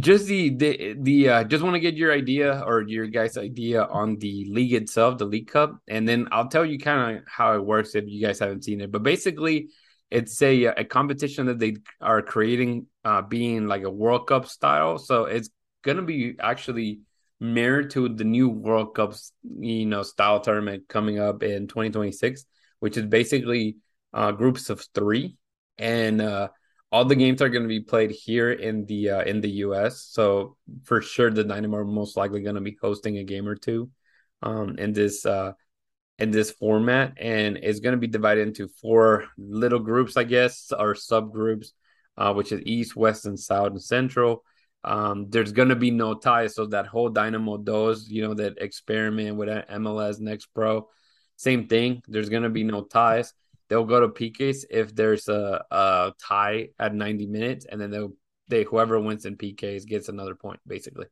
just 0.00 0.26
the 0.26 0.50
the 0.50 0.96
the 1.00 1.28
uh, 1.28 1.44
just 1.44 1.62
want 1.62 1.74
to 1.74 1.80
get 1.80 1.94
your 1.94 2.12
idea 2.12 2.62
or 2.66 2.82
your 2.82 3.06
guys' 3.06 3.36
idea 3.36 3.84
on 3.84 4.16
the 4.18 4.46
league 4.50 4.72
itself, 4.72 5.18
the 5.18 5.24
League 5.24 5.48
Cup, 5.48 5.78
and 5.88 6.08
then 6.08 6.26
I'll 6.32 6.48
tell 6.48 6.64
you 6.64 6.78
kind 6.78 7.18
of 7.18 7.24
how 7.26 7.54
it 7.54 7.64
works 7.64 7.94
if 7.94 8.04
you 8.08 8.20
guys 8.24 8.40
haven't 8.40 8.64
seen 8.64 8.80
it. 8.80 8.90
But 8.90 9.04
basically, 9.04 9.70
it's 10.10 10.40
a 10.42 10.64
a 10.64 10.84
competition 10.84 11.46
that 11.46 11.60
they 11.60 11.76
are 12.00 12.22
creating, 12.22 12.86
uh, 13.04 13.22
being 13.22 13.68
like 13.68 13.84
a 13.84 13.90
World 13.90 14.26
Cup 14.26 14.46
style. 14.46 14.98
So 14.98 15.26
it's 15.26 15.50
gonna 15.82 16.02
be 16.02 16.34
actually 16.40 17.00
mirrored 17.38 17.90
to 17.90 18.08
the 18.08 18.24
new 18.24 18.48
World 18.48 18.94
Cups, 18.96 19.32
you 19.42 19.86
know, 19.86 20.02
style 20.02 20.40
tournament 20.40 20.84
coming 20.88 21.20
up 21.20 21.44
in 21.44 21.68
2026, 21.68 22.44
which 22.80 22.96
is 22.96 23.06
basically 23.06 23.76
uh, 24.12 24.32
groups 24.32 24.70
of 24.70 24.84
three, 24.92 25.36
and 25.78 26.20
uh, 26.20 26.48
all 26.94 27.04
the 27.04 27.16
games 27.16 27.42
are 27.42 27.48
going 27.48 27.64
to 27.64 27.68
be 27.68 27.80
played 27.80 28.12
here 28.12 28.52
in 28.52 28.86
the 28.86 29.10
uh, 29.10 29.22
in 29.22 29.40
the 29.40 29.50
U.S. 29.66 30.00
So 30.12 30.56
for 30.84 31.02
sure, 31.02 31.28
the 31.28 31.42
Dynamo 31.42 31.78
are 31.78 31.84
most 31.84 32.16
likely 32.16 32.40
going 32.40 32.54
to 32.54 32.60
be 32.60 32.76
hosting 32.80 33.18
a 33.18 33.24
game 33.24 33.48
or 33.48 33.56
two 33.56 33.90
um, 34.42 34.78
in 34.78 34.92
this 34.92 35.26
uh, 35.26 35.54
in 36.20 36.30
this 36.30 36.52
format, 36.52 37.14
and 37.16 37.56
it's 37.56 37.80
going 37.80 37.94
to 37.94 38.00
be 38.00 38.06
divided 38.06 38.46
into 38.46 38.68
four 38.80 39.26
little 39.36 39.80
groups, 39.80 40.16
I 40.16 40.22
guess, 40.22 40.70
or 40.70 40.94
subgroups, 40.94 41.72
uh, 42.16 42.32
which 42.32 42.52
is 42.52 42.62
East, 42.64 42.94
West, 42.94 43.26
and 43.26 43.40
South 43.40 43.72
and 43.72 43.82
Central. 43.82 44.44
Um, 44.84 45.30
there's 45.30 45.50
going 45.50 45.70
to 45.70 45.76
be 45.76 45.90
no 45.90 46.14
ties, 46.14 46.54
so 46.54 46.66
that 46.66 46.86
whole 46.86 47.08
Dynamo 47.08 47.56
Dos, 47.56 48.08
you 48.08 48.22
know, 48.22 48.34
that 48.34 48.58
experiment 48.58 49.36
with 49.36 49.48
MLS 49.48 50.20
Next 50.20 50.46
Pro, 50.54 50.88
same 51.34 51.66
thing. 51.66 52.02
There's 52.06 52.28
going 52.28 52.44
to 52.44 52.50
be 52.50 52.62
no 52.62 52.84
ties 52.84 53.34
they'll 53.68 53.84
go 53.84 54.00
to 54.00 54.08
PKs 54.08 54.64
if 54.70 54.94
there's 54.94 55.28
a, 55.28 55.64
a 55.70 56.12
tie 56.20 56.68
at 56.78 56.94
90 56.94 57.26
minutes, 57.26 57.66
and 57.66 57.80
then 57.80 57.90
they'll 57.90 58.12
they 58.48 58.64
whoever 58.64 59.00
wins 59.00 59.24
in 59.24 59.36
PKs 59.36 59.86
gets 59.86 60.08
another 60.08 60.34
point, 60.34 60.60
basically. 60.66 61.06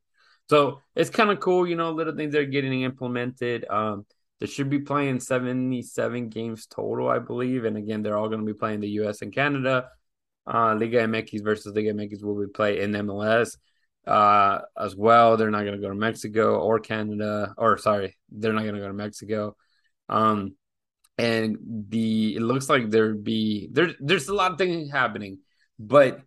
So 0.49 0.81
it's 0.95 1.09
kind 1.09 1.31
of 1.31 1.39
cool, 1.39 1.67
you 1.67 1.75
know, 1.75 1.91
little 1.91 2.15
things 2.15 2.35
are 2.35 2.45
getting 2.45 2.83
implemented. 2.83 3.65
Um, 3.69 4.05
they 4.39 4.47
should 4.47 4.69
be 4.69 4.79
playing 4.79 5.19
77 5.19 6.29
games 6.29 6.67
total, 6.67 7.07
I 7.07 7.19
believe. 7.19 7.65
And 7.65 7.77
again, 7.77 8.03
they're 8.03 8.17
all 8.17 8.27
going 8.27 8.41
to 8.41 8.45
be 8.45 8.57
playing 8.57 8.81
the 8.81 8.89
US 8.89 9.21
and 9.21 9.33
Canada. 9.33 9.89
Uh, 10.45 10.75
Liga 10.75 10.99
MX 10.99 11.43
versus 11.43 11.73
Liga 11.73 11.93
MX 11.93 12.23
will 12.23 12.39
be 12.39 12.51
played 12.51 12.79
in 12.79 12.91
MLS 12.91 13.57
uh, 14.05 14.59
as 14.77 14.95
well. 14.95 15.37
They're 15.37 15.49
not 15.49 15.61
going 15.61 15.75
to 15.75 15.81
go 15.81 15.89
to 15.89 15.95
Mexico 15.95 16.59
or 16.59 16.79
Canada, 16.79 17.53
or 17.57 17.77
sorry, 17.77 18.17
they're 18.29 18.53
not 18.53 18.63
going 18.63 18.75
to 18.75 18.81
go 18.81 18.87
to 18.87 18.93
Mexico. 18.93 19.55
Um, 20.09 20.55
and 21.17 21.57
the 21.89 22.35
it 22.35 22.41
looks 22.41 22.69
like 22.69 22.89
there'd 22.89 23.23
be 23.23 23.69
there's 23.71 23.93
there's 23.99 24.29
a 24.29 24.33
lot 24.33 24.51
of 24.51 24.57
things 24.57 24.91
happening 24.91 25.37
but 25.77 26.21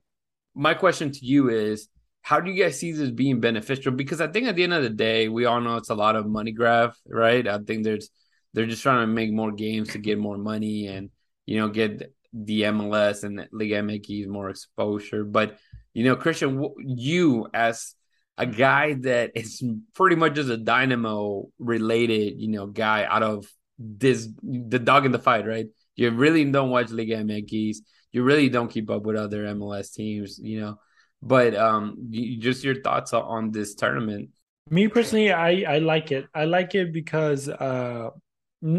my 0.54 0.74
question 0.74 1.10
to 1.10 1.24
you 1.24 1.48
is 1.48 1.88
how 2.22 2.40
do 2.40 2.50
you 2.50 2.60
guys 2.60 2.80
see 2.80 2.90
this 2.90 3.12
being 3.12 3.40
beneficial? 3.40 3.92
Because 3.92 4.20
i 4.20 4.26
think 4.26 4.48
at 4.48 4.56
the 4.56 4.64
end 4.64 4.72
of 4.72 4.82
the 4.82 4.90
day 4.90 5.28
we 5.28 5.44
all 5.44 5.60
know 5.60 5.76
it's 5.76 5.90
a 5.90 5.94
lot 5.94 6.16
of 6.16 6.26
money 6.26 6.52
grab 6.52 6.92
right? 7.06 7.46
I 7.46 7.58
think 7.58 7.84
there's 7.84 8.10
they're 8.52 8.66
just 8.66 8.82
trying 8.82 9.02
to 9.02 9.06
make 9.06 9.32
more 9.32 9.52
games 9.52 9.90
to 9.90 9.98
get 9.98 10.18
more 10.18 10.38
money 10.38 10.86
and 10.86 11.10
you 11.44 11.60
know 11.60 11.68
get 11.68 12.12
the 12.32 12.62
mls 12.62 13.22
and 13.22 13.46
liga 13.52 13.76
mx 13.82 14.26
more 14.26 14.50
exposure. 14.50 15.24
But 15.24 15.58
you 15.94 16.04
know 16.04 16.16
christian 16.16 16.62
you 16.78 17.48
as 17.54 17.94
a 18.38 18.46
guy 18.46 18.94
that 18.94 19.32
is 19.34 19.62
pretty 19.94 20.16
much 20.16 20.34
just 20.34 20.50
a 20.50 20.56
dynamo 20.56 21.48
related 21.58 22.38
you 22.38 22.48
know 22.48 22.66
guy 22.66 23.04
out 23.04 23.22
of 23.22 23.46
this 23.78 24.28
the 24.42 24.78
dog 24.78 25.06
in 25.06 25.12
the 25.12 25.18
fight, 25.18 25.46
right? 25.46 25.66
You 25.94 26.10
really 26.10 26.44
don't 26.44 26.70
watch 26.70 26.90
Liga 26.90 27.16
MX. 27.16 27.78
You 28.12 28.22
really 28.22 28.48
don't 28.48 28.70
keep 28.70 28.90
up 28.90 29.02
with 29.02 29.16
other 29.16 29.44
MLS 29.44 29.92
teams, 29.92 30.38
you 30.38 30.60
know. 30.60 30.78
But 31.22 31.54
um, 31.54 31.96
you, 32.10 32.38
just 32.38 32.64
your 32.64 32.80
thoughts 32.80 33.12
on 33.12 33.50
this 33.50 33.74
tournament. 33.74 34.30
Me 34.70 34.88
personally, 34.88 35.32
I 35.32 35.64
I 35.66 35.78
like 35.78 36.12
it. 36.12 36.26
I 36.34 36.44
like 36.44 36.74
it 36.74 36.92
because 36.92 37.48
uh, 37.48 38.10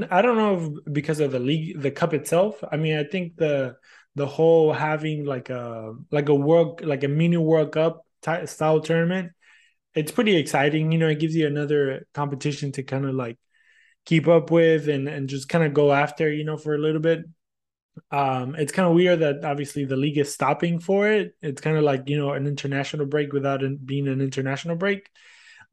I 0.10 0.22
don't 0.22 0.38
know 0.38 0.76
because 0.92 1.20
of 1.20 1.32
the 1.32 1.40
league, 1.40 1.82
the 1.82 1.92
cup 1.92 2.14
itself. 2.14 2.64
I 2.72 2.78
mean, 2.78 2.98
I 2.98 3.04
think 3.04 3.38
the 3.38 3.76
the 4.16 4.26
whole 4.26 4.74
having 4.74 5.26
like 5.26 5.50
a 5.50 5.94
like 6.12 6.30
a 6.30 6.36
world 6.36 6.84
like 6.84 7.04
a 7.04 7.08
mini 7.08 7.38
World 7.38 7.72
Cup 7.72 8.02
style 8.46 8.82
tournament, 8.82 9.32
it's 9.94 10.12
pretty 10.12 10.36
exciting. 10.36 10.92
You 10.92 10.98
know, 10.98 11.08
it 11.08 11.20
gives 11.20 11.36
you 11.36 11.48
another 11.48 12.08
competition 12.14 12.72
to 12.74 12.84
kind 12.84 13.06
of 13.06 13.16
like 13.16 13.38
keep 14.08 14.28
up 14.28 14.50
with 14.50 14.88
and 14.88 15.08
and 15.08 15.30
just 15.30 15.50
kind 15.50 15.66
of 15.66 15.74
go 15.74 15.92
after 15.92 16.32
you 16.32 16.46
know 16.46 16.58
for 16.58 16.74
a 16.74 16.80
little 16.80 17.02
bit. 17.02 17.26
Um 18.12 18.56
it's 18.56 18.72
kind 18.72 18.88
of 18.88 18.96
weird 18.96 19.20
that 19.20 19.44
obviously 19.44 19.86
the 19.86 19.98
league 19.98 20.18
is 20.18 20.34
stopping 20.34 20.80
for 20.80 21.08
it. 21.10 21.36
It's 21.42 21.62
kind 21.62 21.78
of 21.78 21.84
like 21.84 22.10
you 22.10 22.18
know 22.18 22.32
an 22.32 22.48
international 22.48 23.06
break 23.06 23.34
without 23.34 23.64
it 23.64 23.86
being 23.86 24.08
an 24.08 24.22
international 24.22 24.78
break. 24.78 25.10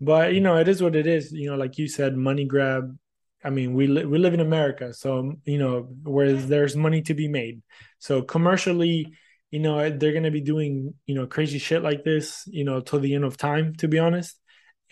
But 0.00 0.34
you 0.34 0.40
know 0.40 0.56
it 0.56 0.68
is 0.68 0.82
what 0.82 0.96
it 0.96 1.06
is. 1.06 1.32
You 1.32 1.50
know 1.50 1.56
like 1.56 1.78
you 1.78 1.88
said 1.88 2.16
money 2.16 2.44
grab. 2.44 2.96
I 3.44 3.50
mean 3.50 3.74
we 3.74 3.86
li- 3.86 4.06
we 4.06 4.18
live 4.18 4.34
in 4.34 4.40
america 4.40 4.94
so 4.94 5.34
you 5.44 5.58
know 5.58 5.82
where 6.02 6.32
there's 6.32 6.76
money 6.76 7.02
to 7.02 7.14
be 7.14 7.28
made. 7.28 7.62
So 7.98 8.22
commercially 8.22 9.14
you 9.50 9.60
know 9.60 9.78
they're 9.88 10.10
going 10.18 10.24
to 10.24 10.32
be 10.32 10.40
doing 10.40 10.94
you 11.06 11.14
know 11.14 11.28
crazy 11.28 11.58
shit 11.58 11.82
like 11.82 12.02
this 12.02 12.42
you 12.48 12.64
know 12.64 12.80
till 12.80 12.98
the 12.98 13.14
end 13.14 13.24
of 13.24 13.36
time 13.36 13.72
to 13.76 13.86
be 13.86 14.00
honest 14.00 14.36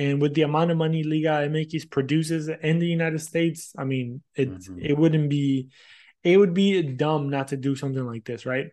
and 0.03 0.21
with 0.21 0.35
the 0.35 0.43
amount 0.43 0.71
of 0.71 0.77
money 0.77 1.03
Liga 1.03 1.49
MX 1.49 1.91
produces 1.91 2.49
in 2.49 2.79
the 2.79 2.87
United 2.87 3.21
States, 3.21 3.73
I 3.79 3.85
mean, 3.85 4.23
it 4.35 4.51
mm-hmm. 4.51 4.79
it 4.81 4.99
wouldn't 4.99 5.29
be 5.31 5.69
it 6.25 6.37
would 6.37 6.55
be 6.55 6.83
dumb 6.83 7.31
not 7.31 7.49
to 7.49 7.57
do 7.57 7.75
something 7.77 8.07
like 8.07 8.25
this, 8.25 8.47
right? 8.47 8.69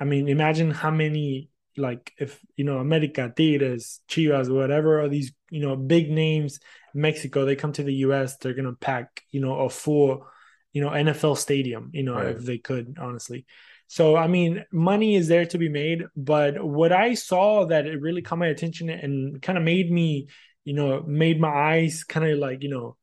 I 0.00 0.04
mean, 0.04 0.28
imagine 0.28 0.70
how 0.70 0.90
many 0.90 1.50
like 1.76 2.12
if 2.18 2.40
you 2.56 2.64
know 2.64 2.78
America, 2.78 3.32
Tigres, 3.36 4.00
Chivas, 4.08 4.52
whatever, 4.52 5.02
all 5.02 5.08
these 5.08 5.32
you 5.50 5.60
know 5.60 5.76
big 5.76 6.10
names, 6.10 6.60
Mexico, 6.94 7.44
they 7.44 7.56
come 7.56 7.72
to 7.72 7.82
the 7.82 7.94
U.S., 8.06 8.36
they're 8.36 8.54
gonna 8.54 8.74
pack 8.74 9.22
you 9.30 9.40
know 9.40 9.60
a 9.60 9.70
full 9.70 10.26
you 10.72 10.82
know 10.82 10.90
NFL 10.90 11.36
stadium. 11.36 11.90
You 11.92 12.04
know, 12.04 12.14
Right. 12.14 12.36
if 12.36 12.44
they 12.44 12.58
could, 12.58 12.96
honestly. 13.00 13.46
So 13.86 14.16
I 14.16 14.26
mean, 14.28 14.64
money 14.72 15.14
is 15.14 15.28
there 15.28 15.46
to 15.46 15.58
be 15.58 15.68
made, 15.68 16.04
but 16.16 16.62
what 16.62 16.92
I 16.92 17.14
saw 17.14 17.66
that 17.66 17.86
it 17.86 18.00
really 18.00 18.22
caught 18.22 18.38
my 18.38 18.48
attention 18.48 18.88
and 18.88 19.40
kind 19.42 19.58
of 19.58 19.64
made 19.64 19.90
me, 19.90 20.28
you 20.64 20.74
know, 20.74 21.02
made 21.06 21.40
my 21.40 21.48
eyes 21.48 22.04
kind 22.04 22.26
of 22.30 22.38
like 22.38 22.62
you 22.62 22.70
know, 22.70 22.96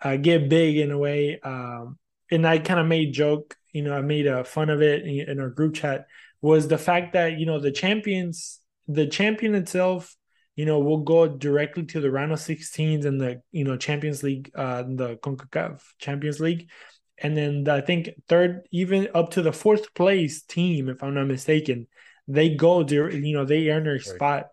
uh, 0.00 0.16
get 0.16 0.48
big 0.48 0.78
in 0.78 0.90
a 0.90 0.98
way. 0.98 1.40
Um, 1.40 1.98
and 2.30 2.46
I 2.46 2.58
kind 2.58 2.80
of 2.80 2.86
made 2.86 3.12
joke, 3.12 3.56
you 3.72 3.82
know, 3.82 3.94
I 3.96 4.02
made 4.02 4.26
a 4.26 4.44
fun 4.44 4.70
of 4.70 4.82
it 4.82 5.02
in, 5.04 5.28
in 5.28 5.40
our 5.40 5.50
group 5.50 5.74
chat 5.74 6.06
was 6.42 6.68
the 6.68 6.78
fact 6.78 7.12
that 7.12 7.38
you 7.38 7.46
know 7.46 7.60
the 7.60 7.72
champions, 7.72 8.60
the 8.88 9.06
champion 9.06 9.54
itself, 9.54 10.16
you 10.56 10.64
know, 10.64 10.78
will 10.78 11.02
go 11.02 11.26
directly 11.28 11.84
to 11.86 12.00
the 12.00 12.10
round 12.10 12.32
of 12.32 12.38
16s 12.38 13.04
and 13.04 13.20
the 13.20 13.42
you 13.52 13.64
know 13.64 13.76
Champions 13.76 14.22
League, 14.22 14.50
uh, 14.54 14.82
the 14.82 15.16
Concacaf 15.22 15.82
Champions 15.98 16.40
League, 16.40 16.68
and 17.18 17.36
then 17.36 17.64
the, 17.64 17.74
I 17.74 17.80
think 17.80 18.10
third, 18.28 18.66
even 18.70 19.08
up 19.14 19.30
to 19.30 19.42
the 19.42 19.52
fourth 19.52 19.94
place 19.94 20.42
team, 20.42 20.88
if 20.88 21.02
I'm 21.02 21.14
not 21.14 21.26
mistaken, 21.26 21.86
they 22.26 22.54
go, 22.54 22.86
you 22.86 23.34
know, 23.34 23.44
they 23.44 23.68
earn 23.70 23.84
their 23.84 24.00
spot, 24.00 24.48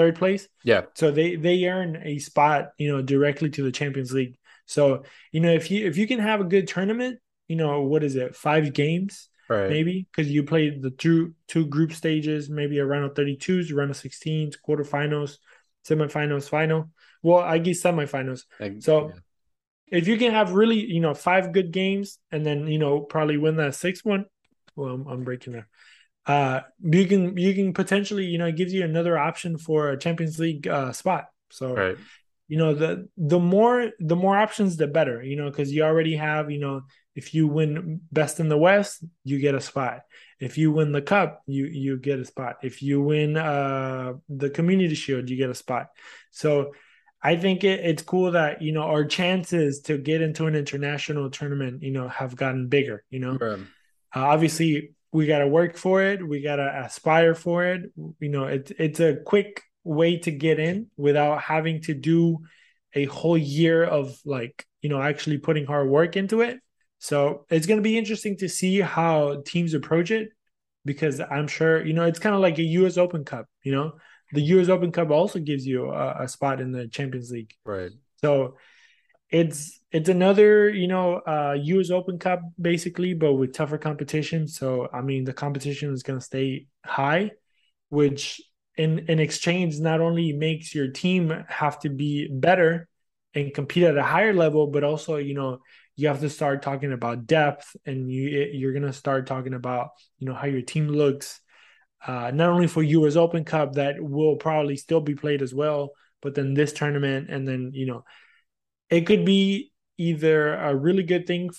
third 0.00 0.16
place. 0.16 0.48
Yeah. 0.64 0.82
So 0.94 1.10
they 1.10 1.36
they 1.36 1.64
earn 1.66 2.00
a 2.02 2.18
spot, 2.18 2.70
you 2.78 2.90
know, 2.90 3.02
directly 3.02 3.50
to 3.50 3.62
the 3.62 3.70
Champions 3.72 4.12
League. 4.12 4.36
So 4.66 5.04
you 5.30 5.40
know, 5.40 5.52
if 5.52 5.70
you 5.70 5.86
if 5.86 5.98
you 5.98 6.06
can 6.06 6.20
have 6.20 6.40
a 6.40 6.44
good 6.44 6.66
tournament, 6.66 7.18
you 7.48 7.56
know, 7.56 7.82
what 7.82 8.02
is 8.02 8.16
it, 8.16 8.34
five 8.34 8.72
games 8.72 9.28
Right. 9.48 9.68
maybe 9.68 10.06
because 10.08 10.30
you 10.30 10.44
played 10.44 10.80
the 10.80 10.90
two 10.90 11.34
two 11.48 11.66
group 11.66 11.92
stages, 11.92 12.48
maybe 12.48 12.78
a 12.78 12.86
round 12.86 13.04
of 13.04 13.14
32s, 13.14 13.72
a 13.72 13.74
round 13.74 13.90
of 13.90 13.96
16s, 13.96 14.54
quarterfinals, 14.66 15.38
semifinals, 15.84 16.48
final. 16.48 16.88
Well, 17.20 17.38
I 17.38 17.58
guess 17.58 17.82
semifinals. 17.82 18.44
Like, 18.60 18.80
So 18.80 19.08
yeah. 19.08 19.14
if 19.98 20.08
you 20.08 20.16
can 20.18 20.32
have 20.32 20.52
really, 20.52 20.78
you 20.78 21.00
know, 21.00 21.14
five 21.14 21.52
good 21.52 21.72
games 21.72 22.18
and 22.30 22.46
then 22.46 22.68
you 22.68 22.78
know 22.78 23.00
probably 23.00 23.38
win 23.38 23.56
that 23.56 23.74
sixth 23.74 24.04
one, 24.04 24.26
well, 24.76 24.94
I'm, 24.94 25.06
I'm 25.08 25.24
breaking 25.24 25.52
there. 25.54 25.68
Uh, 26.26 26.60
you 26.82 27.06
can 27.06 27.36
you 27.36 27.54
can 27.54 27.72
potentially, 27.72 28.26
you 28.26 28.38
know, 28.38 28.46
it 28.46 28.56
gives 28.56 28.72
you 28.72 28.84
another 28.84 29.18
option 29.18 29.58
for 29.58 29.90
a 29.90 29.98
Champions 29.98 30.38
League 30.38 30.68
uh, 30.68 30.92
spot. 30.92 31.26
So 31.50 31.74
right. 31.74 31.96
you 32.48 32.58
know 32.58 32.74
the 32.74 33.08
the 33.16 33.38
more 33.38 33.90
the 33.98 34.16
more 34.16 34.36
options 34.36 34.76
the 34.76 34.86
better 34.86 35.22
you 35.22 35.36
know 35.36 35.48
because 35.50 35.72
you 35.72 35.82
already 35.82 36.16
have 36.16 36.50
you 36.50 36.58
know 36.58 36.82
if 37.14 37.34
you 37.34 37.48
win 37.48 38.00
best 38.12 38.38
in 38.40 38.48
the 38.48 38.56
west 38.58 39.04
you 39.24 39.38
get 39.38 39.54
a 39.54 39.60
spot 39.60 40.02
if 40.38 40.56
you 40.58 40.70
win 40.70 40.92
the 40.92 41.02
cup 41.02 41.42
you 41.46 41.66
you 41.66 41.96
get 41.96 42.18
a 42.18 42.24
spot 42.24 42.56
if 42.62 42.82
you 42.82 43.00
win 43.02 43.36
uh 43.36 44.12
the 44.28 44.50
community 44.50 44.94
shield 44.94 45.28
you 45.28 45.36
get 45.36 45.50
a 45.50 45.54
spot 45.54 45.88
so 46.30 46.72
i 47.22 47.36
think 47.36 47.64
it, 47.64 47.80
it's 47.80 48.02
cool 48.02 48.32
that 48.32 48.62
you 48.62 48.72
know 48.72 48.82
our 48.82 49.04
chances 49.04 49.80
to 49.80 49.98
get 49.98 50.20
into 50.22 50.46
an 50.46 50.54
international 50.54 51.30
tournament 51.30 51.82
you 51.82 51.92
know 51.92 52.08
have 52.08 52.36
gotten 52.36 52.68
bigger 52.68 53.04
you 53.10 53.20
know 53.20 53.38
Right. 53.40 53.60
uh, 54.14 54.24
obviously 54.26 54.92
we 55.12 55.26
got 55.26 55.38
to 55.38 55.48
work 55.48 55.76
for 55.76 56.02
it 56.02 56.26
we 56.26 56.40
got 56.40 56.56
to 56.56 56.82
aspire 56.84 57.34
for 57.34 57.64
it. 57.64 57.90
You 58.20 58.28
know 58.28 58.44
it's 58.44 58.72
it's 58.78 59.00
a 59.00 59.16
quick 59.16 59.62
way 59.84 60.18
to 60.18 60.30
get 60.30 60.58
in 60.58 60.88
without 60.96 61.40
having 61.40 61.80
to 61.82 61.94
do 61.94 62.38
a 62.94 63.06
whole 63.06 63.38
year 63.38 63.84
of 63.84 64.18
like 64.24 64.66
you 64.82 64.88
know 64.88 65.00
actually 65.00 65.38
putting 65.38 65.66
hard 65.66 65.88
work 65.88 66.16
into 66.16 66.40
it. 66.40 66.58
So 66.98 67.46
it's 67.48 67.66
going 67.66 67.78
to 67.78 67.82
be 67.82 67.96
interesting 67.96 68.36
to 68.38 68.48
see 68.48 68.80
how 68.80 69.42
teams 69.46 69.74
approach 69.74 70.10
it 70.10 70.28
because 70.86 71.20
i'm 71.20 71.46
sure 71.46 71.84
you 71.84 71.92
know 71.92 72.04
it's 72.04 72.18
kind 72.18 72.34
of 72.34 72.40
like 72.40 72.58
a 72.58 72.62
us 72.62 72.96
open 72.96 73.22
cup 73.22 73.46
you 73.62 73.72
know? 73.72 73.92
The 74.32 74.42
us 74.42 74.68
open 74.68 74.92
cup 74.92 75.10
also 75.10 75.40
gives 75.40 75.66
you 75.66 75.90
a, 75.90 76.22
a 76.22 76.28
spot 76.28 76.60
in 76.60 76.70
the 76.70 76.86
champions 76.86 77.30
league. 77.32 77.50
Right. 77.64 77.90
so 78.20 78.56
it's 79.30 79.80
it's 79.92 80.08
another, 80.08 80.68
you 80.70 80.86
know, 80.88 81.16
uh 81.26 81.56
US 81.60 81.90
Open 81.90 82.18
Cup 82.18 82.40
basically, 82.60 83.14
but 83.14 83.34
with 83.34 83.52
tougher 83.54 83.78
competition. 83.78 84.48
So 84.48 84.88
I 84.92 85.02
mean 85.02 85.24
the 85.24 85.32
competition 85.32 85.92
is 85.92 86.02
gonna 86.02 86.20
stay 86.20 86.66
high, 86.84 87.32
which 87.88 88.40
in 88.76 89.00
in 89.10 89.18
exchange 89.20 89.78
not 89.78 90.00
only 90.00 90.32
makes 90.32 90.74
your 90.74 90.88
team 90.88 91.44
have 91.48 91.78
to 91.80 91.90
be 91.90 92.28
better 92.30 92.88
and 93.34 93.54
compete 93.54 93.84
at 93.84 93.96
a 93.96 94.02
higher 94.02 94.34
level, 94.34 94.66
but 94.68 94.82
also, 94.84 95.16
you 95.16 95.34
know, 95.34 95.58
you 95.96 96.08
have 96.08 96.20
to 96.20 96.30
start 96.30 96.62
talking 96.62 96.92
about 96.92 97.26
depth 97.26 97.76
and 97.86 98.10
you 98.10 98.28
you're 98.52 98.72
gonna 98.72 98.92
start 98.92 99.26
talking 99.26 99.54
about, 99.54 99.90
you 100.18 100.26
know, 100.26 100.34
how 100.34 100.46
your 100.46 100.62
team 100.62 100.88
looks. 100.88 101.40
Uh, 102.06 102.30
not 102.32 102.48
only 102.50 102.66
for 102.66 102.82
US 102.82 103.16
Open 103.16 103.44
Cup 103.44 103.74
that 103.74 103.96
will 104.00 104.36
probably 104.36 104.76
still 104.76 105.00
be 105.00 105.14
played 105.14 105.42
as 105.42 105.54
well, 105.54 105.90
but 106.22 106.34
then 106.34 106.54
this 106.54 106.72
tournament 106.72 107.28
and 107.30 107.46
then 107.46 107.70
you 107.74 107.86
know 107.86 108.04
it 108.90 109.06
could 109.06 109.24
be 109.24 109.72
either 109.98 110.54
a 110.54 110.74
really 110.74 111.02
good 111.02 111.26
thing 111.26 111.50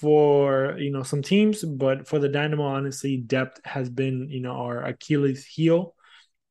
for 0.00 0.76
you 0.78 0.90
know 0.90 1.02
some 1.02 1.22
teams, 1.22 1.62
but 1.64 2.08
for 2.08 2.18
the 2.18 2.28
Dynamo, 2.28 2.64
honestly, 2.64 3.18
depth 3.18 3.60
has 3.64 3.88
been 3.90 4.28
you 4.30 4.40
know 4.40 4.52
our 4.52 4.82
Achilles 4.84 5.44
heel 5.44 5.94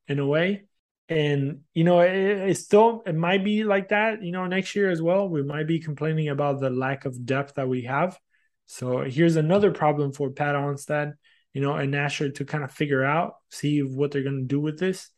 in 0.08 0.18
a 0.18 0.26
way. 0.26 0.64
And 1.08 1.62
you 1.74 1.84
know, 1.84 2.00
it, 2.00 2.14
it 2.14 2.56
still 2.56 3.02
it 3.06 3.16
might 3.16 3.44
be 3.44 3.64
like 3.64 3.88
that, 3.88 4.22
you 4.22 4.30
know, 4.32 4.46
next 4.46 4.76
year 4.76 4.90
as 4.90 5.02
well. 5.02 5.28
We 5.28 5.42
might 5.42 5.66
be 5.66 5.80
complaining 5.80 6.28
about 6.28 6.60
the 6.60 6.70
lack 6.70 7.04
of 7.04 7.26
depth 7.26 7.54
that 7.54 7.68
we 7.68 7.82
have. 7.82 8.18
So 8.66 9.02
here's 9.02 9.34
another 9.36 9.72
problem 9.72 10.12
for 10.12 10.30
Pat 10.30 10.54
Onstad, 10.54 11.14
you 11.52 11.60
know, 11.60 11.74
and 11.74 11.92
Nasher 11.92 12.32
to 12.36 12.44
kind 12.44 12.62
of 12.62 12.70
figure 12.70 13.04
out, 13.04 13.34
see 13.50 13.80
what 13.82 14.12
they're 14.12 14.22
gonna 14.22 14.42
do 14.42 14.60
with 14.60 14.78
this. 14.78 15.10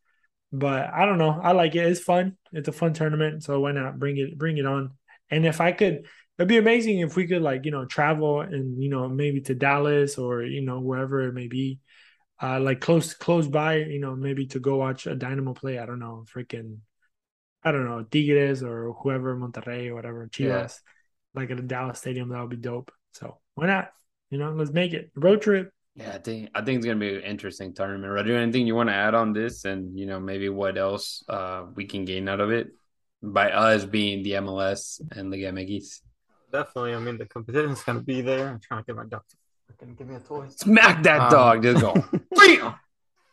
But 0.52 0.88
I 0.92 1.04
don't 1.04 1.18
know. 1.18 1.38
I 1.42 1.52
like 1.52 1.74
it. 1.74 1.86
It's 1.86 2.00
fun. 2.00 2.38
It's 2.52 2.68
a 2.68 2.72
fun 2.72 2.94
tournament. 2.94 3.42
So 3.42 3.60
why 3.60 3.72
not 3.72 3.98
bring 3.98 4.16
it 4.16 4.38
bring 4.38 4.56
it 4.56 4.66
on? 4.66 4.92
And 5.32 5.44
if 5.46 5.60
I 5.60 5.72
could, 5.72 6.06
it'd 6.38 6.48
be 6.48 6.58
amazing 6.58 7.00
if 7.00 7.16
we 7.16 7.26
could 7.26 7.42
like, 7.42 7.64
you 7.64 7.72
know, 7.72 7.86
travel 7.86 8.42
and, 8.42 8.80
you 8.82 8.88
know, 8.90 9.08
maybe 9.08 9.40
to 9.42 9.54
Dallas 9.54 10.18
or, 10.18 10.42
you 10.44 10.62
know, 10.62 10.78
wherever 10.80 11.22
it 11.28 11.32
may 11.34 11.48
be. 11.48 11.80
Uh 12.40 12.58
like 12.60 12.80
close 12.80 13.14
close 13.14 13.46
by, 13.48 13.76
you 13.76 14.00
know, 14.00 14.14
maybe 14.16 14.46
to 14.48 14.58
go 14.60 14.76
watch 14.76 15.06
a 15.06 15.14
Dynamo 15.14 15.54
play. 15.54 15.78
I 15.78 15.86
don't 15.86 16.00
know, 16.00 16.24
freaking 16.32 16.78
I 17.64 17.70
don't 17.72 17.84
know, 17.84 18.02
Tigres 18.02 18.62
or 18.62 18.92
whoever, 19.02 19.36
Monterrey 19.36 19.88
or 19.88 19.94
whatever, 19.94 20.26
Chivas, 20.28 20.46
Yeah. 20.46 20.68
like 21.34 21.50
at 21.50 21.60
a 21.60 21.62
Dallas 21.62 21.98
stadium, 21.98 22.28
that 22.30 22.40
would 22.40 22.50
be 22.50 22.56
dope. 22.56 22.90
So 23.12 23.38
why 23.54 23.66
not? 23.66 23.92
You 24.30 24.38
know, 24.38 24.50
let's 24.52 24.72
make 24.72 24.92
it. 24.92 25.12
A 25.16 25.20
road 25.20 25.42
trip. 25.42 25.70
Yeah, 25.94 26.12
I 26.14 26.18
think 26.18 26.50
I 26.54 26.62
think 26.62 26.78
it's 26.78 26.86
gonna 26.86 26.98
be 26.98 27.14
an 27.16 27.22
interesting 27.22 27.74
tournament. 27.74 28.12
Roger, 28.12 28.36
anything 28.36 28.66
you 28.66 28.74
want 28.74 28.88
to 28.88 28.94
add 28.94 29.14
on 29.14 29.32
this, 29.32 29.64
and 29.64 29.96
you 29.98 30.06
know 30.06 30.18
maybe 30.18 30.48
what 30.48 30.76
else 30.78 31.22
uh 31.28 31.66
we 31.76 31.84
can 31.86 32.04
gain 32.04 32.28
out 32.28 32.40
of 32.40 32.50
it 32.50 32.68
by 33.22 33.50
us 33.50 33.84
being 33.84 34.22
the 34.22 34.32
MLS 34.32 35.00
and 35.16 35.30
Liga 35.30 35.52
MX. 35.52 36.00
Definitely. 36.50 36.94
I 36.94 36.98
mean, 36.98 37.18
the 37.18 37.26
competition's 37.26 37.82
gonna 37.82 38.00
be 38.02 38.20
there. 38.20 38.48
I'm 38.48 38.60
trying 38.60 38.82
to 38.82 38.86
get 38.86 38.96
my 38.96 39.04
dog 39.04 39.22
to 39.30 39.36
fucking 39.68 39.94
give 39.94 40.08
me 40.08 40.16
a 40.16 40.20
toy. 40.20 40.48
Smack 40.48 41.02
that 41.04 41.20
Um, 41.20 41.30
dog, 41.30 41.62
just 41.62 41.80
go. 41.80 41.92
Bam! 42.34 42.74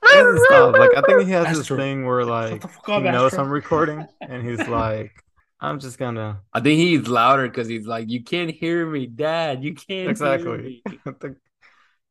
He 0.01 0.15
doesn't 0.15 0.45
stop. 0.45 0.77
Like 0.77 0.91
I 0.95 1.01
think 1.01 1.23
he 1.23 1.31
has 1.31 1.57
this 1.57 1.67
thing 1.67 2.05
where 2.05 2.23
like 2.23 2.63
he 2.85 2.99
knows 2.99 3.33
Astro. 3.33 3.43
I'm 3.43 3.49
recording, 3.49 4.07
and 4.21 4.47
he's 4.47 4.65
like, 4.67 5.11
"I'm 5.59 5.79
just 5.79 5.97
gonna." 5.97 6.41
I 6.53 6.61
think 6.61 6.79
he's 6.79 7.07
louder 7.07 7.47
because 7.47 7.67
he's 7.67 7.85
like, 7.85 8.09
"You 8.09 8.23
can't 8.23 8.49
hear 8.51 8.85
me, 8.89 9.05
Dad. 9.07 9.63
You 9.63 9.73
can't 9.73 9.87
hear 9.89 10.09
Exactly. 10.09 10.57
me." 10.57 10.83
I 11.05 11.11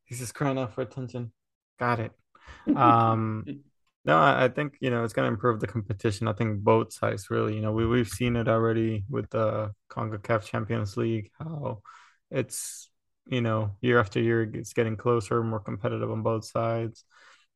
he's 0.05 0.19
just 0.19 0.35
crying 0.35 0.59
out 0.59 0.75
for 0.75 0.83
attention. 0.83 1.33
Got 1.79 2.01
it. 2.01 2.13
Um, 2.77 3.45
no, 4.05 4.19
I, 4.19 4.49
think 4.49 4.77
you 4.81 4.91
know 4.91 5.05
it's 5.05 5.13
gonna 5.13 5.29
improve 5.29 5.61
the 5.61 5.67
competition. 5.67 6.29
I 6.29 6.33
think 6.33 6.61
both 6.61 6.93
sides 6.93 7.31
really. 7.31 7.55
You 7.55 7.61
know, 7.61 7.73
we 7.73 7.87
we've 7.87 8.09
seen 8.09 8.37
it 8.37 8.49
already 8.49 9.05
with 9.09 9.29
the 9.31 9.73
CONCACAF 9.91 10.45
Champions 10.45 10.97
League. 10.97 11.31
How 11.39 11.83
it's 12.31 12.91
you 13.27 13.41
know 13.41 13.77
year 13.81 13.99
after 13.99 14.21
year 14.21 14.43
it's 14.43 14.73
getting 14.73 14.97
closer, 14.97 15.43
more 15.43 15.61
competitive 15.61 16.11
on 16.11 16.23
both 16.23 16.45
sides. 16.45 17.05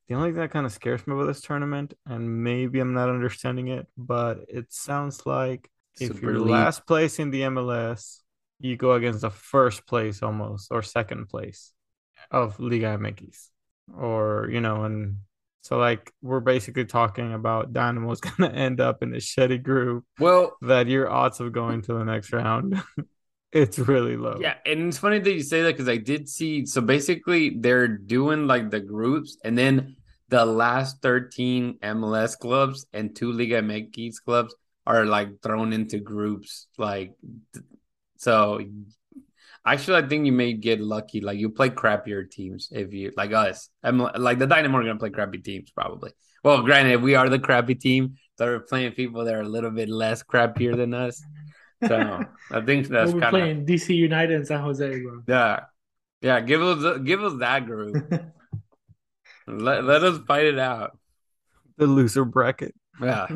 The 0.09 0.15
only 0.17 0.31
thing 0.31 0.41
that 0.41 0.51
kind 0.51 0.67
of 0.67 0.73
scares 0.73 1.07
me 1.07 1.15
about 1.15 1.27
this 1.27 1.41
tournament, 1.41 1.95
and 2.07 2.43
maybe 2.43 2.81
I'm 2.81 2.93
not 2.93 3.09
understanding 3.09 3.69
it, 3.69 3.87
but 3.97 4.41
it 4.49 4.73
sounds 4.73 5.25
like 5.25 5.71
if 6.01 6.21
you're 6.21 6.39
League. 6.39 6.51
last 6.51 6.87
place 6.87 7.19
in 7.19 7.31
the 7.31 7.43
MLS, 7.43 8.19
you 8.59 8.77
go 8.77 8.93
against 8.93 9.21
the 9.23 9.31
first 9.31 9.87
place 9.87 10.23
almost 10.23 10.69
or 10.71 10.83
second 10.83 11.29
place 11.29 11.73
of 12.31 12.59
Liga 12.59 12.99
MX. 12.99 13.49
Or, 13.97 14.49
you 14.51 14.61
know, 14.61 14.85
and 14.85 15.19
so 15.63 15.79
like 15.79 16.13
we're 16.21 16.41
basically 16.41 16.85
talking 16.85 17.33
about 17.33 17.73
Dynamo's 17.73 18.21
gonna 18.21 18.53
end 18.53 18.81
up 18.81 19.03
in 19.03 19.15
a 19.15 19.19
shitty 19.19 19.63
group 19.63 20.05
Well, 20.19 20.57
that 20.61 20.87
your 20.87 21.11
odds 21.11 21.41
of 21.41 21.53
going 21.53 21.83
to 21.83 21.95
the 21.95 22.05
next 22.05 22.33
round 22.33 22.83
it's 23.53 23.79
really 23.79 24.17
low. 24.17 24.39
Yeah, 24.41 24.55
and 24.65 24.89
it's 24.89 24.99
funny 24.99 25.19
that 25.19 25.33
you 25.33 25.43
say 25.43 25.63
that 25.63 25.73
because 25.73 25.89
I 25.89 25.99
did 25.99 26.29
see. 26.29 26.65
So 26.67 26.81
basically, 26.81 27.51
they're 27.51 27.89
doing 27.89 28.47
like 28.47 28.71
the 28.71 28.81
groups, 28.81 29.37
and 29.45 29.57
then 29.57 29.97
the 30.29 30.45
last 30.45 31.03
thirteen 31.03 31.79
MLS 31.83 32.39
clubs 32.39 32.87
and 32.93 33.15
two 33.15 33.33
Liga 33.33 33.63
MX 33.63 34.15
clubs 34.25 34.55
are 34.87 35.05
like 35.05 35.41
thrown 35.43 35.73
into 35.73 35.99
groups. 35.99 36.67
Like, 36.79 37.13
so 38.17 38.61
actually, 39.67 40.05
I 40.05 40.09
think 40.09 40.27
you 40.27 40.33
may 40.33 40.53
get 40.53 40.81
lucky. 40.81 41.21
Like, 41.21 41.39
you 41.39 41.51
play 41.51 41.71
crappier 41.71 42.29
teams 42.31 42.69
if 42.73 42.93
you 42.93 43.13
like 43.17 43.33
us. 43.33 43.69
I'm 43.83 43.99
like 43.99 44.39
the 44.39 44.47
Dynamo 44.47 44.79
are 44.79 44.83
gonna 44.83 44.99
play 44.99 45.11
crappy 45.11 45.39
teams 45.39 45.71
probably. 45.71 46.13
Well, 46.45 46.63
granted, 46.63 47.03
we 47.03 47.15
are 47.15 47.29
the 47.29 47.39
crappy 47.39 47.75
team. 47.75 48.17
So 48.39 48.47
we're 48.47 48.61
playing 48.61 48.93
people 48.93 49.25
that 49.25 49.35
are 49.35 49.43
a 49.43 49.49
little 49.49 49.71
bit 49.71 49.89
less 49.89 50.23
crappier 50.23 50.77
than 50.77 50.95
us. 50.95 51.23
So 51.87 52.25
I 52.51 52.61
think 52.61 52.89
that's 52.89 53.13
we'll 53.13 53.15
be 53.15 53.21
kind 53.21 53.37
of 53.37 53.41
playing 53.41 53.67
DC 53.67 53.95
United 53.95 54.37
and 54.37 54.47
San 54.47 54.61
Jose, 54.61 55.01
bro. 55.01 55.23
yeah, 55.27 55.61
yeah. 56.21 56.41
Give 56.41 56.63
us 56.63 57.01
give 57.05 57.23
us 57.23 57.39
that 57.39 57.67
group. 57.67 57.97
let 59.47 59.85
let 59.85 60.03
us 60.03 60.19
fight 60.27 60.47
it 60.47 60.59
out. 60.59 60.97
The 61.79 61.87
loser 61.87 62.25
bracket. 62.25 62.75
Yeah, 63.01 63.27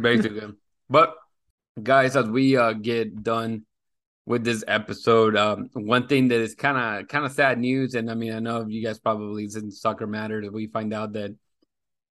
basically. 0.00 0.54
But 0.88 1.16
guys, 1.82 2.16
as 2.16 2.26
we 2.26 2.56
uh, 2.56 2.72
get 2.72 3.22
done 3.22 3.66
with 4.26 4.44
this 4.44 4.64
episode, 4.66 5.36
um, 5.36 5.70
one 5.72 6.08
thing 6.08 6.28
that 6.28 6.40
is 6.40 6.54
kind 6.54 6.76
of 6.76 7.08
kind 7.08 7.24
of 7.24 7.32
sad 7.32 7.58
news, 7.58 7.94
and 7.94 8.10
I 8.10 8.14
mean, 8.14 8.32
I 8.32 8.40
know 8.40 8.66
you 8.66 8.84
guys 8.84 8.98
probably 8.98 9.44
it's 9.44 9.56
in 9.56 9.70
Soccer 9.70 10.06
Matter 10.06 10.42
that 10.42 10.52
we 10.52 10.66
find 10.66 10.92
out 10.92 11.12
that 11.12 11.34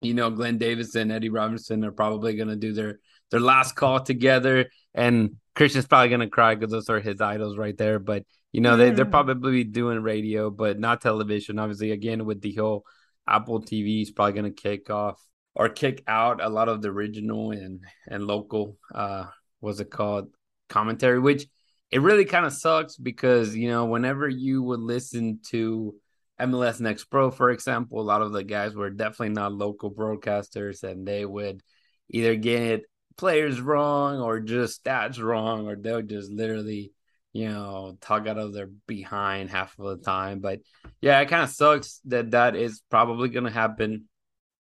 you 0.02 0.14
know 0.14 0.30
Glenn 0.30 0.58
Davis 0.58 0.94
and 0.94 1.10
Eddie 1.10 1.30
Robinson 1.30 1.84
are 1.84 1.92
probably 1.92 2.36
gonna 2.36 2.56
do 2.56 2.72
their 2.74 3.00
their 3.30 3.40
last 3.40 3.74
call 3.74 4.00
together, 4.00 4.66
and 4.94 5.36
Christian's 5.54 5.86
probably 5.86 6.10
gonna 6.10 6.28
cry 6.28 6.54
because 6.54 6.70
those 6.70 6.90
are 6.90 7.00
his 7.00 7.20
idols 7.20 7.56
right 7.56 7.76
there. 7.76 7.98
But 7.98 8.24
you 8.52 8.60
know, 8.60 8.76
they 8.76 8.90
they're 8.90 9.06
probably 9.06 9.64
doing 9.64 10.02
radio, 10.02 10.50
but 10.50 10.78
not 10.78 11.00
television. 11.00 11.58
Obviously, 11.58 11.92
again 11.92 12.26
with 12.26 12.42
the 12.42 12.54
whole 12.54 12.84
Apple 13.26 13.62
TV 13.62 14.02
is 14.02 14.10
probably 14.10 14.34
gonna 14.34 14.50
kick 14.50 14.90
off 14.90 15.18
or 15.54 15.68
kick 15.70 16.02
out 16.06 16.42
a 16.42 16.48
lot 16.48 16.68
of 16.68 16.82
the 16.82 16.88
original 16.88 17.52
and 17.52 17.80
and 18.06 18.26
local 18.26 18.78
uh 18.94 19.24
what's 19.60 19.80
it 19.80 19.90
called 19.90 20.28
commentary 20.68 21.20
which 21.20 21.46
it 21.92 22.00
really 22.00 22.24
kind 22.24 22.46
of 22.46 22.54
sucks 22.54 22.96
because 22.96 23.54
you 23.54 23.68
know 23.68 23.84
whenever 23.84 24.28
you 24.28 24.62
would 24.62 24.80
listen 24.80 25.38
to 25.50 25.94
MLS 26.40 26.80
Next 26.80 27.04
Pro 27.04 27.30
for 27.30 27.50
example 27.50 28.00
a 28.00 28.02
lot 28.02 28.22
of 28.22 28.32
the 28.32 28.42
guys 28.42 28.74
were 28.74 28.90
definitely 28.90 29.28
not 29.28 29.52
local 29.52 29.92
broadcasters 29.92 30.82
and 30.82 31.06
they 31.06 31.24
would 31.24 31.62
either 32.08 32.34
get 32.34 32.82
players 33.16 33.60
wrong 33.60 34.20
or 34.20 34.40
just 34.40 34.82
stats 34.82 35.22
wrong 35.22 35.68
or 35.68 35.76
they'll 35.76 36.02
just 36.02 36.32
literally 36.32 36.92
you 37.34 37.48
know 37.48 37.96
talk 38.00 38.26
out 38.26 38.38
of 38.38 38.54
their 38.54 38.68
behind 38.86 39.50
half 39.50 39.78
of 39.78 39.98
the 39.98 40.04
time. 40.04 40.40
But 40.40 40.60
yeah 41.00 41.20
it 41.20 41.28
kind 41.28 41.42
of 41.44 41.50
sucks 41.50 42.00
that 42.06 42.30
that 42.30 42.56
is 42.56 42.82
probably 42.90 43.28
going 43.28 43.44
to 43.44 43.50
happen. 43.50 44.08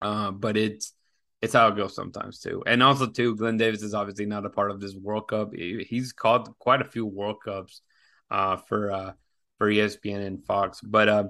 Uh, 0.01 0.31
but 0.31 0.57
it's 0.57 0.93
it's 1.43 1.53
how 1.53 1.67
it 1.67 1.75
goes 1.75 1.93
sometimes 1.93 2.39
too. 2.39 2.63
And 2.65 2.81
also 2.81 3.05
too, 3.05 3.35
Glenn 3.35 3.57
Davis 3.57 3.83
is 3.83 3.93
obviously 3.93 4.25
not 4.25 4.45
a 4.45 4.49
part 4.49 4.71
of 4.71 4.79
this 4.79 4.95
World 4.95 5.27
Cup. 5.27 5.53
He's 5.53 6.13
called 6.13 6.57
quite 6.57 6.81
a 6.81 6.85
few 6.85 7.05
World 7.05 7.37
Cups 7.43 7.81
uh, 8.31 8.55
for 8.55 8.91
uh, 8.91 9.11
for 9.57 9.69
ESPN 9.69 10.25
and 10.25 10.43
Fox. 10.45 10.79
But 10.81 11.09
uh, 11.09 11.23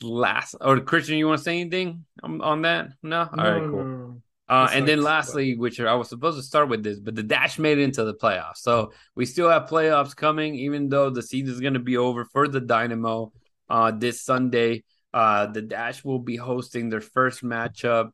last 0.00 0.54
or 0.60 0.78
Christian, 0.80 1.18
you 1.18 1.26
want 1.26 1.38
to 1.38 1.44
say 1.44 1.60
anything 1.60 2.04
on, 2.22 2.40
on 2.40 2.62
that? 2.62 2.90
No. 3.02 3.20
All 3.20 3.28
right, 3.36 3.62
No, 3.62 3.70
cool. 3.70 3.84
no, 3.84 3.96
no. 3.96 4.22
Uh, 4.48 4.68
and 4.72 4.86
then 4.86 5.00
lastly, 5.02 5.56
which 5.56 5.78
I 5.80 5.94
was 5.94 6.08
supposed 6.08 6.36
to 6.36 6.42
start 6.42 6.68
with 6.68 6.82
this, 6.82 6.98
but 6.98 7.14
the 7.14 7.22
Dash 7.22 7.58
made 7.58 7.78
it 7.78 7.82
into 7.82 8.02
the 8.04 8.14
playoffs. 8.14 8.56
So 8.58 8.92
we 9.14 9.24
still 9.24 9.48
have 9.48 9.68
playoffs 9.68 10.14
coming, 10.14 10.56
even 10.56 10.88
though 10.88 11.10
the 11.10 11.22
season 11.22 11.54
is 11.54 11.60
going 11.60 11.74
to 11.74 11.80
be 11.80 11.96
over 11.96 12.24
for 12.24 12.48
the 12.48 12.60
Dynamo 12.60 13.32
uh, 13.68 13.92
this 13.92 14.22
Sunday. 14.22 14.82
Uh, 15.14 15.46
the 15.46 15.62
Dash 15.62 16.04
will 16.04 16.18
be 16.18 16.36
hosting 16.36 16.88
their 16.88 17.00
first 17.00 17.44
matchup. 17.44 18.10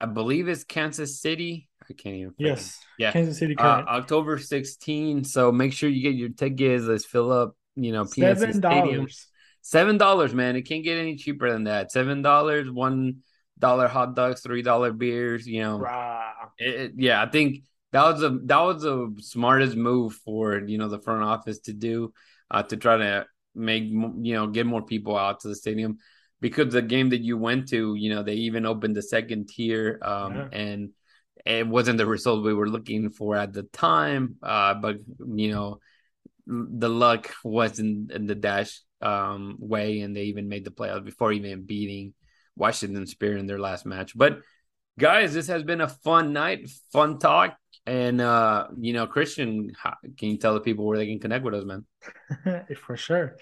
I 0.00 0.06
believe 0.06 0.48
it's 0.48 0.64
Kansas 0.64 1.20
City. 1.20 1.68
I 1.88 1.92
can't 1.92 2.16
even. 2.16 2.34
Yes. 2.38 2.78
Yeah. 2.98 3.12
Kansas 3.12 3.38
City 3.38 3.56
Uh, 3.58 3.82
October 3.86 4.38
16. 4.38 5.24
So 5.24 5.52
make 5.52 5.72
sure 5.72 5.88
you 5.88 6.02
get 6.02 6.14
your 6.14 6.30
tickets. 6.30 6.84
Let's 6.84 7.04
fill 7.04 7.30
up, 7.32 7.56
you 7.76 7.92
know, 7.92 8.04
PNC 8.04 8.14
Seven 8.38 8.60
dollars. 8.60 9.26
Seven 9.62 9.98
dollars, 9.98 10.34
man. 10.34 10.56
It 10.56 10.62
can't 10.62 10.84
get 10.84 10.98
any 10.98 11.16
cheaper 11.16 11.50
than 11.50 11.64
that. 11.64 11.90
Seven 11.92 12.22
dollars, 12.22 12.70
one 12.70 13.18
dollar 13.58 13.88
hot 13.88 14.14
dogs, 14.14 14.40
three 14.42 14.62
dollar 14.62 14.92
beers. 14.92 15.46
You 15.46 15.62
know, 15.62 15.78
it, 16.58 16.74
it- 16.74 16.92
yeah. 16.96 17.22
I 17.22 17.26
think 17.30 17.64
that 17.92 18.02
was 18.04 18.22
a 18.22 18.30
that 18.44 18.60
was 18.60 18.82
the 18.82 19.14
smartest 19.20 19.76
move 19.76 20.14
for 20.24 20.58
you 20.66 20.76
know 20.78 20.88
the 20.88 20.98
front 20.98 21.22
office 21.22 21.60
to 21.60 21.72
do 21.72 22.12
uh, 22.50 22.62
to 22.64 22.76
try 22.76 22.96
to 22.98 23.26
make 23.54 23.84
you 23.84 24.34
know 24.34 24.48
get 24.48 24.66
more 24.66 24.82
people 24.82 25.16
out 25.16 25.40
to 25.40 25.48
the 25.48 25.54
stadium 25.56 25.98
because 26.44 26.74
the 26.74 26.82
game 26.82 27.08
that 27.08 27.22
you 27.22 27.38
went 27.38 27.68
to, 27.70 27.94
you 27.94 28.10
know, 28.12 28.22
they 28.22 28.34
even 28.34 28.66
opened 28.66 28.94
the 28.94 29.00
second 29.16 29.48
tier, 29.48 29.98
um, 30.02 30.34
Yeah. 30.34 30.48
and 30.52 30.90
it 31.46 31.66
wasn't 31.66 31.96
the 31.96 32.04
result 32.04 32.44
we 32.44 32.52
were 32.52 32.68
looking 32.68 33.08
for 33.08 33.34
at 33.34 33.54
the 33.54 33.62
time. 33.62 34.36
Uh, 34.42 34.74
but 34.74 34.96
you 35.42 35.50
know, 35.52 35.80
the 36.46 36.90
luck 36.90 37.32
wasn't 37.42 38.12
in 38.12 38.26
the 38.26 38.34
dash 38.34 38.72
um 39.00 39.56
way, 39.58 40.00
and 40.00 40.14
they 40.14 40.24
even 40.24 40.52
made 40.52 40.66
the 40.66 40.76
playoffs 40.78 41.08
before 41.10 41.32
even 41.32 41.64
beating 41.64 42.12
Washington 42.56 43.06
Spirit 43.06 43.40
in 43.40 43.46
their 43.46 43.62
last 43.68 43.86
match. 43.86 44.12
But 44.14 44.40
guys, 44.98 45.32
this 45.32 45.48
has 45.48 45.62
been 45.62 45.80
a 45.80 45.88
fun 45.88 46.34
night, 46.34 46.68
fun 46.92 47.18
talk. 47.18 47.56
And 47.86 48.20
uh, 48.20 48.68
you 48.76 48.92
know, 48.92 49.06
Christian, 49.06 49.72
can 50.18 50.28
you 50.32 50.36
tell 50.36 50.52
the 50.52 50.60
people 50.68 50.84
where 50.84 50.98
they 50.98 51.08
can 51.08 51.20
connect 51.20 51.44
with 51.44 51.54
us, 51.54 51.64
man? 51.64 51.84
For 52.84 52.98
sure. 52.98 53.36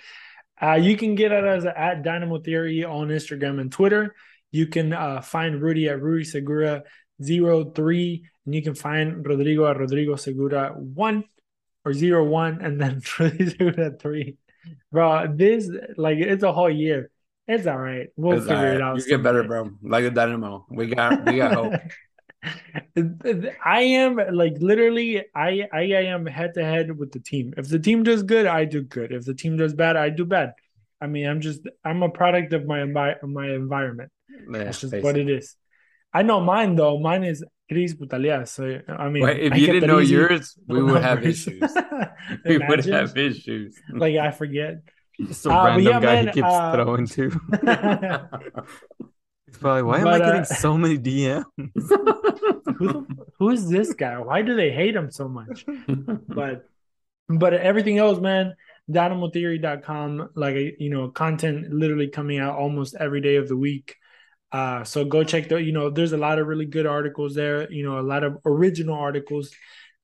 Uh, 0.62 0.74
you 0.74 0.96
can 0.96 1.14
get 1.14 1.32
at 1.32 1.44
us 1.44 1.64
at 1.64 2.02
Dynamo 2.02 2.38
Theory 2.38 2.84
on 2.84 3.08
Instagram 3.08 3.60
and 3.60 3.72
Twitter. 3.72 4.14
You 4.52 4.66
can 4.66 4.92
uh, 4.92 5.20
find 5.20 5.60
Rudy 5.60 5.88
at 5.88 6.00
Rudy 6.00 6.24
Segura 6.24 6.84
03, 7.20 8.24
and 8.46 8.54
you 8.54 8.62
can 8.62 8.74
find 8.74 9.26
Rodrigo 9.26 9.66
at 9.68 9.78
Rodrigo 9.78 10.16
Segura 10.16 10.70
1 10.70 11.24
or 11.84 11.92
01, 11.92 12.60
and 12.60 12.80
then 12.80 13.02
Rudy 13.18 13.50
Segura 13.50 13.96
3. 13.98 14.36
Bro, 14.92 15.34
this, 15.36 15.68
like, 15.96 16.18
it's 16.18 16.44
a 16.44 16.52
whole 16.52 16.70
year. 16.70 17.10
It's 17.48 17.66
all 17.66 17.78
right. 17.78 18.08
We'll 18.16 18.38
It's 18.38 18.46
figure 18.46 18.62
right. 18.62 18.74
it 18.76 18.82
out. 18.82 18.98
You 18.98 19.06
get 19.06 19.22
better, 19.22 19.42
bro. 19.42 19.70
Like 19.82 20.04
a 20.04 20.10
dynamo. 20.10 20.64
We 20.70 20.86
got 20.86 21.26
we 21.26 21.38
got 21.38 21.54
hope. 21.54 21.72
I 23.64 23.80
am 24.02 24.16
like 24.32 24.54
literally 24.60 25.24
I 25.34 25.68
I 25.72 25.82
am 26.12 26.26
head 26.26 26.54
to 26.54 26.64
head 26.64 26.96
with 26.98 27.12
the 27.12 27.20
team. 27.20 27.54
If 27.56 27.68
the 27.68 27.78
team 27.78 28.02
does 28.02 28.22
good, 28.22 28.46
I 28.46 28.64
do 28.64 28.82
good. 28.82 29.12
If 29.12 29.24
the 29.24 29.34
team 29.34 29.56
does 29.56 29.74
bad, 29.74 29.96
I 29.96 30.10
do 30.10 30.24
bad. 30.24 30.52
I 31.00 31.06
mean, 31.06 31.26
I'm 31.26 31.40
just 31.40 31.60
I'm 31.84 32.02
a 32.02 32.08
product 32.10 32.52
of 32.52 32.66
my 32.66 32.78
envi- 32.80 33.22
my 33.22 33.48
environment. 33.50 34.10
Yeah, 34.28 34.64
That's 34.64 34.80
just 34.80 34.90
basically. 34.90 35.02
what 35.02 35.16
it 35.16 35.28
is. 35.30 35.56
I 36.12 36.22
know 36.22 36.40
mine 36.40 36.76
though. 36.76 36.98
Mine 36.98 37.24
is 37.24 37.44
Chris 37.70 37.94
Putalia. 37.94 38.46
So 38.48 38.80
I 38.88 39.08
mean, 39.08 39.22
Wait, 39.22 39.40
if 39.40 39.52
I 39.52 39.56
you 39.56 39.66
didn't 39.68 39.86
know 39.86 40.00
easy. 40.00 40.14
yours, 40.14 40.56
we 40.66 40.80
No 40.80 40.84
would 40.84 41.02
have 41.02 41.24
issues. 41.24 41.78
we 42.44 42.58
would 42.58 42.84
have 42.86 43.16
issues. 43.16 43.76
Like 43.92 44.16
I 44.16 44.30
forget. 44.30 44.82
Just 45.20 45.46
a 45.46 45.50
Uh, 45.50 45.64
random 45.64 45.84
yeah, 45.86 46.00
guy 46.00 46.16
man, 46.16 46.26
he 46.26 46.28
keeps 46.28 46.46
uh, 46.46 46.72
throwing 46.72 47.06
to. 47.06 47.30
Probably, 49.60 49.82
why 49.82 49.98
am 49.98 50.04
But, 50.04 50.22
I 50.22 50.26
getting 50.26 50.40
uh, 50.42 50.44
so 50.44 50.76
many 50.76 50.98
DMs? 50.98 51.44
who, 52.76 53.06
who 53.38 53.50
is 53.50 53.68
this 53.68 53.94
guy? 53.94 54.18
Why 54.18 54.42
do 54.42 54.56
they 54.56 54.70
hate 54.70 54.96
him 54.96 55.10
so 55.10 55.28
much? 55.28 55.64
but 56.28 56.64
but 57.28 57.54
everything 57.54 57.98
else, 57.98 58.20
man, 58.20 58.54
dynamotheory.com, 58.90 60.30
like 60.34 60.56
you 60.78 60.90
know, 60.90 61.08
content 61.08 61.72
literally 61.72 62.08
coming 62.08 62.38
out 62.38 62.58
almost 62.58 62.94
every 62.98 63.20
day 63.20 63.36
of 63.36 63.48
the 63.48 63.56
week. 63.56 63.96
Uh, 64.50 64.84
so 64.84 65.04
go 65.04 65.24
check 65.24 65.48
the, 65.48 65.56
you 65.62 65.72
know, 65.72 65.88
there's 65.88 66.12
a 66.12 66.18
lot 66.18 66.38
of 66.38 66.46
really 66.46 66.66
good 66.66 66.84
articles 66.84 67.34
there, 67.34 67.72
you 67.72 67.82
know, 67.82 67.98
a 67.98 68.02
lot 68.02 68.22
of 68.22 68.36
original 68.44 68.94
articles 68.94 69.50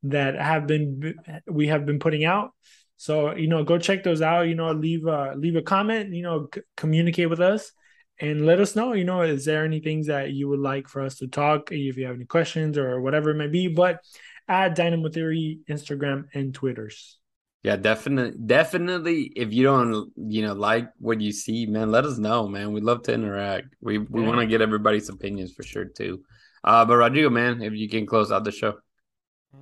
that 0.05 0.37
have 0.37 0.67
been 0.67 1.15
we 1.47 1.69
have 1.69 1.85
been 1.85 1.99
putting 1.99 2.25
out. 2.25 2.53
So, 2.97 3.35
you 3.35 3.47
know, 3.47 3.63
go 3.63 3.79
check 3.79 4.03
those 4.03 4.23
out, 4.23 4.49
you 4.49 4.55
know, 4.55 4.73
leave 4.73 5.07
a 5.07 5.35
leave 5.37 5.57
a 5.57 5.63
comment, 5.63 6.15
you 6.15 6.23
know, 6.23 6.49
c- 6.53 6.63
communicate 6.77 7.29
with 7.31 7.41
us 7.41 7.73
and 8.21 8.47
let 8.47 8.61
us 8.61 8.75
know, 8.75 8.93
you 8.93 9.05
know, 9.05 9.23
is 9.23 9.45
there 9.45 9.65
any 9.65 9.81
things 9.81 10.07
that 10.09 10.33
you 10.33 10.49
would 10.49 10.61
like 10.61 10.89
for 10.89 11.03
us 11.03 11.17
to 11.19 11.29
talk 11.29 11.71
if 11.73 11.97
you 11.97 12.07
have 12.07 12.17
any 12.17 12.25
questions 12.25 12.77
or 12.77 13.01
whatever 13.01 13.31
it 13.31 13.35
may 13.35 13.47
be, 13.47 13.69
but 13.69 14.01
at 14.49 14.75
Dynamo 14.75 15.09
Theory, 15.09 15.61
Instagram 15.69 16.25
and 16.35 16.55
Twitters. 16.55 17.19
Yeah, 17.63 17.77
definitely, 17.77 18.39
definitely. 18.47 19.25
If 19.37 19.53
you 19.53 19.65
don't, 19.65 20.13
you 20.17 20.43
know, 20.43 20.55
like 20.55 20.91
what 20.99 21.21
you 21.21 21.33
see, 21.33 21.67
man, 21.67 21.91
let 21.91 22.05
us 22.05 22.17
know, 22.17 22.49
man. 22.49 22.73
We'd 22.73 22.85
love 22.85 23.03
to 23.05 23.13
interact. 23.13 23.75
We 23.81 23.99
we 23.99 24.23
Yeah. 24.23 24.29
want 24.29 24.41
to 24.41 24.47
get 24.47 24.63
everybody's 24.63 25.09
opinions 25.09 25.53
for 25.53 25.65
sure 25.65 25.85
too. 25.85 26.23
Uh, 26.65 26.85
but 26.85 26.97
Rodrigo, 26.97 27.31
man, 27.31 27.61
if 27.61 27.73
you 27.75 27.89
can 27.89 28.07
close 28.07 28.31
out 28.33 28.45
the 28.45 28.53
show. 28.53 28.79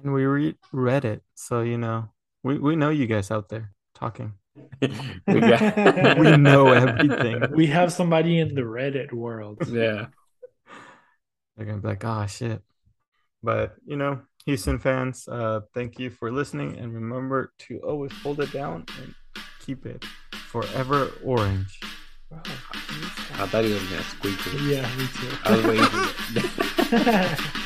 And 0.03 0.13
we 0.13 0.25
re- 0.25 0.57
read 0.73 1.05
it. 1.05 1.23
So, 1.35 1.63
you 1.63 1.79
know, 1.79 2.11
we, 2.43 2.59
we 2.59 2.77
know 2.77 2.91
you 2.91 3.07
guys 3.07 3.31
out 3.31 3.49
there 3.49 3.73
talking. 3.95 4.35
we 5.27 5.41
got, 5.41 6.19
We 6.19 6.37
know 6.37 6.69
everything. 6.69 7.43
We 7.55 7.67
have 7.69 7.93
somebody 7.93 8.39
in 8.39 8.55
the 8.55 8.63
Reddit 8.63 9.13
world. 9.13 9.59
Yeah, 9.69 10.07
They're 11.57 11.67
gonna 11.67 11.79
be 11.79 11.89
like, 11.89 12.05
oh 12.05 12.27
shit. 12.27 12.63
But 13.43 13.75
you 13.87 13.97
know, 13.97 14.21
Houston 14.45 14.79
fans, 14.79 15.29
uh, 15.29 15.61
thank 15.75 15.99
you 15.99 16.11
for 16.11 16.31
listening, 16.33 16.79
and 16.79 16.93
remember 16.95 17.53
to 17.61 17.79
always 17.81 18.13
hold 18.23 18.41
it 18.41 18.53
down 18.53 18.85
and 19.01 19.15
keep 19.65 19.87
it 19.87 20.05
forever 20.33 21.11
orange. 21.25 21.81
Wow. 22.31 22.43
I 22.45 23.47
thought 23.47 23.65
he 23.65 23.73
was 23.73 23.83
gonna 23.85 24.03
squeak 24.03 24.39
it. 24.47 24.61
Yeah, 24.63 24.97
me 24.97 25.07
too. 25.15 25.37
I 25.45 25.57
was 25.57 25.65
waiting. 25.65 25.85
for 25.87 27.57
it. 27.61 27.66